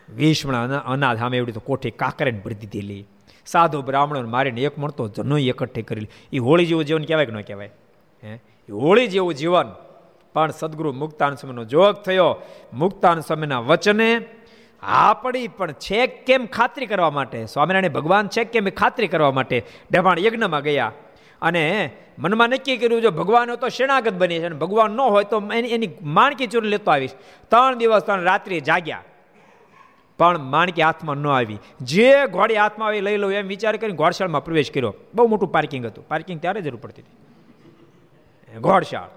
વીસમણા 0.08 0.62
અનાજ 0.64 1.18
સામે 1.18 1.36
એવડી 1.36 1.52
તો 1.52 1.60
કોઠી 1.60 1.90
કાકરેને 1.90 2.38
ભરી 2.38 2.54
દીધેલી. 2.54 3.06
સાધુ 3.46 3.82
બ્રાહ્મણોને 3.82 4.28
મારીને 4.28 4.60
એક 4.60 4.78
મળતો 4.78 5.08
જનો 5.08 5.38
એકઠી 5.38 5.82
કરેલી. 5.82 6.08
એ 6.32 6.38
હોળી 6.38 6.66
જેવું 6.66 6.84
જીવન 6.84 7.04
કહેવાય 7.04 7.26
કે 7.26 7.32
ન 7.32 7.40
કહેવાય? 7.40 7.70
હે? 8.24 8.34
હોળી 8.72 9.06
જેવું 9.06 9.34
જીવન. 9.34 9.74
પણ 10.34 10.50
સદગુરુ 10.50 10.92
મુક્તાન 10.92 11.34
સમયનો 11.34 11.64
જોગ 11.64 11.94
થયો. 11.94 12.42
મુક્તાન 12.72 13.20
સ્વામીના 13.20 13.60
વચને 13.60 14.20
આપણી 14.82 15.48
પણ 15.48 15.72
છે 15.72 16.06
કેમ 16.06 16.46
ખાતરી 16.46 16.86
કરવા 16.86 17.10
માટે? 17.10 17.46
સ્વામિનારાયણ 17.46 17.92
ભગવાન 17.92 18.28
છે 18.28 18.44
કેમ 18.44 18.68
એ 18.68 18.70
ખાતરી 18.70 19.06
કરવા 19.06 19.30
માટે? 19.30 19.62
ડભાણ 19.90 20.18
યજ્ઞમાં 20.18 20.62
ગયા. 20.62 20.92
અને 21.42 21.90
મનમાં 22.18 22.48
નક્કી 22.48 22.76
કર્યું, 22.76 23.02
જો 23.02 23.10
ભગવાન 23.10 23.48
હોય 23.48 23.56
તો 23.56 23.68
શરણાગત 23.68 24.12
બની 24.12 24.38
છે 24.38 24.44
અને 24.44 24.56
ભગવાન 24.56 24.90
ન 24.90 25.00
હોય 25.00 25.24
તો 25.24 25.42
એની 25.54 25.68
એની 25.68 25.88
માણકી 26.02 26.46
ચૂર 26.46 26.64
લેતો 26.64 26.90
આવીશ. 26.90 27.10
ત્રણ 27.48 27.74
દિવસ 27.74 28.02
ત્રણ 28.02 28.20
રાત્રિ 28.20 28.60
જાગ્યા. 28.60 29.02
પણ 30.18 30.38
માણકી 30.38 30.82
હાથમાં 30.82 31.16
ન 31.16 31.26
આવી. 31.26 31.58
જે 31.82 32.26
ઘોડી 32.26 32.54
હાથમાં 32.54 32.88
આવી 32.88 33.00
લઈ 33.00 33.16
લઉં 33.16 33.32
એમ 33.32 33.46
વિચાર 33.46 33.76
કરીને 33.76 33.96
ઘોડશાળમાં 33.96 34.44
પ્રવેશ 34.44 34.70
કર્યો. 34.70 34.94
બહુ 35.14 35.26
મોટું 35.26 35.52
પાર્કિંગ 35.52 35.86
હતું. 35.86 36.08
પાર્કિંગ 36.08 36.40
ત્યારે 36.40 36.60
જરૂર 36.60 36.80
પડતી 36.80 37.02
હતી. 37.02 38.58
ઘોડશાળ 38.58 39.08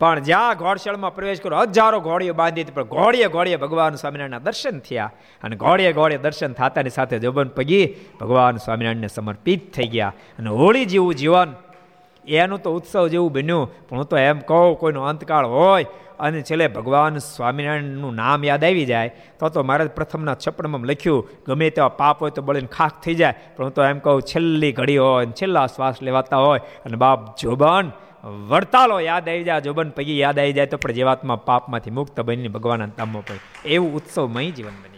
પણ 0.00 0.20
જ્યાં 0.20 0.56
ઘોડશાળમાં 0.56 1.14
પ્રવેશ 1.14 1.40
કર્યો, 1.40 1.58
હજારો 1.58 2.00
ઘોડીઓ 2.00 2.34
બાંધી 2.34 2.62
હતી 2.62 2.72
પણ 2.72 2.82
ઘોડીએ 2.82 3.28
ઘોડીએ 3.28 3.56
ભગવાન 3.56 3.94
સ્વામિનારાયણના 3.94 4.38
દર્શન 4.38 4.78
થયા. 4.78 5.12
અને 5.42 5.56
ઘોડીએ 5.56 5.92
ઘોડીએ 5.92 6.18
દર્શન 6.18 6.52
થતાની 6.52 6.90
સાથે 6.90 7.18
જોબન 7.18 7.48
પગી 7.48 7.94
ભગવાન 8.20 8.56
સ્વામિનારાયણને 8.56 9.06
સમર્પિત 9.06 9.72
થઈ 9.74 9.86
ગયા. 9.86 10.12
અને 10.38 10.50
હોળી 10.50 10.84
જેવું 10.84 11.14
જીવન, 11.14 11.54
એનું 12.28 12.62
તો 12.62 12.74
ઉત્સવ 12.74 13.08
જેવું 13.08 13.32
બન્યું. 13.32 13.88
પણ 13.88 13.96
હું 13.96 14.06
તો 14.06 14.16
એમ 14.16 14.38
કહું, 14.38 14.78
કોઈનો 14.78 15.02
અંતકાળ 15.02 15.46
હોય 15.46 15.86
અને 16.24 16.40
છેલ્લે 16.48 16.66
ભગવાન 16.76 17.16
સ્વામિનારાયણનું 17.28 18.18
નામ 18.22 18.40
યાદ 18.48 18.66
આવી 18.68 18.86
જાય, 18.92 19.14
તો 19.38 19.48
તો 19.54 19.62
મારે 19.70 19.84
પ્રથમના 19.98 20.36
છપ્પડમાં 20.44 20.88
લખ્યું, 20.90 21.22
ગમે 21.46 21.68
તેવા 21.76 21.94
પાપ 22.00 22.18
હોય 22.22 22.34
તો 22.38 22.42
બળીને 22.48 22.70
ખાખ 22.76 22.96
થઈ 23.04 23.16
જાય. 23.20 23.34
પણ 23.54 23.64
હું 23.66 23.74
તો 23.78 23.82
એમ 23.92 24.00
કહું, 24.04 24.20
છેલ્લી 24.32 24.72
ઘડી 24.80 25.00
હોય 25.04 25.32
છેલ્લા 25.40 25.66
શ્વાસ 25.74 25.96
લેવાતા 26.08 26.42
હોય 26.46 26.60
અને 26.86 26.96
બાપ 27.04 27.20
જોબન 27.42 27.86
વડતાલો 28.50 28.96
યાદ 29.08 29.26
આવી 29.30 29.46
જાય, 29.48 29.66
જોબન 29.66 29.88
પૈકી 29.96 30.18
યાદ 30.24 30.38
આવી 30.42 30.56
જાય 30.58 30.72
તો 30.74 30.78
પણ 30.84 30.98
જીવાત્મા 30.98 31.40
પાપમાંથી 31.50 31.96
મુક્ત 31.98 32.20
બનીને 32.28 32.54
ભગવાનના 32.56 32.92
ધામમાં 32.98 33.26
પડે. 33.28 33.42
એવું 33.74 33.90
ઉત્સવમય 33.98 34.50
જીવન 34.58 34.78
બની 34.82 34.96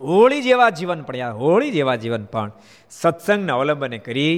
હોળી 0.00 0.42
જેવા 0.46 0.70
જીવન 0.78 1.00
પણ 1.08 1.18
યાર 1.22 1.34
હોળી 1.42 1.72
જેવા 1.76 1.98
જીવન 2.04 2.24
પણ 2.32 2.50
સત્સંગના 3.00 3.56
અવલંબને 3.58 3.98
કરી 4.06 4.36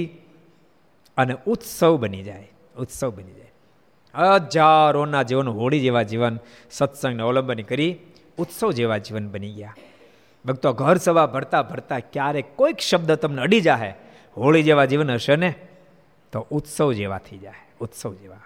અને 1.17 1.33
ઉત્સવ 1.53 1.93
બની 2.03 2.23
જાય, 2.27 2.49
ઉત્સવ 2.83 3.09
બની 3.17 3.35
જાય. 3.39 3.53
હજારોના 4.15 5.23
જીવન, 5.23 5.47
હોળી 5.49 5.79
જેવા 5.79 6.03
જીવન 6.03 6.39
સત્સંગને 6.71 7.23
અવલંબન 7.23 7.61
કરી 7.61 7.91
ઉત્સવ 8.37 8.71
જેવા 8.71 8.97
જીવન 8.97 9.29
બની 9.29 9.53
ગયા. 9.53 9.75
ભક્તો 10.45 10.73
ઘર 10.73 10.97
સભા 10.97 11.25
ભરતા 11.25 11.61
ભરતા 11.61 11.99
ક્યારેક 11.99 12.55
કોઈક 12.55 12.79
શબ્દ 12.79 13.11
તમને 13.11 13.41
અડી 13.41 13.61
જાહે. 13.61 13.91
હોળી 14.37 14.63
જેવા 14.63 14.85
જીવન 14.85 15.11
હશે 15.11 15.35
ને 15.35 15.53
તો 16.31 16.47
ઉત્સવ 16.51 16.93
જેવા 16.93 17.17
થઈ 17.17 17.37
જાય 17.37 17.61
ઉત્સવ 17.79 18.13
જેવા. 18.13 18.43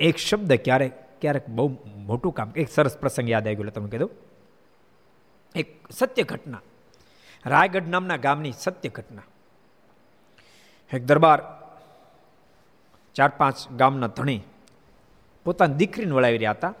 એક 0.00 0.16
શબ્દ 0.16 0.52
ક્યારેક 0.52 0.92
ક્યારેક 1.20 1.48
બહુ 1.48 1.66
મોટું 1.96 2.32
કામ, 2.34 2.52
એક 2.56 2.68
સરસ 2.70 2.96
પ્રસંગ 2.98 3.30
યાદ 3.30 3.46
આવી 3.46 3.56
ગયો 3.56 3.70
તમને 3.70 3.90
કીધું 3.90 4.10
એક 5.54 5.68
સત્ય 5.90 6.22
ઘટના, 6.22 6.62
રાયગઢ 7.46 7.88
નામના 7.88 8.16
ગામની 8.16 8.52
સત્ય 8.58 8.88
ઘટના. 8.88 9.22
એક 10.92 11.02
દરબાર 11.06 11.40
ચાર 13.16 13.30
પાંચ 13.38 13.68
ગામના 13.70 14.06
ધણી 14.06 14.40
પોતાની 15.44 15.74
દીકરીને 15.74 16.12
વળાવી 16.12 16.36
રહ્યા 16.36 16.50
હતા. 16.50 16.74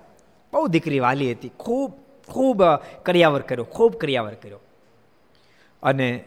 બહુ 0.52 0.66
દીકરી 0.66 1.00
વાલી 1.00 1.32
હતી. 1.32 1.48
ખૂબ 1.48 1.92
ખૂબ 2.28 2.62
કરિયાવર 3.02 3.40
કર્યો. 3.40 3.64
ખૂબ 3.64 3.92
કરિયાવર 3.92 4.34
કર્યો. 4.34 4.58
અને 5.82 6.24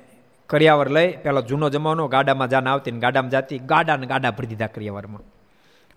કરિયાવર 0.47 0.89
લઈ 0.89 1.17
પહેલાં 1.17 1.45
જૂનો 1.45 1.69
જમાનો, 1.69 2.07
ગાડામાં 2.07 2.49
જાન 2.49 2.67
આવતી 2.67 2.91
ને 2.91 2.99
ગાડામાં 2.99 3.31
જાતી 3.31 3.59
ગાડાને 3.59 4.07
ગાડા 4.07 4.31
ભરી 4.31 4.47
દીધા 4.47 4.67
કર્યાવરમાં. 4.67 5.21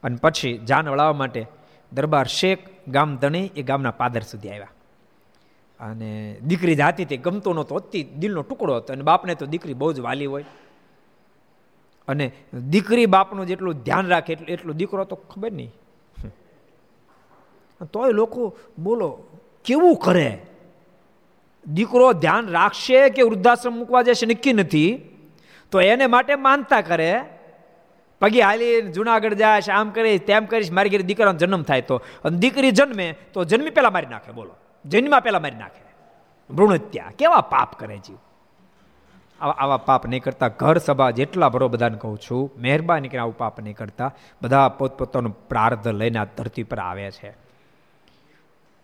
અને 0.02 0.16
પછી 0.16 0.58
જાન 0.58 0.88
વળાવવા 0.88 1.12
માટે 1.12 1.46
દરબાર 1.92 2.26
શેખ 2.26 2.58
ગામ 2.88 3.16
ધણી 3.16 3.50
એ 3.56 3.62
ગામના 3.62 3.90
પાદર 3.90 4.20
સુધી 4.20 4.48
આવ્યા. 4.48 4.68
અને 5.80 6.36
દીકરી 6.46 6.74
જાતી 6.74 7.04
તે 7.04 7.16
ગમતો 7.16 7.52
નહોતો, 7.52 7.74
અતિ 7.74 8.02
દિલનો 8.02 8.42
ટુકડો 8.42 8.76
હતો. 8.76 8.92
અને 8.92 9.02
બાપને 9.02 9.34
તો 9.34 9.46
દીકરી 9.46 9.74
બહુ 9.74 9.92
જ 9.92 10.00
વાલી 10.00 10.26
હોય. 10.26 10.44
અને 12.08 12.32
દીકરી 12.70 13.06
બાપનું 13.06 13.46
જેટલું 13.46 13.74
ધ્યાન 13.74 14.06
રાખે, 14.06 14.32
એટલું 14.32 14.48
એટલું 14.48 14.76
દીકરો 14.76 15.04
તો 15.04 15.16
ખબર 15.16 15.52
નહીં. 15.52 15.74
તોય 17.84 18.10
લોકો 18.10 18.56
બોલો, 18.78 19.24
કેવું 19.64 19.96
કરે? 19.96 20.42
દીકરો 21.66 22.12
ધ્યાન 22.12 22.48
રાખશે 22.48 23.08
કે 23.08 23.22
વૃદ્ધાશ્રમ 23.22 23.72
મૂકવા 23.72 24.02
જશે? 24.02 24.26
નક્કી 24.26 24.52
નથી. 24.52 25.08
તો 25.70 25.80
એને 25.80 26.06
માટે 26.06 26.34
માનતા 26.34 26.80
કરે, 26.80 27.20
પગે 28.20 28.40
હાલી 28.40 28.82
જુનાગઢ 28.82 29.34
જાય 29.34 29.60
આમ 29.72 29.90
કરીશ, 29.90 30.20
તેમ 30.20 30.44
કરીશ, 30.44 30.72
મારી 30.72 30.90
ઘરે 30.90 31.02
દીકરાનો 31.02 31.38
જન્મ 31.38 31.62
થાય 31.62 31.80
તો. 31.80 32.02
અને 32.24 32.38
દીકરી 32.38 32.70
જન્મે 32.70 33.14
તો 33.32 33.44
જન્મી 33.44 33.70
પહેલાં 33.70 33.92
મારી 33.92 34.06
નાખે, 34.06 34.32
બોલો. 34.32 34.54
જન્મા 34.84 35.20
પહેલાં 35.20 35.42
મારી 35.42 35.56
નાખે. 35.56 35.88
ભ્રૂણત્યા 36.54 37.12
કેવા 37.18 37.40
પાપ 37.40 37.78
કરે 37.78 37.98
જીવ. 37.98 38.16
આવા 39.40 39.76
પાપ 39.76 40.06
નહીં 40.06 40.22
કરતા. 40.22 40.48
ઘર 40.48 40.78
સભા 40.78 41.10
જેટલા 41.10 41.48
ભરો 41.48 41.68
બધાને 41.68 41.98
કહું 41.98 42.18
છું, 42.18 42.52
મહેરબાની 42.58 43.08
કરીને 43.08 43.22
આવું 43.22 43.38
પાપ 43.38 43.60
નહીં 43.60 43.76
કરતા. 43.76 44.14
બધા 44.42 44.68
પોતપોતાનું 44.68 45.48
પ્રાર્ધ 45.48 45.88
લઈને 45.88 46.18
આ 46.18 46.24
ધરતી 46.24 46.62
પર 46.62 46.78
આવે 46.78 47.10
છે. 47.10 47.47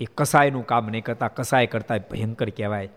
એ 0.00 0.04
કસાયનું 0.04 0.66
કામ 0.66 0.86
નહીં 0.86 1.04
કરતા, 1.04 1.28
કસાય 1.28 1.66
કરતા 1.66 1.96
ભયંકર 1.96 2.50
કહેવાય. 2.50 2.88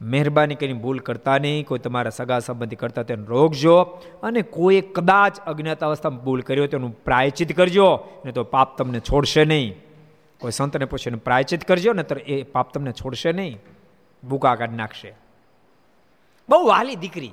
મહેરબાની 0.00 0.54
કરીને 0.54 0.80
ભૂલ 0.80 0.98
કરતા 0.98 1.38
નહીં, 1.38 1.66
કોઈ 1.66 1.78
તમારા 1.78 2.10
સગા 2.10 2.38
સંબંધી 2.38 2.76
કરતા 2.76 3.02
તેને 3.02 3.24
રોકજો 3.26 3.82
અને 4.22 4.42
કોઈ 4.42 4.80
કદાચ 4.80 5.40
અજ્ઞાત 5.40 5.84
અવસ્થામાં 5.84 6.24
ભૂલ 6.24 6.40
કર્યો 6.40 6.66
તેનું 6.66 7.04
પ્રાયચિત 7.04 7.56
કરજો 7.56 8.08
ને 8.24 8.32
તો 8.32 8.44
પાપ 8.44 8.78
તમને 8.78 9.00
છોડશે 9.00 9.44
નહીં. 9.44 9.74
કોઈ 10.38 10.50
સંતને 10.50 10.84
પૂછીને 10.84 11.16
પ્રાયચિત 11.16 11.64
કરજો 11.64 11.92
ને 11.92 12.02
તો 12.02 12.14
એ 12.14 12.42
પાપ 12.42 12.72
તમને 12.72 12.92
છોડશે 12.92 13.32
નહીં. 13.32 13.58
ભૂકા 14.24 14.54
કાઢી 14.54 14.76
નાખશે. 14.76 15.14
બહુ 16.48 16.66
વાલી 16.66 16.96
દીકરી. 16.96 17.32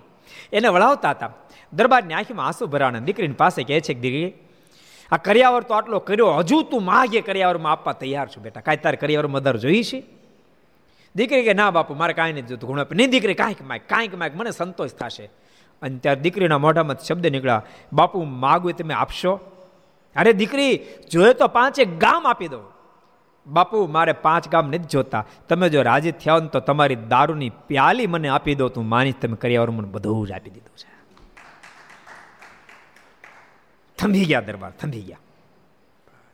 એને 0.54 0.68
વળાવતા 0.68 1.10
હતા. 1.10 1.34
દરબારની 1.74 2.14
આંખીમાં 2.14 2.46
આંસુ 2.46 2.68
ભરાણા. 2.68 3.00
દીકરીની 3.00 3.34
પાસે 3.34 3.64
કહે 3.64 3.80
છે 3.80 3.94
કે 3.94 4.00
દીકરી 4.00 4.34
આ 5.14 5.18
કરિયાવર 5.18 5.64
તો 5.64 5.74
આટલો 5.74 6.00
કર્યો, 6.00 6.28
હજુ 6.28 6.62
તું 6.62 6.86
માગે 6.86 7.22
કરિયાવરમાં 7.22 7.72
આપવા 7.72 7.94
તૈયાર 7.94 8.28
છું 8.28 8.44
બેટા. 8.44 8.62
કાંઈ 8.62 8.78
તારે 8.78 8.98
કર્યાવરમાં 8.98 9.42
મદર 9.42 9.58
જોઈ 9.58 9.84
છે? 9.84 10.04
દીકરી 11.16 11.44
કે, 11.44 11.54
ના 11.54 11.72
બાપુ, 11.72 11.94
મારે 11.94 12.14
કાંઈ 12.14 12.34
નથી 12.34 12.42
જોતું. 12.42 12.70
ઘણું 12.70 12.86
નહીં, 12.96 13.10
દીકરી, 13.10 13.34
કાંઈક 13.34 13.62
માગ 13.62 13.80
કાંઈક 13.90 14.18
માગ, 14.18 14.32
મને 14.36 14.52
સંતોષ 14.52 14.90
થશે. 14.90 15.30
અને 15.82 15.98
ત્યારે 15.98 16.22
દીકરીના 16.22 16.58
મોઢામાં 16.58 17.00
શબ્દ 17.00 17.28
નીકળ્યા, 17.28 17.62
બાપુ, 17.94 18.24
માગું 18.24 18.74
તમે 18.74 18.94
આપશો? 18.94 19.40
અરે, 20.16 20.34
દીકરી 20.34 20.80
જોયે 21.12 21.34
તો 21.34 21.48
પાંચે 21.48 21.86
ગામ 21.86 22.28
આપી 22.28 22.48
દો 22.48 22.60
બાપુ, 23.48 23.88
મારે 23.88 24.12
પાંચ 24.12 24.50
ગામ 24.50 24.68
નથી 24.68 24.78
જોતા. 24.78 25.26
તમે 25.50 25.70
જો 25.70 25.82
રાજી 25.82 26.12
થયા 26.12 26.40
ને 26.40 26.48
તો 26.48 26.60
તમારી 26.60 26.96
દારૂની 26.96 27.50
પ્યાલી 27.50 28.08
મને 28.08 28.28
આપી 28.28 28.56
દો, 28.56 28.68
તું 28.68 28.90
માની 28.90 29.12
તમે 29.12 29.36
કરિયાવર 29.36 29.72
મને 29.72 29.88
બધું 29.88 30.28
જ 30.28 30.32
આપી 30.32 30.50
દીધું 30.50 30.78
છે. 30.78 31.03
થંભી 34.04 34.26
ગયા 34.26 34.42
દરબાર 34.42 34.72
થંભી 34.72 35.02
ગયા. 35.02 35.18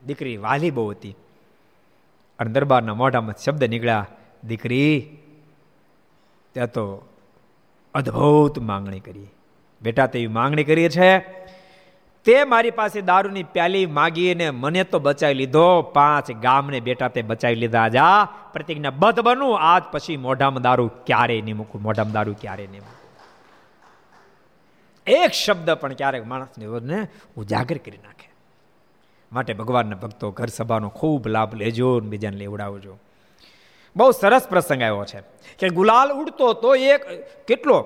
દીકરી 0.05 0.38
વાલી 0.38 0.72
બહુ 0.72 0.89
હતી. 0.89 1.15
અને 2.39 2.51
દરબારના 2.51 2.93
મોઢામાં 2.93 3.34
શબ્દ 3.45 3.63
નીકળ્યા, 3.63 4.07
દીકરી 4.43 5.17
ત્યાં 6.53 6.72
તો 6.72 6.86
અદ્ભુત 7.93 8.59
માંગણી 8.59 8.99
કરી. 8.99 9.28
બેટા 9.82 10.05
તેવી 10.05 10.28
માંગણી 10.28 10.63
કરી 10.63 10.89
છે, 10.89 11.17
તે 12.26 12.43
મારી 12.43 12.72
પાસે 12.72 13.01
દારૂની 13.01 13.43
પ્યાલી 13.43 13.86
માગીને 13.86 14.49
મને 14.49 14.84
તો 14.84 14.99
બચાવી 14.99 15.34
લીધો. 15.34 15.82
પાંચ 15.82 16.32
ગામને 16.32 16.80
બેટા 16.80 17.07
તે 17.07 17.22
બચાવી 17.22 17.55
લીધા 17.55 17.88
જા. 17.88 18.28
પ્રતિજ્ઞા 18.53 18.89
બધ 18.89 19.20
બનું. 19.20 19.59
આજ 19.59 19.84
પછી 19.91 20.17
મોઢામાં 20.17 20.61
દારૂ 20.61 20.88
ક્યારે 21.05 21.41
નહીં 21.41 21.57
મૂકું. 21.57 21.82
મોઢામાં 21.82 22.13
દારૂ 22.13 22.36
ક્યારે 22.41 22.67
નહીં 22.67 22.82
એક 25.10 25.32
શબ્દ 25.32 25.70
પણ 25.70 25.93
ક્યારેક 25.93 26.26
માણસની 26.26 26.66
માણસને 26.66 27.07
ઉજાગર 27.38 27.78
કરી 27.78 27.97
નાખે. 27.97 28.30
માટે 29.32 29.53
ભગવાનના 29.53 29.95
ભક્તો 29.95 30.32
ઘર 30.32 30.45
સભાનો 30.45 30.89
ખૂબ 30.89 31.28
લાભ 31.28 31.55
લેજો 31.55 31.99
ને 31.99 32.10
બીજાને 32.10 32.38
લેવડાવજો. 32.38 32.97
બહુ 33.95 34.12
સરસ 34.12 34.47
પ્રસંગ 34.49 34.82
આવ્યો 34.82 35.05
છે 35.05 35.20
કે 35.60 35.70
ગુલાલ 35.70 36.12
ઉડતો 36.12 36.53
તો 36.53 36.76
એક, 36.76 37.01
કેટલો? 37.45 37.86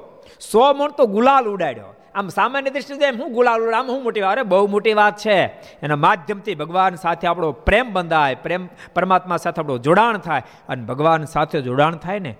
સો 0.51 0.73
મણ 0.73 0.91
તો 0.91 1.05
ગુલાલ 1.05 1.45
ઉડાડ્યો. 1.45 1.95
આમ 2.15 2.29
સામાન્ય 2.29 2.69
દ્રષ્ટિએ 2.69 3.09
હું 3.09 3.33
ગુલાલ 3.33 3.61
ઉડાડ? 3.61 3.73
આમ 3.73 3.91
હું 3.91 4.03
મોટી 4.03 4.21
અરે 4.21 4.43
બહુ 4.43 4.67
મોટી 4.67 4.93
વાત 4.93 5.17
છે. 5.17 5.37
એના 5.83 5.95
માધ્યમથી 5.95 6.55
ભગવાન 6.55 6.95
સાથે 6.95 7.27
આપણો 7.27 7.51
પ્રેમ 7.51 7.93
બંધાય, 7.93 8.35
પ્રેમ 8.35 8.69
પરમાત્મા 8.93 9.37
સાથે 9.37 9.61
આપણું 9.61 9.81
જોડાણ 9.81 10.17
થાય 10.17 10.41
અને 10.69 10.85
ભગવાન 10.85 11.25
સાથે 11.25 11.61
જોડાણ 11.61 11.95
થાય 11.95 12.19
ને 12.19 12.35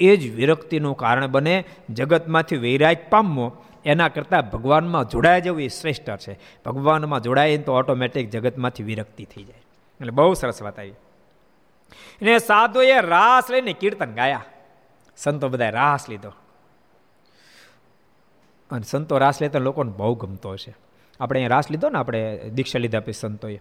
એ 0.00 0.16
જ 0.16 0.34
વિરક્તિનું 0.34 0.96
કારણ 0.96 1.26
બને 1.26 1.64
જગતમાંથી 1.90 2.56
વૈરાગ 2.56 2.96
પામવો. 3.10 3.52
એના 3.88 4.08
કરતાં 4.08 4.50
ભગવાનમાં 4.50 5.08
જોડાયા 5.08 5.38
જવું 5.38 5.62
એ 5.62 5.68
શ્રેષ્ઠ 5.68 6.16
છે. 6.16 6.38
ભગવાનમાં 6.66 7.20
જોડાય 7.20 7.58
તો 7.58 7.72
ઓટોમેટિક 7.74 8.30
જગતમાંથી 8.30 8.82
વિરક્તિ 8.82 9.24
થઈ 9.24 9.44
જાય. 9.44 9.60
એટલે 10.00 10.10
બહુ 10.10 10.34
સરસ 10.34 10.62
વાત 10.62 10.78
આવી. 10.78 10.94
એને 12.20 12.38
સાધુએ 12.38 13.00
રાસ 13.00 13.50
લઈને 13.50 13.72
કીર્તન 13.72 14.14
ગાયા. 14.14 14.44
સંતો 15.16 15.48
બધાએ 15.48 15.70
રાસ 15.70 16.08
લીધો. 16.08 16.32
અને 18.70 18.82
સંતો 18.82 19.18
રાસ 19.18 19.42
લેતા 19.42 19.58
લોકોને 19.58 19.92
બહુ 19.92 20.14
ગમતો 20.14 20.50
હશે. 20.50 20.76
આપણે 21.20 21.38
અહીંયા 21.38 21.48
રાસ 21.48 21.70
લીધો 21.70 21.88
ને 21.88 21.98
આપણે 21.98 22.50
દીક્ષા 22.54 22.78
લીધા 22.78 23.00
પછી 23.00 23.12
સંતોએ. 23.12 23.60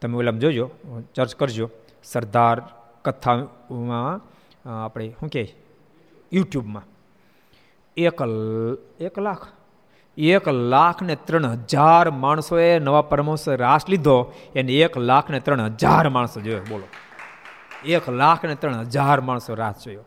તમે 0.00 0.16
ઓલામ 0.16 0.38
જોજો, 0.38 0.70
ચર્ચ 1.14 1.34
કરજો. 1.34 1.70
સરદાર 2.04 2.62
કથામાં 3.04 4.20
આપણે 4.84 5.08
શું 5.20 5.28
કહે? 5.28 5.54
યુટ્યુબમાં. 6.32 6.82
એક 7.96 8.20
એક 9.00 9.18
લાખ 9.18 9.46
એક 10.20 10.48
લાખ 10.48 11.02
ને 11.02 11.16
ત્રણ 11.16 11.46
હજાર 11.46 12.10
માણસોએ 12.10 12.78
નવા 12.78 13.02
પરમહંસ 13.02 13.48
રાસ 13.48 13.88
લીધો 13.88 14.32
એને 14.54 14.72
એક 14.72 14.98
લાખ 14.98 15.30
ને 15.30 15.40
ત્રણ 15.40 15.60
હજાર 15.60 16.08
માણસો 16.08 16.40
જોયો. 16.40 16.60
બોલો. 16.68 16.86
એક 17.84 18.08
લાખ 18.08 18.44
ને 18.44 18.54
ત્રણ 18.54 18.80
હજાર 18.80 19.20
માણસો 19.20 19.54
રાસ 19.54 19.84
જોયો. 19.84 20.04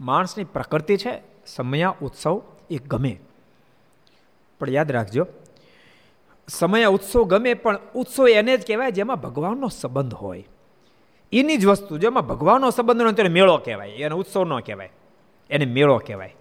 માણસની 0.00 0.44
પ્રકૃતિ 0.44 0.96
છે, 0.96 1.22
સમયા, 1.46 1.94
ઉત્સવ, 2.02 2.42
એ 2.70 2.76
ગમે. 2.76 3.20
પણ 4.60 4.70
યાદ 4.70 4.92
રાખજો, 4.92 5.26
સમયા, 6.48 6.88
ઉત્સવ 6.88 7.24
ગમે 7.24 7.54
પણ 7.54 7.78
ઉત્સવ 7.94 8.28
એને 8.28 8.56
જ 8.56 8.66
કહેવાય 8.66 8.90
જેમાં 8.90 9.16
ભગવાનનો 9.16 9.68
સંબંધ 9.68 10.14
હોય. 10.14 10.44
એની 11.32 11.56
જ 11.56 11.66
વસ્તુ, 11.66 11.98
જેમાં 11.98 12.26
ભગવાનનો 12.26 12.70
સંબંધ 12.70 13.02
હોય 13.02 13.12
ત્યારે 13.12 13.28
મેળો 13.28 13.56
કહેવાય, 13.56 13.88
એને 13.88 14.14
ઉત્સવ 14.14 14.44
ન 14.44 14.58
કહેવાય, 14.58 14.90
એને 15.50 15.64
મેળો 15.64 15.98
કહેવાય. 15.98 16.34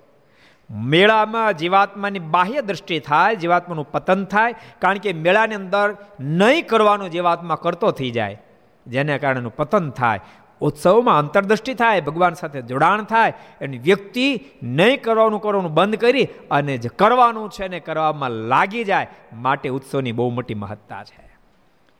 મેળામાં 0.70 1.54
જીવાત્માની 1.54 2.20
બાહ્ય 2.20 2.62
દ્રષ્ટિ 2.62 3.00
થાય, 3.00 3.36
જીવાત્માનું 3.36 3.92
પતન 3.92 4.26
થાય, 4.26 4.56
કારણ 4.80 4.98
કે 4.98 5.14
મેળાની 5.14 5.56
અંદર 5.56 5.96
નહીં 6.20 6.68
કરવાનું 6.68 7.12
જીવાત્મા 7.12 7.56
કરતો 7.56 7.92
થઈ 7.92 8.12
જાય, 8.12 8.42
જેને 8.88 9.18
કારણે 9.18 9.50
પતન 9.50 9.90
થાય. 9.90 10.20
ઉત્સવમાં 10.62 11.20
અંતરદ્રષ્ટિ 11.20 11.74
થાય, 11.74 12.02
ભગવાન 12.02 12.34
સાથે 12.34 12.62
જોડાણ 12.62 13.04
થાય, 13.04 13.34
એની 13.62 13.78
વ્યક્તિ 13.78 14.40
નહીં 14.64 15.02
કરવાનું 15.02 15.42
કરવાનું 15.42 15.74
બંધ 15.74 15.96
કરી 15.96 16.28
અને 16.52 16.78
જે 16.78 16.90
કરવાનું 16.90 17.50
છે 17.50 17.66
એને 17.66 17.80
કરવામાં 17.80 18.30
લાગી 18.30 18.84
જાય, 18.84 19.08
માટે 19.34 19.70
ઉત્સવની 19.70 20.12
બહુ 20.12 20.30
મોટી 20.30 20.54
મહત્તા 20.54 21.04
છે. 21.04 21.28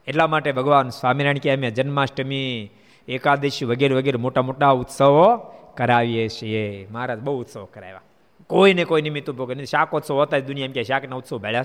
એટલા 0.08 0.28
માટે 0.28 0.52
ભગવાન 0.52 0.90
સ્વામિનારાયણ 0.90 1.38
કે 1.38 1.56
અમે 1.56 1.72
જન્માષ્ટમી, 1.72 2.72
એકાદશી 3.08 3.66
વગેરે 3.66 3.96
વગેરે 3.96 4.18
મોટા 4.18 4.42
મોટા 4.42 4.70
ઉત્સવો 4.70 5.38
કરાવીએ 5.78 6.28
છીએ. 6.28 6.88
મહારાજ 6.92 7.20
બહુ 7.20 7.42
ઉત્સવ 7.42 7.66
કરાવ્યા. 7.66 8.02
કોઈને 8.48 8.84
કોઈ 8.84 9.02
નિમિત્ત 9.02 9.30
ઊભો 9.30 9.46
કરી 9.46 9.66
શાકોત્સવ 9.66 10.22
હતા 10.22 10.40
દુનિયા 10.40 10.66
એમ 10.66 10.72
કે 10.72 10.84
શાકના 10.84 11.16
ઉત્સવ 11.16 11.38
ભેળ્યા 11.38 11.64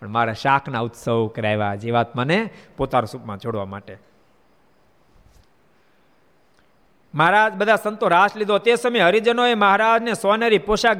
પણ 0.00 0.08
મારા 0.08 0.32
શાકના 0.32 0.80
ઉત્સવ 0.80 1.26
કરાવ્યા 1.26 1.74
જીવાત્માને 1.74 2.50
પોતાના 2.76 3.06
સુખમાં 3.06 3.38
જોડવા 3.38 3.64
માટે. 3.64 3.96
મહારાજ, 7.14 7.52
બધા 7.52 7.76
સંતો 7.76 8.08
રાસ 8.08 8.36
લીધો. 8.36 8.58
તે 8.58 8.76
સમયે 8.76 9.02
હરિજનોએ 9.02 9.54
મહારાજને 9.54 10.14
સોનેરી 10.14 10.58
પોશાક 10.58 10.98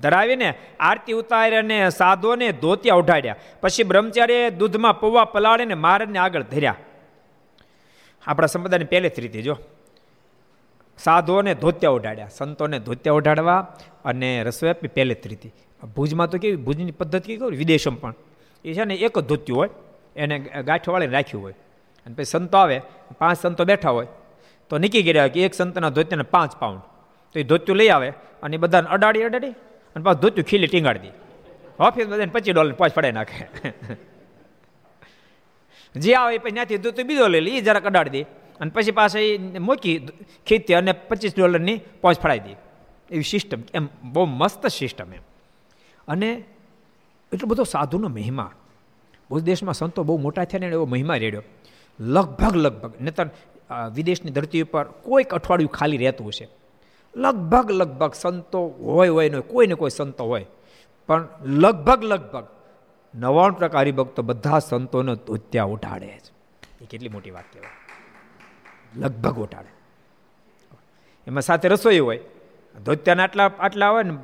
ધરાવીને 0.00 0.54
આરતી 0.80 1.12
ઉતારી 1.12 1.56
અને 1.56 1.90
સાધુઓને 1.90 2.52
ધોતિયા 2.52 2.94
ઉઠાડ્યા 2.94 3.36
પછી 3.60 3.82
બ્રહ્મચારીએ 3.82 4.50
દૂધમાં 4.50 5.00
પૌવા 5.00 5.24
પલાળીને 5.24 5.74
મહારાજને 5.74 6.18
આગળ 6.18 6.42
ધર્યા. 6.42 6.76
આપણા 8.26 8.46
સંપ્રદાયની 8.46 8.84
પહેલેથી 8.84 9.22
રીતે 9.22 9.42
જો. 9.42 9.56
સાધુઓને 10.98 11.54
ધોત્યા 11.54 11.90
ઉડાડ્યા, 11.90 12.28
સંતોને 12.28 12.78
ધોત્યા 12.78 13.12
ઉડાડવા 13.12 13.76
અને 14.04 14.42
રસોઈ 14.42 14.70
આપી 14.70 14.88
પહેલેથી 14.88 15.28
રીતે 15.28 15.52
ભુજમાં 15.96 16.30
તો 16.30 16.38
કેવી, 16.38 16.56
ભુજની 16.56 16.90
પદ્ધતિ 16.90 17.36
કેવી 17.36 17.56
વિદેશમાં 17.56 18.00
પણ. 18.00 18.14
એ 18.64 18.74
છે 18.74 18.84
ને 18.84 18.94
એક 18.94 19.18
જ 19.18 19.22
ધોત્યું 19.22 19.58
હોય, 19.58 19.70
એને 20.16 20.38
ગાંઠવાળીને 20.38 21.12
રાખ્યું 21.12 21.42
હોય. 21.42 21.54
અને 22.06 22.14
પછી 22.14 22.24
સંતો 22.24 22.58
આવે, 22.58 22.82
પાંચ 23.18 23.40
સંતો 23.40 23.64
બેઠા 23.64 23.90
હોય. 23.90 24.06
તો 24.68 24.78
નીકળી 24.78 25.02
ગયા 25.02 25.28
કે 25.28 25.44
એક 25.44 25.54
સંતના 25.54 25.88
ધોત્યને 25.88 26.22
પાંચ 26.22 26.56
પાઉન્ડ. 26.56 26.80
તો 27.32 27.40
એ 27.40 27.42
ધોત્યું 27.42 27.78
લઈ 27.78 27.88
આવે 27.88 28.12
અને 28.42 28.56
બધાને 28.56 28.88
અડાડી 28.88 29.22
અડાડી 29.22 29.54
અને 29.96 30.02
પાછું 30.02 30.20
ધોત્યું 30.20 30.46
ખીલી 30.46 30.66
ટીંગાડી 30.66 30.98
દે. 30.98 31.12
ઓફિસ 31.78 32.06
બધાને 32.06 32.24
પચીસ 32.24 32.54
ડોલર 32.54 32.72
પાંચ 32.72 32.94
પડાઈ 32.94 33.12
નાખે. 33.12 33.46
જે 35.96 36.14
આવે 36.14 36.38
પછી 36.38 36.50
ત્યાંથી 36.50 36.76
ધોતું 36.76 37.06
બીજો 37.06 37.28
લઈ 37.28 37.40
લે 37.40 37.50
એ 37.50 37.60
જરાક 37.60 37.86
અડાડી 37.86 38.10
દે. 38.10 38.26
અને 38.62 38.70
પછી 38.74 38.90
પાછા 38.90 39.18
એ 39.18 39.58
મૂકી 39.58 39.98
ખીતી 40.46 40.74
અને 40.74 40.92
પચીસ 40.92 41.36
ડોલરની 41.36 41.76
પહોંચ 42.00 42.20
ફડાવી 42.20 42.40
દે. 42.40 42.54
એવી 43.10 43.22
સિસ્ટમ 43.22 43.60
એમ 43.74 43.88
બહુ 44.04 44.24
મસ્ત 44.24 44.66
સિસ્ટમ 44.66 45.12
એમ. 45.14 45.22
અને 46.08 46.28
એટલો 47.32 47.46
બધો 47.46 47.64
સાધુનો 47.64 48.08
મહિમા. 48.08 48.52
બહુ 49.30 49.40
દેશમાં 49.40 49.74
સંતો 49.74 50.02
બહુ 50.02 50.18
મોટા 50.18 50.44
થયા 50.44 50.60
ને 50.60 50.66
એવો 50.66 50.86
મહિમા 50.86 51.16
રેડ્યો. 51.16 51.42
લગભગ 52.00 52.56
લગભગ 52.56 52.92
નતર 53.00 53.26
વિદેશની 53.94 54.30
ધરતી 54.30 54.62
ઉપર 54.62 54.84
કોઈક 54.84 55.34
અઠવાડિયું 55.34 55.70
ખાલી 55.70 55.96
રહેતું 55.96 56.28
હશે. 56.28 56.48
લગભગ 57.16 57.70
લગભગ 57.70 58.12
સંતો 58.14 58.60
હોય 58.66 59.08
હોય 59.08 59.28
નહીં 59.28 59.42
કોઈ 59.42 59.66
ને 59.66 59.74
કોઈ 59.74 59.90
સંતો 59.90 60.24
હોય. 60.24 60.46
પણ 61.06 61.28
લગભગ 61.44 62.04
લગભગ 62.04 62.46
નવાણું 63.14 63.58
ટકા 63.58 63.78
હરિભક્તો 63.78 64.22
બધા 64.22 64.58
સંતોને 64.58 65.14
ધોત્યા 65.14 65.64
ઉઠાડે 65.64 66.06
છે. 66.06 66.30
એ 66.80 66.86
કેટલી 66.90 67.08
મોટી 67.08 67.30
વાત 67.30 67.44
કહેવાય. 67.52 67.81
લગભગ 68.96 69.38
ઓટાળે. 69.38 69.72
એમાં 71.26 71.42
સાથે 71.42 71.68
રસોઈ 71.68 71.98
હોય. 71.98 72.20
ધોત્યાના 72.84 73.22
આટલા 73.22 73.50
આટલા 73.58 73.88
આવે 73.88 74.02
ને 74.02 74.18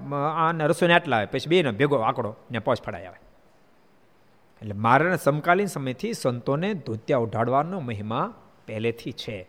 અને 0.49 0.67
રસોઈને 0.67 0.95
આટલા 0.95 1.17
આવે. 1.17 1.27
પછી 1.27 1.49
બેને 1.49 1.71
ભેગો 1.71 1.97
આંકડો 1.97 2.37
ને 2.51 2.59
પોચ 2.59 2.83
ફડાય 2.83 3.07
આવે. 3.07 3.21
એટલે 4.63 4.73
મારા 4.73 5.17
સમકાલીન 5.17 5.67
સમયથી 5.67 6.13
સંતોને 6.13 6.75
ધોત્યા 6.75 7.19
ઉઢાડવાનો 7.19 7.81
મહિમા 7.81 8.35
પહેલેથી 8.67 9.13
છે. 9.13 9.49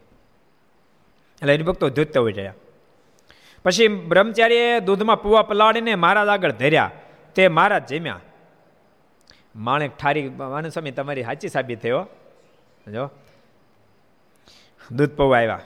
એટલે 1.41 1.53
એની 1.53 1.63
ભક્તો 1.63 1.89
ધોત્યા 1.89 2.22
ઉઠ્યા 2.22 2.53
પછી 3.63 3.88
બ્રહ્મચારીએ 3.88 4.80
દૂધમાં 4.80 5.22
પુવા 5.22 5.41
પલાળીને 5.41 5.95
મહારાજ 5.95 6.28
આગળ 6.28 6.51
ધર્યા. 6.51 6.91
તે 7.36 7.47
મહારાજ 7.47 7.93
જમ્યા. 7.93 8.20
માણેક 9.55 9.97
ઠારી 9.97 10.30
માનવ 10.30 10.70
સ્વામી 10.70 10.91
તમારી 10.91 11.24
સાચી 11.24 11.49
સાબિત 11.49 11.82
થયો 11.82 12.05
જો. 12.88 13.09
દૂધ 14.91 15.09
પૌવા 15.09 15.37
આવ્યા 15.37 15.59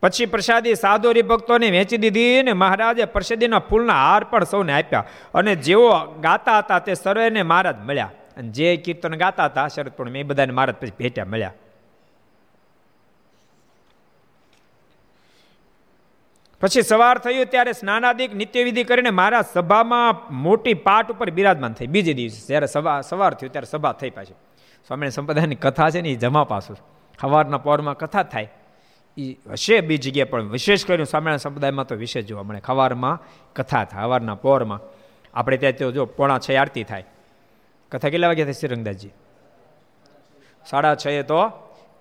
પછી 0.00 0.26
પ્રસાદી 0.26 0.74
સાધુરી 0.74 1.22
ભક્તોને 1.22 1.70
વેચી 1.70 1.96
દીધી 1.96 2.38
અને 2.38 2.52
મહારાજે 2.52 3.04
પ્રસાદીના 3.04 3.58
ફૂલના 3.58 3.94
હાર 3.94 4.24
પણ 4.24 4.44
સૌને 4.44 4.72
આપ્યા 4.72 5.04
અને 5.34 5.56
જેઓ 5.56 6.04
ગાતા 6.20 6.58
હતા 6.58 6.78
તે 6.78 6.94
સર્વેને 6.94 7.42
મહારાજ 7.42 7.76
મળ્યા. 7.76 8.10
અને 8.36 8.48
જે 8.48 8.76
કીર્તન 8.76 9.14
ગાતા 9.14 9.44
હતા, 9.44 9.68
શરદ 9.68 9.92
પણ 9.92 10.16
એ 10.16 10.22
બધાને 10.22 10.52
મહારાજ 10.52 10.76
પછી 10.76 10.92
ભેટ્યા 10.98 11.24
મળ્યા. 11.24 11.52
પછી 16.60 16.82
સવાર 16.82 17.18
થયું 17.18 17.46
ત્યારે 17.46 17.72
સ્નાનાદિક 17.72 18.34
નિત્યવિધિ 18.34 18.84
કરીને 18.84 19.10
મારા 19.10 19.42
સભામાં 19.42 20.34
મોટી 20.34 20.74
પાટ 20.74 21.12
ઉપર 21.12 21.30
બિરાજમાન 21.30 21.72
થઈ. 21.72 21.86
બીજે 21.86 22.14
દિવસે 22.14 22.46
જ્યારે 22.46 22.66
સવા, 22.66 23.00
સવાર 23.00 23.34
થયું 23.34 23.52
ત્યારે 23.52 23.66
સભા 23.66 23.92
થઈ 23.92 24.10
પાછી. 24.10 24.34
સ્વામિનારાયણ 24.92 25.10
સંપ્રદાયની 25.10 25.54
કથા 25.54 25.90
છે 25.90 26.00
ને 26.00 26.08
એ 26.08 26.14
જમા 26.14 26.44
પાસું 26.44 26.76
સવારના 27.20 27.58
પહોરમાં 27.58 27.96
કથા 27.96 28.22
થાય. 28.22 28.52
એ 29.16 29.36
હશે 29.50 29.80
બી 29.80 29.98
જગ્યાએ, 29.98 30.24
પણ 30.24 30.42
વિશેષ 30.42 30.84
કરીને 30.84 31.04
સ્વામિનારાયણ 31.04 31.36
સંપ્રદાયમાં 31.36 31.86
તો 31.86 31.94
વિશેષ 31.94 32.24
જોવા 32.24 32.42
મળે. 32.42 32.60
ખવારમાં 32.60 33.22
કથા 33.56 33.84
થાય 33.84 34.04
સવારના 34.04 34.34
પહોરમાં. 34.34 34.80
આપણે 35.34 35.56
ત્યાં 35.56 35.72
તો 35.72 35.92
જો 35.92 36.04
પોણા 36.04 36.38
છ 36.38 36.50
આરતી 36.50 36.84
થાય. 36.84 37.04
કથા 37.92 38.08
કેટલા 38.08 38.26
વાગ્યા 38.26 38.44
થાય 38.44 38.52
શ્રીરંગદાસજી 38.52 39.10
સાડા 40.70 40.94
છ 40.94 41.06
તો 41.28 41.50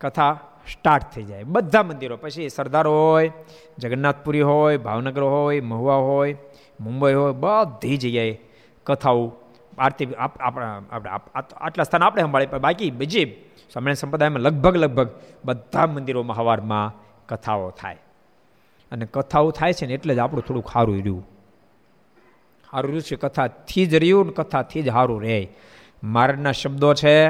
કથા 0.02 0.40
સ્ટાર્ટ 0.72 1.04
થઈ 1.04 1.24
જાય. 1.24 1.44
બધા 1.44 1.84
મંદિરો. 1.84 2.18
પછી 2.18 2.50
સરદાર 2.50 2.88
હોય, 2.88 3.32
જગન્નાથપુરી 3.80 4.42
હોય, 4.42 4.78
ભાવનગર 4.78 5.22
હોય, 5.22 5.62
મહુવા 5.62 5.96
હોય, 5.96 6.36
મુંબઈ 6.80 7.14
હોય, 7.14 7.34
બધી 7.34 7.98
જગ્યાએ 7.98 8.40
કથાઓ 8.84 9.34
આરતી 9.78 10.06
આપણા 10.06 11.20
આટલા 11.62 11.84
સ્થાન 11.84 12.04
આપણે 12.04 12.22
સંભાળીએ. 12.22 12.48
પણ 12.48 12.58
બાકી 12.58 12.92
બીજી 12.92 13.26
સ્વામિનારાયણ 13.74 13.94
સંપ્રદાયમાં 13.94 14.42
લગભગ 14.42 14.76
લગભગ 14.76 15.10
બધા 15.46 15.86
મંદિરોમાં 15.86 16.38
હવારમાં 16.38 16.94
કથાઓ 17.28 17.70
થાય. 17.70 17.98
અને 18.92 19.06
કથાઓ 19.06 19.52
થાય 19.52 19.74
છે 19.74 19.86
ને 19.86 19.94
એટલે 19.94 20.16
જ 20.16 20.20
આપણું 20.20 20.44
થોડુંક 20.44 20.70
સારું 20.74 20.96
રહ્યું. 20.96 21.28
સારું 22.72 22.92
રહ્યું 22.92 23.02
છે 23.02 23.16
કથાથી 23.16 23.86
જ 23.86 23.96
રહ્યું 23.96 24.26
ને 24.26 24.34
કથાથી 24.34 24.82
જ 24.82 24.90
સારું 24.90 25.22
રહે. 25.22 25.48
મહારાજના 26.04 26.52
શબ્દો 26.52 26.94
છે, 26.94 27.30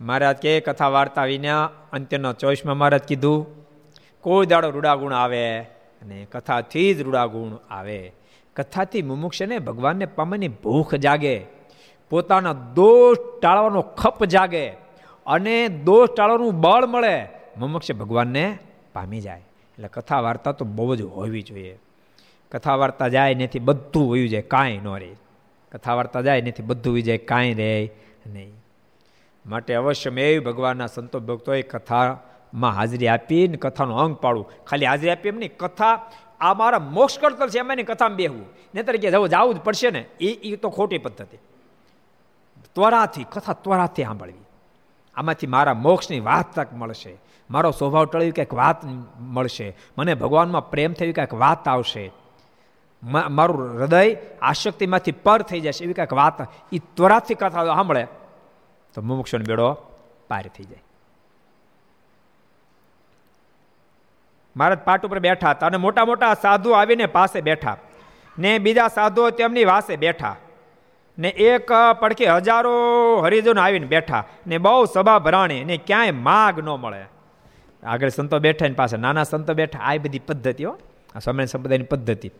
મહારાજ, 0.00 0.36
કે 0.36 0.60
કથા 0.60 0.88
વાર્તા 0.88 1.24
વિના 1.24 1.70
અંત્યના 1.92 2.32
ચોઈસમાં 2.32 2.76
મહારાજ 2.76 3.02
કીધું, 3.02 3.46
કોઈ 4.20 4.46
દાડો 4.46 4.70
રૂડા 4.70 4.94
ગુણ 4.94 5.12
આવે 5.12 5.60
અને 6.02 6.26
કથાથી 6.32 6.94
જ 6.94 7.00
રૂડાગુણ 7.00 7.56
આવે. 7.70 8.12
કથાથી 8.56 9.02
મુમુક્ષને 9.02 9.58
ભગવાનને 9.58 10.06
પામવાની 10.06 10.48
ભૂખ 10.48 10.94
જાગે. 10.94 11.46
પોતાના 12.10 12.52
દોષ 12.52 13.16
ટાળવાનો 13.42 13.82
ખપ 13.82 14.24
જાગે 14.24 14.68
અને 15.26 15.68
દોષ 15.68 16.08
ટાળવાનું 16.16 16.60
બળ 16.60 16.86
મળે. 16.86 17.28
મુમુક્ષ 17.58 17.92
ભગવાનને 17.92 18.58
પામી 18.92 19.20
જાય. 19.20 19.38
એટલે 19.38 19.88
કથા 19.88 20.20
વાર્તા 20.20 20.52
તો 20.52 20.64
બહુ 20.64 20.96
જ 20.96 21.02
હોવી 21.02 21.42
જોઈએ. 21.42 21.78
કથા 22.52 22.74
વાર્તા 22.74 23.08
જાય 23.08 23.34
નથી 23.34 23.58
બધું 23.58 24.08
હોયું 24.08 24.28
જાય, 24.28 24.42
કાંઈ 24.42 24.78
ન 24.78 24.88
રહે. 24.88 25.16
કથા 25.72 25.94
વાર્તા 25.94 26.20
જાય 26.20 26.42
નથી 26.42 26.62
બધું 26.62 26.92
હોઈ 26.92 27.02
જાય, 27.02 27.18
કાંઈ 27.18 27.54
રહે 27.54 27.90
નહીં. 28.26 28.52
માટે 29.46 29.74
અવશ્ય 29.74 30.10
મેં 30.10 30.40
ભગવાનના 30.40 30.86
સંતો 30.86 31.20
ભક્તોએ 31.20 31.62
કથામાં 31.62 32.70
હાજરી 32.70 33.08
આપીને 33.08 33.56
કથાનો 33.56 33.96
અંગ 33.96 34.16
પાડવું. 34.16 34.50
ખાલી 34.66 34.86
હાજરી 34.86 35.10
આપી 35.10 35.28
એમ 35.28 35.36
નહીં, 35.36 35.56
કથા 35.56 36.10
આ 36.42 36.54
મારા 36.54 36.78
મોક્ષ 36.78 37.18
કરતલ 37.18 37.48
છે 37.48 37.58
એમાંની 37.58 37.82
કથામાં 37.82 38.16
બેહવું. 38.16 38.46
નહીતર 38.74 38.96
કે 38.96 39.10
જવું 39.10 39.28
જવું 39.28 39.54
જ 39.54 39.60
પડશે 39.60 39.90
ને. 39.90 40.04
એ 40.20 40.26
એ 40.26 40.56
તો 40.56 40.70
ખોટી 40.70 40.98
પદ્ધતિ. 40.98 41.38
ત્વરાથી, 42.74 43.24
કથા 43.24 43.52
ત્વરાથી 43.52 44.04
સાંભળવી. 44.04 44.44
આમાંથી 45.14 45.46
મારા 45.46 45.74
મોક્ષની 45.74 46.20
વાત 46.20 46.60
તક 46.60 46.72
મળશે. 46.72 47.16
મારો 47.50 47.70
સ્વભાવ 47.70 48.04
ટળ્યું 48.04 48.32
કંઈક 48.32 48.54
વાત 48.54 48.84
મળશે. 49.20 49.76
મને 49.98 50.14
ભગવાનમાં 50.14 50.70
પ્રેમ 50.70 50.92
થયું 50.92 51.14
કંઈક 51.14 51.34
વાત 51.34 51.68
આવશે. 51.68 52.12
મારું 53.30 53.74
હૃદય 53.74 54.16
આશક્તિમાંથી 54.42 55.12
પર 55.12 55.42
થઈ 55.42 55.60
જશે, 55.60 55.84
એવી 55.84 55.94
કંઈક 55.94 56.12
વાત. 56.12 56.48
એ 56.72 56.78
ત્વરાથી 56.94 57.34
કથા 57.34 57.64
સાંભળે, 57.64 58.06
તો 58.94 59.02
મુમુક્ષનો 59.02 59.44
બેડો 59.44 59.72
પાર 60.28 60.46
થઈ 60.46 60.64
જાય. 60.64 60.82
મહારાજ 64.56 64.78
પાટ 64.78 65.06
ઉપર 65.06 65.18
બેઠા 65.18 65.50
હતા 65.50 65.66
અને 65.66 65.76
મોટા 65.76 66.04
મોટા 66.04 66.34
સાધુ 66.34 66.70
આવીને 66.70 67.06
પાસે 67.06 67.40
બેઠા 67.40 67.76
ને 68.38 68.58
બીજા 68.58 68.88
સાધુઓ 68.88 69.30
તેમની 69.30 69.64
વાસે 69.64 69.96
બેઠા 69.96 70.36
ને 71.18 71.28
એક 71.28 71.70
પડખે 72.00 72.26
હજારો 72.26 72.72
હરિજનો 73.20 73.60
આવીને 73.60 73.86
બેઠા 73.86 74.24
ને 74.46 74.58
બહુ 74.58 74.84
સભા 74.84 75.18
ભરાણી 75.18 75.64
ને 75.64 75.76
ક્યાંય 75.76 76.10
માગ 76.10 76.60
ન 76.60 76.68
મળે. 76.68 77.04
આગળ 77.82 78.08
સંતો 78.08 78.38
બેઠા 78.38 78.68
ને 78.68 78.74
પાસે 78.74 78.96
નાના 78.96 79.22
સંતો 79.22 79.54
બેઠા. 79.54 79.78
આ 79.78 79.96
બધી 79.96 80.18
પદ્ધતિઓ, 80.18 80.78
આ 81.14 81.18
સમય 81.18 81.46
સંપ્રદાયની 81.46 81.84
પદ્ધતિ. 81.84 82.30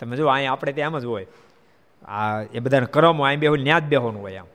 તમે 0.00 0.16
જો 0.16 0.26
અહીંયા 0.26 0.52
આપણે 0.52 0.72
ત્યાં 0.72 0.90
એમ 0.90 0.98
જ 0.98 1.04
હોય. 1.04 1.26
આ 2.04 2.42
એ 2.42 2.60
બધાને 2.60 2.86
કરમો, 2.86 3.24
અહીં 3.24 3.38
બેહું 3.38 3.58
ન્યા 3.58 3.78
જ 3.78 3.82
બેહોનું 3.82 4.22
હોય 4.22 4.36
આમ 4.36 4.46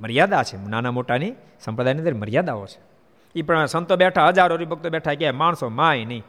મર્યાદા 0.00 0.42
છે. 0.42 0.70
નાના 0.70 0.90
મોટાની 0.90 1.32
સંપ્રદાયની 1.60 1.98
અંદર 1.98 2.14
મર્યાદાઓ 2.14 2.66
છે. 2.66 2.89
એ 3.34 3.42
પણ 3.42 3.66
સંતો 3.66 3.96
બેઠા, 3.96 4.28
હજારો 4.28 4.54
હરિભક્તો 4.56 4.88
બેઠા 4.88 5.14
કે 5.14 5.30
માણસો 5.30 5.68
માય 5.68 6.04
નહીં. 6.04 6.24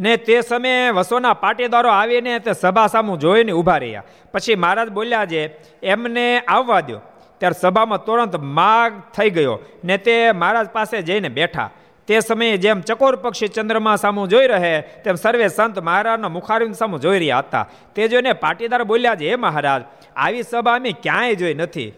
ને 0.00 0.16
તે 0.16 0.40
સમયે 0.40 0.90
વસોના 0.90 1.34
પાટીદારો 1.34 1.88
આવીને 1.88 2.38
તે 2.38 2.52
સભા 2.52 2.86
સામું 2.86 3.18
જોઈને 3.18 3.52
ઊભા 3.52 3.76
રહ્યા. 3.76 4.02
પછી 4.32 4.54
મહારાજ 4.54 4.88
બોલ્યા 4.88 5.26
છે, 5.26 5.42
એમને 5.82 6.40
આવવા 6.40 6.80
દો 6.80 6.98
ત્યારે 7.38 7.60
સભામાં 7.60 8.04
તુરંત 8.04 8.36
માગ 8.36 8.92
થઈ 9.16 9.30
ગયો. 9.30 9.58
ને 9.84 9.98
તે 9.98 10.32
મહારાજ 10.32 10.68
પાસે 10.68 11.02
જઈને 11.02 11.28
બેઠા. 11.28 11.70
તે 12.06 12.20
સમયે 12.20 12.56
જેમ 12.56 12.80
ચકોર 12.80 13.16
પક્ષી 13.16 13.48
ચંદ્રમા 13.48 13.96
સામું 13.96 14.28
જોઈ 14.28 14.46
રહે, 14.46 14.80
તેમ 14.80 15.14
સર્વે 15.14 15.48
સંત 15.48 15.78
મહારાજના 15.78 16.28
મુખારી 16.28 16.72
સામું 16.72 17.00
જોઈ 17.00 17.18
રહ્યા 17.18 17.38
હતા. 17.38 17.66
તે 17.94 18.08
જોઈને 18.08 18.32
પાટીદાર 18.32 18.84
બોલ્યા 18.84 19.14
છે, 19.14 19.30
હે 19.30 19.36
મહારાજ, 19.36 19.82
આવી 20.16 20.42
સભા 20.42 20.74
અમે 20.74 20.92
ક્યાંય 20.92 21.34
જોઈ 21.34 21.54
નથી. 21.54 21.92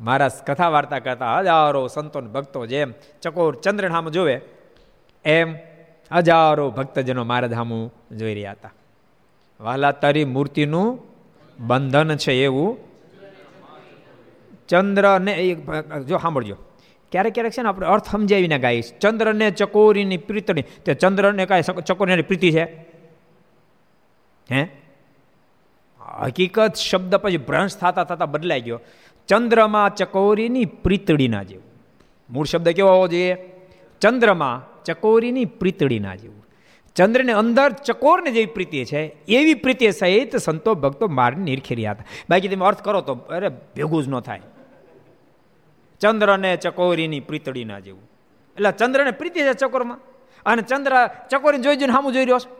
મહારાજ 0.00 0.30
કથા 0.46 0.68
વાર્તા 0.68 0.98
કરતા 0.98 1.38
હજારો 1.38 1.86
સંતો 1.86 2.20
ભક્તો 2.20 2.66
જેમ 2.66 2.92
ચકોર 3.22 3.56
ચંદ્ર 3.56 3.88
સામું 3.88 4.12
જોવે, 4.12 4.40
એમ 5.24 5.56
હજારો 6.12 6.70
ભક્તજનો 6.70 7.24
મહારાજ 7.24 7.54
સામું 7.54 8.16
જોઈ 8.16 8.34
રહ્યા 8.34 8.52
હતા. 8.52 8.72
વાલા, 9.60 9.92
તારી 9.92 10.24
મૂર્તિનું 10.24 11.00
બંધન 11.66 12.16
છે 12.16 12.32
એવું? 12.32 12.78
ચંદ્ર 14.68 15.20
ને 15.20 15.54
જો 16.08 16.18
સાંભળજો 16.18 16.56
ક્યારેક 17.12 17.34
ક્યારેક 17.34 17.52
છે 17.52 17.62
ને 17.62 17.68
આપણે 17.68 17.86
અર્થ 17.86 18.10
સમજાવીને 18.10 18.58
ગાઈશ 18.58 18.92
ચંદ્રને 19.00 19.50
ચકોરીની 19.50 20.16
પ્રીતની 20.16 20.62
તે 20.62 20.94
ચંદ્રને 20.94 21.46
કાંઈ 21.46 21.62
ચકોરીની 21.62 22.22
પ્રીતિ 22.22 22.52
છે? 22.52 22.64
હે? 24.52 24.68
હકીકત 26.20 26.74
શબ્દ 26.74 27.14
પછી 27.14 27.36
ભ્રંશ 27.36 27.76
થતા 27.76 28.04
થતા 28.04 28.26
બદલાઈ 28.26 28.60
ગયો. 28.60 28.80
ચંદ્રમાં 29.28 29.94
ચકોરીની 29.94 30.64
પ્રીતળીના 30.64 31.42
જેવું. 31.42 31.64
મૂળ 32.30 32.46
શબ્દ 32.46 32.68
કેવો 32.68 32.88
હોવો 32.88 33.08
જોઈએ? 33.08 33.36
ચંદ્રમાં 34.00 34.84
ચકોરીની 34.84 35.44
પ્રીતળીના 35.44 36.14
જેવું. 36.14 36.46
ચંદ્રને 36.94 37.32
અંદર 37.32 37.72
ચકોરને 37.72 38.30
જેવી 38.30 38.46
પ્રીતિ 38.46 38.84
છે, 38.84 39.16
એવી 39.28 39.54
પ્રીતિ 39.54 39.90
સહિત 39.90 40.36
સંતો 40.36 40.74
ભક્તો 40.74 41.08
મારને 41.08 41.44
નિરખેર્યા 41.44 41.90
હતા. 41.90 42.04
બાકી 42.30 42.48
તમે 42.48 42.64
અર્થ 42.64 42.82
કરો 42.82 43.00
તો, 43.00 43.14
અરે, 43.14 43.48
ભેગું 43.48 44.04
જ 44.04 44.08
ન 44.08 44.20
થાય. 44.20 44.40
ચંદ્રને 46.00 46.56
ચકોરીની 46.56 47.20
પ્રીતળીના 47.20 47.80
જેવું. 47.80 48.02
એટલે 48.56 48.72
ચંદ્રને 48.72 49.10
પ્રીતિ 49.10 49.40
છે 49.40 49.52
ચકોરમાં. 49.52 50.00
અને 50.46 50.62
ચંદ્ર 50.62 51.10
ચકોરીને 51.30 51.62
જોઈ 51.62 51.76
જોઈને 51.76 51.92
સામું 51.92 52.12
જોઈ 52.12 52.24
રહ્યો 52.24 52.38
છે. 52.38 52.50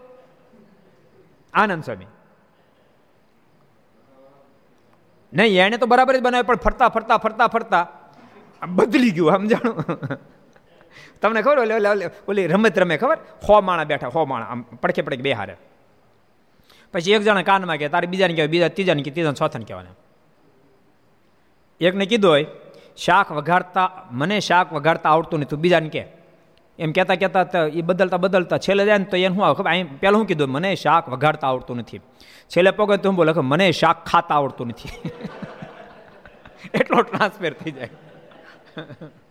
આનંદ 1.54 1.84
સ્વામી. 1.84 2.04
નહીં, 5.32 5.66
એને 5.66 5.76
તો 5.78 5.86
બરાબર 5.86 6.14
જ 6.16 6.22
બનાવ્યું, 6.22 6.46
પણ 6.46 6.62
ફરતા 6.64 6.88
ફરતા 6.88 7.18
ફરતા 7.24 7.48
ફરતા 7.54 7.84
બદલી 8.62 9.12
ગયું 9.16 9.36
સમજાણું 9.36 9.76
તમને 11.20 11.40
ખબર 11.42 11.58
ઓલે 11.64 11.74
ઓલી 12.28 12.46
રમત 12.46 12.76
રમે, 12.78 12.96
ખબર? 13.02 13.18
હો 13.46 13.54
માણા 13.60 13.88
બેઠા 13.90 14.12
હો 14.14 14.24
માણા 14.26 14.50
આમ 14.52 14.60
પડખે 14.82 15.02
પડખે 15.06 15.24
બે 15.26 15.32
હારે. 15.32 15.54
પછી 16.94 17.14
એક 17.16 17.22
જણા 17.26 17.46
કાનમાં 17.50 17.78
કે, 17.78 17.88
તારે 17.94 18.06
બીજાને 18.12 18.34
કહેવાય, 18.36 18.52
બીજા 18.54 18.74
ત્રીજાને 18.76 19.02
કે 19.02 19.10
ત્રીજા 19.14 19.36
ચોથાને 19.40 19.66
કહેવાના 19.68 19.96
એકને 21.80 22.04
કીધું 22.10 22.30
હોય, 22.30 22.46
શાક 22.96 23.28
વઘારતા, 23.36 23.88
મને 24.10 24.36
શાક 24.40 24.72
વઘારતા 24.72 25.10
આવડતું 25.12 25.38
નહીં, 25.40 25.50
તું 25.50 25.60
બીજાને 25.60 25.90
કે 25.94 26.02
એમ 26.78 26.92
કહેતા 26.92 27.14
કહેતા 27.14 27.66
એ 27.66 27.80
બદલતા 27.80 28.16
બદલતા 28.16 28.58
છેલ્લે 28.58 28.84
જાય 28.84 28.98
ને 28.98 29.04
તો 29.04 29.16
એને 29.16 29.34
શું 29.34 29.54
ખબર? 29.54 29.70
અહીં 29.70 30.00
પહેલાં 30.00 30.20
શું 30.20 30.26
કીધું? 30.26 30.48
મને 30.48 30.74
શાક 30.74 31.08
વઘાડતા 31.08 31.48
આવડતું 31.48 31.76
નથી. 31.76 31.98
છેલ્લે 32.48 32.70
પગે 32.70 32.96
તો 32.96 33.08
હું 33.08 33.16
બોલે 33.16 33.32
મને 33.32 33.72
શાક 33.72 34.04
ખાતા 34.04 34.34
આવડતું 34.34 34.66
નથી. 34.66 34.88
એટલો 36.74 37.02
ટ્રાન્સફેર 37.02 37.52
થઈ 37.52 37.70
જાય. 37.70 37.88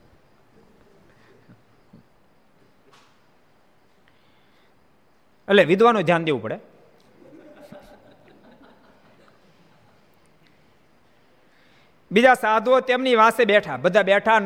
એટલે 5.45 5.63
વિદ્વાનો 5.63 6.01
ધ્યાન 6.01 6.23
દેવું 6.23 6.41
પડે. 6.41 6.59
બીજા 12.11 12.33
સાધુઓ 12.33 12.79
તેમની 12.79 13.15
વાસે 13.15 13.45
બેઠા. 13.45 13.77
બધા 13.77 14.03
બેઠા 14.03 14.39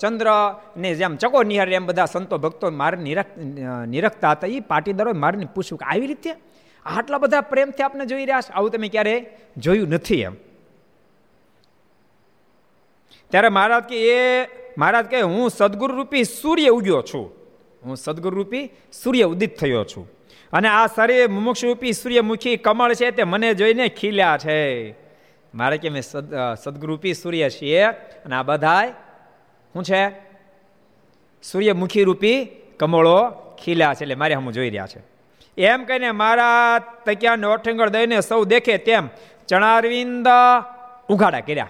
ચંદ્ર 0.00 0.28
ને 0.76 0.94
જેમ 0.94 1.16
ચકો 1.16 1.42
નિહાર 1.42 1.68
એમ 1.68 1.86
બધા 1.86 2.04
સંતો 2.04 2.38
ભક્તો 2.38 2.70
મારે 2.70 2.98
નિરખતા 3.86 4.30
હતા. 4.30 4.46
એ 4.46 4.60
પાટીદારો 4.60 5.12
મારને 5.14 5.46
પૂછ્યું 5.54 5.78
કે 5.78 5.84
આવી 5.84 6.06
રીતે? 6.06 6.30
આટલા 6.86 7.18
બધા 7.18 7.40
પ્રેમથી 7.40 7.82
આપને 7.82 8.06
જોઈ 8.06 8.24
રહ્યા 8.24 8.40
છે? 8.40 8.52
આવું 8.52 8.70
તમે 8.70 8.88
ક્યારે 8.88 9.14
જોયું 9.56 9.88
નથી 9.88 10.20
એમ. 10.20 10.34
ત્યારે 13.30 13.48
મહારાજ 13.48 13.84
કે, 13.84 13.96
એ 14.08 14.46
મહારાજ 14.78 15.06
કહે 15.10 15.20
હું 15.22 15.50
સદગુરુ 15.50 15.94
રૂપી 15.96 16.24
સૂર્ય 16.24 16.68
ઉગ્યો 16.68 17.02
છું. 17.02 17.26
હું 17.84 17.96
સદગુરુ 17.96 18.36
રૂપી 18.36 18.70
સૂર્ય 18.92 19.22
ઉદિત 19.24 19.58
થયો 19.58 19.84
છું. 19.84 20.08
અને 20.52 20.68
આ 20.68 20.86
શરીર 20.86 21.28
મુમુક્ષ 21.28 21.64
રૂપી 21.64 21.92
સૂર્યમુખી 21.92 22.56
કમળ 22.56 22.94
છે 22.94 23.10
તે 23.10 23.24
મને 23.24 23.54
જોઈને 23.54 23.88
ખીલ્યા 23.88 24.38
છે. 24.38 24.90
મારે 25.54 25.76
કે 25.78 25.88
મેં 25.88 26.02
સદ 26.02 26.34
સદગુરુપી 26.62 27.14
સૂર્ય 27.14 27.50
છીએ 27.50 27.84
અને 28.24 28.34
આ 28.36 28.42
બધાય 28.42 28.90
શું 29.74 29.84
છે? 29.84 30.02
સૂર્યમુખી 31.44 32.04
રૂપી 32.04 32.38
કમળો 32.80 33.18
ખીલ્યા 33.60 33.94
છે 33.94 34.04
એટલે 34.04 34.14
મારે 34.14 34.34
હમ 34.34 34.50
જોઈ 34.50 34.70
રહ્યા 34.70 34.86
છે. 34.86 35.00
એમ 35.58 35.84
કહીને 35.84 36.10
મારા 36.12 36.78
તકિયાને 37.06 37.46
ઓઠંગળ 37.46 37.88
દઈને 37.88 38.20
સૌ 38.20 38.44
દેખે 38.44 38.76
તેમ 38.78 39.08
ચણારવિંદ 39.48 40.28
ઉઘાડા 41.08 41.40
કર્યા. 41.40 41.68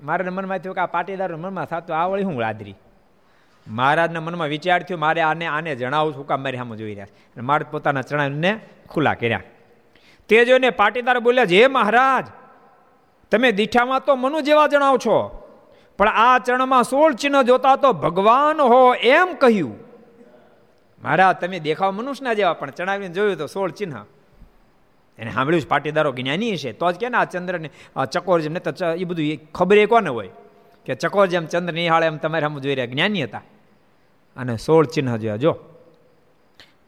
મારા 0.00 0.30
મનમાં 0.30 0.58
થયું 0.58 0.74
કે 0.74 0.80
આ 0.80 0.86
પાટીદાર 0.86 1.36
મનમાં 1.36 1.66
થતું 1.66 1.96
આ 1.96 2.06
હું 2.06 2.40
રાદરી 2.40 2.76
મહારાજના 3.66 4.20
મનમાં 4.20 4.48
વિચાર 4.48 4.82
થયો, 4.82 4.98
મારે 4.98 5.20
આને 5.20 5.46
આને 5.46 5.74
જણાવું 5.76 6.14
છું 6.16 6.26
કામ 6.26 6.42
મારી 6.42 6.58
સામે 6.58 6.76
જોઈ 6.76 6.94
રહ્યા 6.94 7.42
મારે 7.42 7.64
પોતાના 7.70 8.02
ચણાને 8.02 8.52
ખુલ્લા 8.90 9.14
કર્યા. 9.14 9.42
તે 10.28 10.44
જોઈને 10.44 10.70
પાટીદાર 10.70 11.18
બોલ્યા, 11.18 11.44
જે 11.44 11.66
મહારાજ 11.66 12.26
તમે 13.30 13.52
દીઠામાં 13.52 14.04
તો 14.04 14.16
મનુ 14.16 14.40
જેવા 14.40 14.66
જણાવ 14.66 14.96
છો. 14.96 15.44
પણ 15.98 16.08
આ 16.08 16.38
ચરણમાં 16.38 16.84
સોળ 16.84 17.12
ચિહ્ન 17.12 17.42
જોતા 17.42 17.76
તો 17.76 17.92
ભગવાન 17.92 18.60
હો 18.60 18.94
એમ 18.94 19.34
કહ્યું. 19.34 19.74
મારા 21.02 21.32
તમે 21.32 21.60
દેખાવ 21.60 21.92
મનુષ્યના 21.92 22.34
જેવા, 22.34 22.52
પણ 22.52 22.70
ચણાવીને 22.70 23.14
જોયું 23.14 23.36
તો 23.36 23.46
સોળ 23.46 23.70
ચિહ્ન. 23.70 24.04
એને 25.18 25.30
સાંભળ્યું 25.30 25.62
છે, 25.62 25.68
પાટીદારો 25.68 26.12
જ્ઞાની 26.12 26.56
છે, 26.56 26.72
તો 26.72 26.92
જ 26.92 26.94
કે 26.94 27.06
આ 27.06 27.24
ચંદ્રને 27.24 27.70
ચકોર 28.12 28.40
જેમ 28.40 28.52
ને 28.52 28.60
તો 28.60 28.92
એ 28.92 29.04
બધું 29.04 29.52
ખબર 29.54 29.78
એ 29.78 29.86
કોને 29.86 30.10
હોય? 30.10 30.30
કે 30.86 30.94
ચકોર 30.94 31.26
જેમ 31.26 31.46
ચંદ્ર 31.46 31.72
નિહાળે, 31.72 32.06
એમ 32.06 32.16
તમારે 32.16 32.40
સામે 32.40 32.60
જોઈ 32.60 32.74
રહ્યા 32.74 32.86
જ્ઞાની 32.86 33.22
હતા. 33.22 33.42
અને 34.36 34.56
સોળ 34.56 34.86
ચિહ્ન 34.86 35.16
જોયા, 35.16 35.36
જો. 35.36 35.58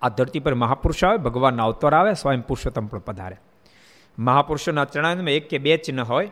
આ 0.02 0.08
ધરતી 0.08 0.40
પર 0.40 0.54
મહાપુરુષ 0.54 1.04
આવે, 1.04 1.16
ભગવાનના 1.16 1.64
અવતાર 1.64 1.94
આવે, 1.94 2.14
સ્વયં 2.14 2.40
પુરુષોત્તમ 2.40 2.86
પણ 2.86 2.98
પધારે. 2.98 3.36
મહાપુરુષોના 4.20 4.84
ચરણામાં 4.84 5.30
એક 5.30 5.48
કે 5.48 5.58
બે 5.58 5.76
ચિહ્ન 5.76 6.00
હોય. 6.00 6.30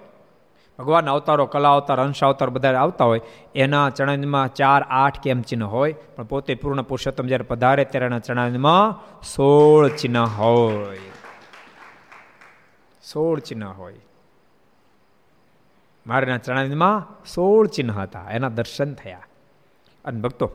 ભગવાન 0.78 1.10
અવતારો, 1.10 1.46
કલા 1.46 1.74
અવતાર, 1.74 2.00
અંશ 2.00 2.24
અવતાર 2.24 2.50
બધા 2.50 2.74
આવતા 2.74 3.04
હોય. 3.04 3.20
એના 3.54 3.90
ચરણામાં 3.90 4.54
ચાર, 4.54 4.82
આઠ 4.82 5.20
કેમ 5.20 5.42
ચિહ્ન 5.42 5.62
હોય. 5.62 5.92
પણ 5.92 6.24
પોતે 6.24 6.54
પૂર્ણ 6.54 6.82
પુરુષોત્તમ 6.82 7.26
જ્યારે 7.26 7.44
પધારે 7.44 7.84
ત્યારે 7.84 8.06
એના 8.06 8.18
ચરણામાં 8.18 9.04
સોળ 9.22 9.88
ચિહ્ન 9.88 10.16
હોય. 10.16 10.98
સોળ 13.12 13.38
ચિહ્ન 13.38 13.64
હોય. 13.64 13.94
મારાના 16.06 16.38
ચરણામાં 16.38 17.24
સોળ 17.24 17.66
ચિહ્ન 17.66 17.90
હતા. 17.90 18.26
એના 18.30 18.48
દર્શન 18.48 18.94
થયા. 18.94 19.18
અને 20.04 20.20
ભક્તો, 20.20 20.50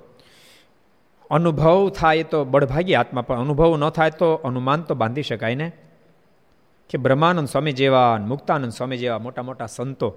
અનુભવ 1.31 1.89
થાય 1.89 2.23
તો 2.23 2.45
બળભાગી 2.45 2.95
આત્મા, 2.95 3.21
પણ 3.21 3.39
અનુભવ 3.39 3.77
ન 3.77 3.89
થાય 3.89 4.09
તો 4.09 4.33
અનુમાન 4.33 4.81
તો 4.81 4.95
બાંધી 4.95 5.23
શકાય 5.23 5.55
ને? 5.55 5.71
કે 6.93 6.97
બ્રહ્માનંદ 6.97 7.47
સ્વામી 7.47 7.71
જેવા 7.71 8.17
મુક્તાનંદ 8.17 8.71
સ્વામી 8.71 8.97
જેવા 8.97 9.19
મોટા 9.19 9.41
મોટા 9.41 9.65
સંતો 9.65 10.15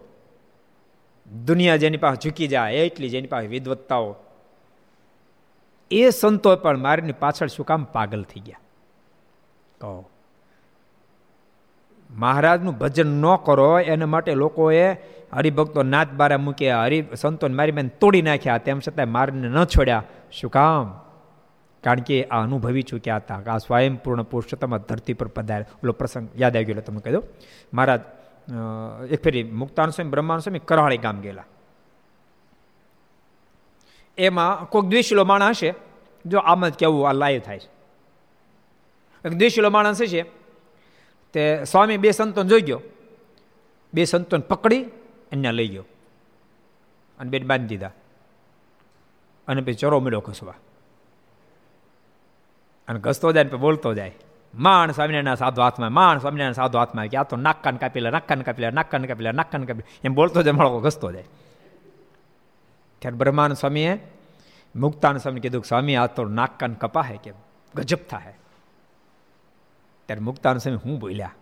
દુનિયા 1.44 1.76
જેની 1.76 1.96
પાસે 1.96 2.28
ઝૂકી 2.28 2.48
જાય, 2.48 2.74
એટલી 2.74 3.08
જેની 3.08 3.26
પાસે 3.26 3.46
વિદવત્તાઓ. 3.46 4.16
એ 5.90 6.10
સંતો 6.10 6.56
પણ 6.56 6.78
મારીની 6.78 7.12
પાછળ 7.12 7.46
શું 7.46 7.66
કામ 7.66 7.84
પાગલ 7.84 8.22
થઈ 8.22 8.40
ગયા. 8.40 8.58
કહો. 9.80 10.10
મહારાજનું 12.10 12.78
ભજન 12.78 13.06
ન 13.06 13.36
કરો, 13.36 13.78
એના 13.78 14.06
માટે 14.06 14.34
લોકોએ 14.34 14.92
હરિભક્તો 15.32 15.82
નાથ 15.82 16.08
બારા 16.08 16.38
મૂક્યા, 16.38 16.82
હરિ 16.82 17.04
સંતોને 17.16 17.54
મારી 17.54 17.72
બેન 17.72 17.88
તોડી 17.88 18.22
નાખ્યા, 18.22 18.58
તેમ 18.58 18.80
છતાં 18.80 19.08
મારીને 19.08 19.48
ન 19.48 19.64
છોડ્યા. 19.64 20.02
શું 20.32 20.50
કામ? 20.50 21.05
કારણ 21.84 22.00
કે 22.00 22.24
આ 22.24 22.42
અનુભવી 22.42 22.82
ચૂક્યા 22.82 23.16
હતા 23.16 23.42
આ 23.46 23.58
સ્વયંપૂર્ણ 23.58 24.22
પુરુષોત્તમ 24.22 24.76
ધરતી 24.78 25.14
પર 25.14 25.28
પધારે. 25.28 25.64
ઓલો 25.84 25.92
પ્રસંગ 25.92 26.28
યાદ 26.36 26.56
આવી 26.56 26.64
ગયો 26.64 26.80
તમને 26.80 27.00
કહી 27.00 27.12
દો 27.12 27.22
મહારાજ 27.74 28.00
એક 29.10 29.22
ફેરી 29.22 29.42
મુક્તાન 29.42 29.90
સ્વામી 29.90 30.10
બ્રહ્માન 30.10 30.38
સ્વામી 30.38 30.58
કરાળી 30.58 30.98
ગામ 30.98 31.20
ગયેલા. 31.20 31.44
એમાં 34.18 34.64
કોઈક 34.64 34.84
દ્વિશીલો 34.84 35.24
માણસ 35.24 35.56
હશે, 35.56 35.74
જો 36.26 36.38
આમ 36.38 36.68
જ 36.68 36.72
કેવું 36.72 37.08
આ 37.08 37.12
લાઈવ 37.12 37.40
થાય 37.40 37.58
છે. 37.58 37.70
દ્વિશીલો 39.28 39.70
માણસ 39.70 40.00
છે 40.02 40.22
તે 41.32 41.64
સ્વામી 41.64 41.96
બે 41.96 42.10
સંતોન 42.10 42.48
જોઈ 42.48 42.60
ગયો. 42.60 42.80
બે 43.94 44.04
સંતોન 44.04 44.40
પકડી 44.40 44.82
એને 45.32 45.52
લઈ 45.52 45.68
ગયો. 45.68 45.84
અને 47.18 47.30
બેન 47.30 47.46
બાંધી 47.46 47.66
દીધા. 47.66 47.90
અને 49.48 49.60
પછી 49.60 49.74
ચરો 49.74 50.00
મેળો 50.00 50.20
ખસવા 50.20 50.54
અને 52.88 53.00
ઘસતો 53.00 53.32
જાય 53.32 53.44
ને 53.44 53.50
બોલતો 53.50 53.94
જાય. 53.94 54.14
માણ 54.54 54.92
સ્વામિનારાયણ 54.92 55.34
સાધુ 55.34 55.62
હાથમાં, 55.62 55.92
માણ 55.92 56.18
સ્વામિનારાયણ 56.18 56.52
સાધુ 56.52 56.78
હાથમાં. 56.78 57.06
કે 57.06 57.16
આ 57.16 57.22
તો 57.22 57.36
નાક્કાને 57.36 57.78
કાપી 57.78 58.00
લે 58.00 58.10
નાક્કાને 58.10 58.44
કાપી 58.44 58.62
લે 58.62 58.70
નાક્કાને 58.70 59.06
કાપી 59.06 59.66
કાપી 59.66 59.82
એમ 60.04 60.14
બોલતો 60.14 60.42
જાય 60.42 60.52
મળો 60.52 60.80
ઘસતો 60.80 61.12
જાય. 61.12 61.24
ત્યારે 62.98 63.16
બ્રહ્માન 63.16 63.52
સ્વામીએ 63.52 64.12
મુક્તાન 64.76 65.16
સ્વામી 65.16 65.40
કીધું 65.40 65.62
કે, 65.62 65.68
સ્વામી, 65.68 65.96
આ 65.96 66.06
તો 66.06 66.24
નાક્કાન 66.24 66.74
કપાહે 66.74 67.16
કે 67.16 67.32
ગજબ 67.74 67.98
થાય 68.10 68.34
ત્યારે 70.06 70.20
મુક્તાન 70.20 70.58
સ્વામી 70.58 70.78
હું 70.84 70.98
બોલ્યા? 70.98 71.32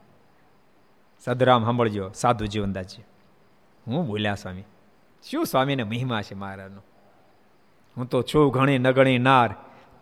સદરામ 1.24 1.64
સાંભળજો, 1.64 2.11
સાધુ 2.14 2.47
જીવનદાસજી. 2.47 3.03
હું 3.86 4.07
બોલ્યા, 4.07 4.34
સ્વામી, 4.34 4.62
શું 5.30 5.47
સ્વામીને 5.47 5.82
મહિમા 5.82 6.22
છે 6.22 6.34
મહારાજનો 6.34 6.82
હું 7.97 8.07
તો 8.07 8.22
છું 8.22 8.53
ઘણી 8.53 8.78
નગણી 8.78 9.18
નાર 9.18 9.55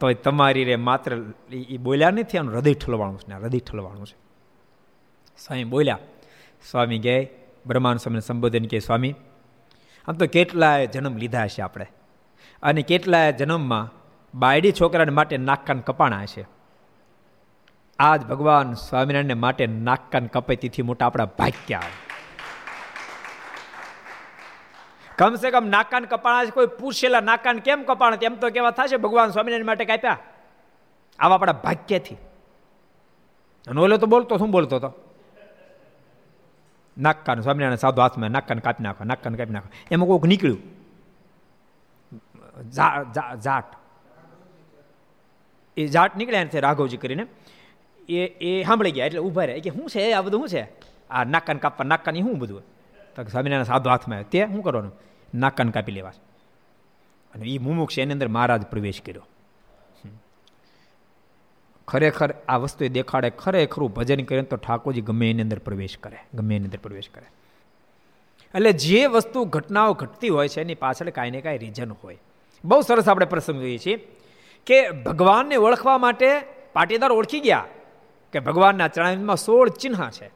તો 0.02 0.12
તમારી 0.12 0.64
રે 0.64 0.76
માત્ર 0.76 1.22
એ 1.52 1.76
બોલ્યા 1.76 2.10
નથી, 2.10 2.38
આનું 2.38 2.52
હૃદય 2.52 2.74
ઠલવાનું 2.74 3.18
છે 3.18 3.32
હૃદય 3.32 3.58
ઠલવાનું 3.58 4.06
છે. 4.06 4.16
સ્વામી 5.38 5.64
બોલ્યા, 5.64 5.98
સ્વામી 6.70 6.98
કહે 6.98 7.28
બ્રહ્માન 7.66 7.96
સ્વામીને 7.96 8.20
સંબોધન 8.20 8.64
કે, 8.64 8.78
સ્વામી, 8.78 9.14
આમ 10.08 10.14
તો 10.14 10.26
કેટલાય 10.26 10.86
જન્મ 10.86 11.16
લીધા 11.16 11.46
છે 11.46 11.62
આપણે. 11.62 11.86
અને 12.62 12.82
કેટલાય 12.82 13.32
જન્મમાં 13.32 13.92
બાયડી 14.38 14.72
છોકરાને 14.72 15.10
માટે 15.10 15.36
નાકકાન 15.36 15.80
કપાણા 15.80 16.26
છે. 16.26 16.46
આજ 17.98 18.22
ભગવાન 18.22 18.72
સ્વામિનારાયણને 18.72 19.34
માટે 19.34 19.66
નાકકાન 19.66 20.26
કપાય 20.26 20.56
તેથી 20.56 20.82
મોટા 20.82 21.06
આપણા 21.06 21.24
ભાગ્યા 21.24 21.82
કમસે 25.18 25.50
કમ 25.50 25.66
નાકાન 25.66 26.04
કપાણા 26.04 26.44
છે 26.44 26.50
કોઈ 26.50 26.66
પૂછેલા 26.80 27.20
નાકાન 27.20 27.58
કેમ 27.58 27.84
કપાણા 27.84 28.16
તેમ 28.16 28.34
તો 28.36 28.50
કેવા 28.50 28.70
થશે, 28.70 28.96
ભગવાન 28.96 29.30
સ્વામિનારાયણ 29.30 29.66
માટે 29.66 29.84
કાપ્યા 29.84 30.18
આવા 31.18 31.34
આપણા 31.34 31.52
ભાગ્યથી. 31.64 32.16
અને 33.66 33.80
ઓલો 33.80 33.96
તો 33.96 34.06
બોલતો, 34.06 34.38
શું 34.38 34.50
બોલતો 34.50 34.76
હતો 34.76 34.90
નાકકાન 36.96 37.40
સ્વામિનારાયણ 37.40 37.76
સાધુ 37.76 38.00
હાથમાં 38.02 38.30
નાકકાન 38.30 38.58
કાપી 38.58 38.84
નાખો 38.84 39.04
નાકકાન 39.04 39.34
કાપી 39.34 39.52
નાખો. 39.52 39.68
એમાં 39.90 40.06
કોઈક 40.06 40.24
નીકળ્યું. 40.24 40.60
જાટ. 43.40 43.68
એ 45.76 45.86
જાટ 45.86 46.16
નીકળ્યા 46.16 46.40
એને 46.40 46.60
રાઘવજી 46.60 46.96
કરીને. 46.96 47.26
એ 48.08 48.26
એ 48.48 48.64
સાંભળી 48.64 48.92
ગયા, 48.92 49.06
એટલે 49.06 49.20
ઊભા 49.20 49.44
રહે 49.44 49.60
કે, 49.60 49.70
શું 49.70 49.88
છે? 49.90 50.12
આ 50.12 50.22
બધું 50.22 50.40
શું 50.40 50.48
છે? 50.48 50.62
આ 51.10 51.24
નાકકાન 51.24 51.58
કાપવા 51.58 51.84
નાક્કાન 51.84 52.14
શું 52.16 52.38
બધું? 52.38 52.62
તો 53.16 53.24
સ્વામિનારાયણ 53.24 53.64
સાધુ 53.64 53.90
હાથમાં 53.90 54.30
તે 54.30 54.40
શું 54.46 54.62
કરવાનું 54.62 54.94
નાકાન 55.34 55.70
કાપી 55.70 55.92
લેવા 55.92 56.14
અને 57.32 57.44
એ 57.46 57.58
મુમુક્ષ 57.58 57.98
એની 57.98 58.12
અંદર 58.12 58.28
મહારાજ 58.28 58.64
પ્રવેશ 58.64 59.00
કર્યો 59.00 59.26
ખરેખર 61.88 62.30
આ 62.48 62.58
વસ્તુ 62.58 62.88
દેખાડે 62.88 63.30
ખરેખરું 63.36 63.92
ભજન 63.92 64.24
કરે 64.24 64.42
તો 64.44 64.56
ઠાકોરજી 64.56 65.02
ગમે 65.02 65.30
એની 65.30 65.42
અંદર 65.42 65.58
પ્રવેશ 65.58 65.96
કરે 66.00 66.18
ગમે 66.34 66.56
એની 66.56 66.64
અંદર 66.64 66.78
પ્રવેશ 66.78 67.10
કરે 67.10 67.26
એટલે 68.54 68.72
જે 68.78 69.02
વસ્તુ 69.08 69.44
ઘટનાઓ 69.46 69.94
ઘટતી 69.94 70.28
હોય 70.28 70.48
છે 70.48 70.60
એની 70.60 70.74
પાછળ 70.74 71.10
કાંઈ 71.10 71.30
ને 71.30 71.40
કાંઈ 71.40 71.58
રીઝન 71.58 71.94
હોય 72.02 72.18
બહુ 72.64 72.80
સરસ 72.80 73.08
આપણે 73.08 73.26
પ્રસંગ 73.26 73.60
જોઈએ 73.60 73.78
છીએ 73.78 73.96
કે 74.66 74.78
ભગવાનને 75.02 75.56
ઓળખવા 75.58 75.98
માટે 75.98 76.28
પાટીદાર 76.72 77.12
ઓળખી 77.12 77.40
ગયા 77.40 77.66
કે 78.32 78.38
ભગવાનના 78.40 78.88
ચરણમાં 78.88 79.36
સોળ 79.36 79.68
ચિહ્ન 79.76 79.96
છે 80.10 80.28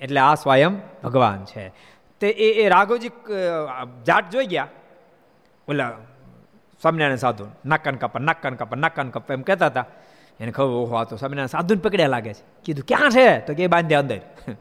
એટલે 0.00 0.20
આ 0.20 0.34
સ્વયં 0.34 0.72
ભગવાન 1.04 1.44
છે. 1.44 1.72
તે 2.20 2.28
એ 2.28 2.62
એ 2.62 2.68
રાઘવજી 2.68 3.10
જાટ 4.06 4.30
જોઈ 4.30 4.46
ગયા. 4.46 4.68
ઓલા 5.68 5.92
સ્વામિનારાયણ 6.82 7.16
સાધુ, 7.16 7.46
નાકન 7.66 7.96
કપર 7.96 8.20
નાકન 8.20 8.54
કપર 8.54 8.76
નાકન 8.76 9.10
કપર, 9.10 9.34
એમ 9.34 9.42
કહેતા 9.42 9.66
હતા. 9.66 9.84
એને 10.40 10.52
ખબર, 10.52 10.66
ઓહો, 10.66 10.94
આ 10.94 11.04
તો 11.04 11.16
સ્વામિનારાયણ 11.16 11.46
સાધુને 11.46 11.80
પકડ્યા 11.80 12.06
લાગે 12.06 12.34
છે. 12.34 12.44
કીધું, 12.64 12.84
ક્યાં 12.88 13.10
છે? 13.10 13.40
તો 13.40 13.54
કે 13.54 13.66
બાંધ્યા 13.66 13.98
અંદર. 13.98 14.20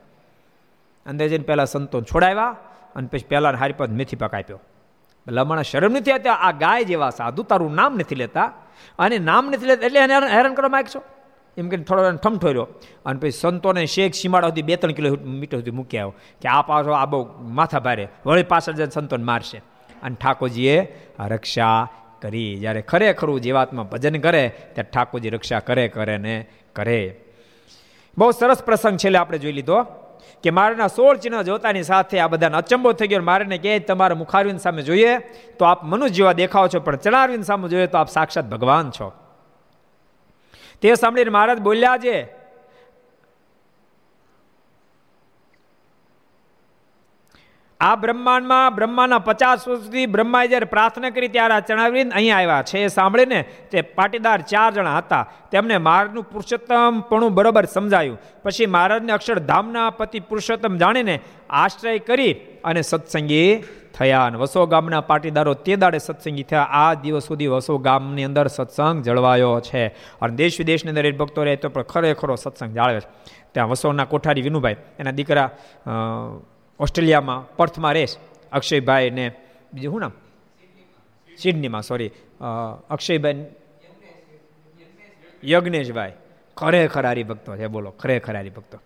અંદર 1.06 1.28
જઈને 1.28 1.44
પહેલાં 1.44 1.66
સંતો 1.66 2.02
છોડાવ્યા 2.02 2.56
અને 2.96 3.08
પછી 3.08 3.26
પહેલાં 3.30 3.56
હારી 3.56 3.74
મેથી 3.90 4.16
પાક 4.16 4.36
આપ્યો. 4.36 4.60
લમણ 5.28 5.62
શરમ 5.62 5.94
નથી 5.94 6.12
આવતા? 6.12 6.34
આ 6.34 6.52
ગાય 6.52 6.84
જેવા 6.84 7.10
સાધુ, 7.10 7.44
તારું 7.44 7.76
નામ 7.76 7.96
નથી 7.96 8.16
લેતા? 8.16 8.52
અને 9.00 9.18
નામ 9.18 9.46
નથી 9.46 9.66
લેતા 9.66 9.86
એટલે 9.86 10.00
એને 10.00 10.14
હેરાન 10.14 10.54
કરવા 10.54 10.70
માગશો? 10.70 11.02
એમ 11.58 11.70
કરીને 11.70 11.84
થોડો 11.84 12.12
ઠમઠોર્યો. 12.12 12.68
અને 13.06 13.20
પછી 13.20 13.32
સંતોને 13.32 13.86
શેખ 13.86 14.14
સીમાડા 14.14 14.48
સુધી 14.48 14.62
બે 14.62 14.76
ત્રણ 14.76 14.92
કિલોમીટર 14.92 15.58
સુધી 15.58 15.72
મૂકી 15.72 15.98
આવ્યો 15.98 16.14
કે 16.42 16.50
આ 16.50 16.62
પાછો 16.62 16.92
આ 16.92 17.06
બહુ 17.06 17.30
માથા 17.42 17.80
ભારે. 17.80 18.08
વળી 18.26 18.44
પાછળ 18.44 18.74
જઈને 18.74 18.90
સંતોને 18.90 19.24
મારશે. 19.24 19.58
અને 20.04 20.16
ઠાકોરજીએ 20.16 20.96
રક્ષા 21.20 21.90
કરી. 22.22 22.56
જ્યારે 22.56 22.82
ખરેખરું 22.82 23.42
જીવાતમાં 23.42 23.90
ભજન 23.90 24.16
કરે, 24.16 24.52
ત્યારે 24.74 24.90
ઠાકોરજી 24.94 25.30
રક્ષા 25.30 25.60
કરે 25.60 25.88
કરે 25.88 26.18
ને 26.18 26.46
કરે. 26.74 27.20
બહુ 28.18 28.32
સરસ 28.32 28.64
પ્રસંગ 28.64 28.98
છેલ્લે 28.98 29.18
આપણે 29.18 29.38
જોઈ 29.38 29.52
લીધો. 29.52 29.84
કે 30.44 30.50
મારાના 30.50 30.88
સોળ 30.88 31.18
ચિહ્ન 31.18 31.42
જોતાની 31.42 31.84
સાથે 31.84 32.20
આ 32.20 32.28
બધાને 32.28 32.58
અચંબો 32.58 32.92
થઈ 32.92 33.08
ગયો. 33.08 33.22
મારેને 33.22 33.58
કહે, 33.58 33.80
તમારા 33.80 34.16
મુખારવિંદ 34.16 34.60
સામે 34.60 34.82
જોઈએ 34.82 35.18
તો 35.60 35.66
આપ 35.66 35.84
મનુષ્ય 35.84 36.14
જેવા 36.14 36.34
દેખાવ 36.34 36.68
છો, 36.68 36.80
પણ 36.80 36.96
ચણારવિંદ 36.96 37.44
સામે 37.44 37.70
જોઈએ 37.70 37.88
તો 37.88 37.98
આપ 37.98 38.10
સાક્ષાત 38.10 38.46
ભગવાન 38.46 38.92
છો. 38.92 39.14
તે 40.82 40.96
સાંભળીને 40.96 41.36
મહારાજ 41.38 41.60
બોલ્યા 41.68 41.98
છે, 41.98 42.18
આ 47.80 47.96
બ્રહ્માંડમાં 47.96 48.76
બ્રહ્માના 48.76 49.18
પચાસ 49.20 49.66
વર્ષ 49.68 49.82
સુધી 49.86 50.06
બ્રહ્માએ 50.06 50.48
જ્યારે 50.48 50.68
પ્રાર્થના 50.74 51.12
કરી 51.16 51.28
ત્યારે 51.28 51.56
આ 51.56 51.66
ચણાવીને 51.70 52.12
અહીંયા 52.16 52.38
આવ્યા 52.38 52.68
છે. 52.70 52.84
એ 52.84 52.88
સાંભળીને 52.88 53.40
તે 53.72 53.82
પાટીદાર 53.98 54.40
ચાર 54.52 54.70
જણા 54.74 54.98
હતા. 54.98 55.24
તેમને 55.52 55.78
મહારાજનું 55.78 56.26
પુરુષોત્તમપણું 56.32 57.36
બરોબર 57.38 57.66
સમજાયું. 57.66 58.18
પછી 58.44 58.70
મહારાજને 58.76 59.12
અક્ષરધામના 59.14 59.90
પતિ 60.00 60.20
પુરુષોત્તમ 60.30 60.78
જાણીને 60.78 61.16
આશ્રય 61.62 62.00
કરી 62.10 62.34
અને 62.64 62.82
સત્સંગી 62.82 63.50
થયા 63.96 64.26
અને 64.26 64.38
વસો 64.38 64.66
ગામના 64.66 65.02
પાટીદારો 65.02 65.54
તે 65.66 65.76
દાડે 65.76 65.98
સત્સંગી 65.98 66.44
થયા. 66.44 66.64
આ 66.64 66.94
દિવસ 66.94 67.24
સુધી 67.24 67.48
વસો 67.48 67.78
ગામની 67.78 68.24
અંદર 68.24 68.48
સત્સંગ 68.48 69.04
જળવાયો 69.04 69.60
છે. 69.60 69.88
અને 70.22 70.36
દેશ 70.36 70.60
વિદેશની 70.60 70.90
અંદર 70.92 71.12
ભક્તો 71.12 71.44
રહે 71.44 71.56
તો 71.56 71.70
પણ 71.70 71.82
ખરેખરો 71.84 72.36
સત્સંગ 72.36 72.76
જાળવે 72.76 73.00
છે. 73.00 73.10
ત્યાં 73.54 73.70
વસોના 73.70 74.06
કોઠારી 74.06 74.42
વિનુભાઈ, 74.42 74.76
એના 75.00 75.12
દીકરા 75.12 75.48
ઓસ્ટ્રેલિયામાં 76.80 77.56
પર્થમાં 77.56 77.94
રહેશ 77.94 78.16
અક્ષયભાઈ 78.52 79.10
ને 79.10 79.32
બીજું 79.74 79.92
શું 79.94 80.02
નામ? 80.02 80.14
સિડનીમાં 81.38 81.84
સોરી 81.84 82.12
અક્ષયભાઈ 82.90 83.46
યજ્ઞેશભાઈ. 85.44 86.14
ખરેખર 86.58 87.06
હરિભક્તો 87.06 87.56
છે, 87.56 87.68
બોલો, 87.68 87.90
ખરેખર 87.92 88.36
હરિભક્તો. 88.38 88.78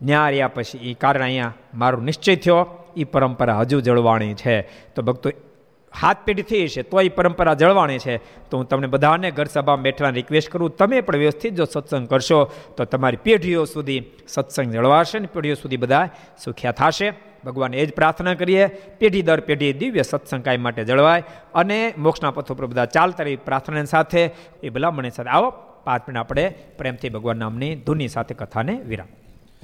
ન્યા 0.00 0.28
રહ્યા 0.28 0.48
પછી 0.48 0.78
એ 0.90 0.94
કારણ 0.94 1.22
અહીંયા 1.22 1.54
મારો 1.74 1.98
નિશ્ચય 2.00 2.36
થયો. 2.36 2.60
એ 2.96 3.04
પરંપરા 3.04 3.58
હજુ 3.58 3.80
જળવાણી 3.80 4.34
છે. 4.34 4.60
તો 4.94 5.02
ભક્તો, 5.02 5.30
હાથ 6.00 6.16
પેઢીથી 6.24 6.68
છે 6.68 6.82
તો 6.82 7.00
એ 7.00 7.08
પરંપરા 7.08 7.54
જળવાણી 7.54 7.98
છે. 7.98 8.16
તો 8.50 8.56
હું 8.56 8.68
તમને 8.68 8.86
બધાને 8.86 9.30
ઘર 9.30 9.44
સભામાં 9.44 9.82
બેઠવાને 9.82 10.14
રિક્વેસ્ટ 10.14 10.50
કરું. 10.50 10.76
તમે 10.76 11.00
પણ 11.00 11.16
વ્યવસ્થિત 11.16 11.54
જો 11.54 11.64
સત્સંગ 11.64 12.08
કરશો, 12.08 12.44
તો 12.76 12.84
તમારી 12.84 13.16
પેઢીઓ 13.16 13.64
સુધી 13.64 14.04
સત્સંગ 14.28 14.72
જળવાશે 14.72 15.18
ને 15.18 15.26
પેઢીઓ 15.26 15.54
સુધી 15.54 15.76
બધા 15.76 16.08
સુખ્યા 16.44 16.72
થશે. 16.72 17.12
ભગવાન 17.44 17.74
એ 17.74 17.86
જ 17.86 17.92
પ્રાર્થના 17.92 18.34
કરીએ. 18.34 18.66
પેઢી 18.98 19.22
દર 19.22 19.40
પેઢી 19.40 19.72
દિવ્ય 19.72 20.02
સત્સંગ 20.02 20.44
કાય 20.44 20.56
માટે 20.56 20.84
જળવાય 20.84 21.22
અને 21.54 21.94
મોક્ષના 21.98 22.30
પથો 22.30 22.54
પર 22.54 22.66
બધા 22.66 22.84
ચાલતા 22.84 23.24
રહી 23.24 23.36
પ્રાર્થના 23.36 23.84
સાથે, 23.84 24.30
એ 24.62 24.68
ભલામણી 24.68 25.10
સાથે 25.10 25.30
આવો. 25.30 25.50
પાંચ 25.84 26.08
મિનિટ 26.08 26.20
આપણે 26.20 26.54
પ્રેમથી 26.78 27.08
ભગવાન 27.08 27.38
નામની 27.38 27.74
ધૂની 27.74 28.08
સાથે 28.08 28.34
કથાને 28.34 28.72
વિરામ. 28.72 29.21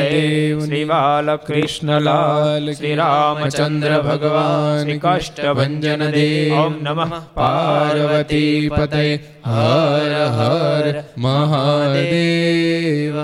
દેવ 0.00 0.60
શ્રી 0.60 0.86
બાલકૃષ્ણલાલ 0.86 2.72
શ્રી 2.72 2.96
રામચંદ્ર 2.96 4.02
ભગવાન 4.02 4.98
કાષ્ટભન 4.98 6.10
દેવ 6.10 6.58
ઓમ 6.58 6.74
નમઃ 6.82 7.12
પાર્વતી 7.34 8.70
પતય 8.70 9.18
હર 9.48 10.12
હર 10.34 11.04
મહાદેવ 11.18 13.14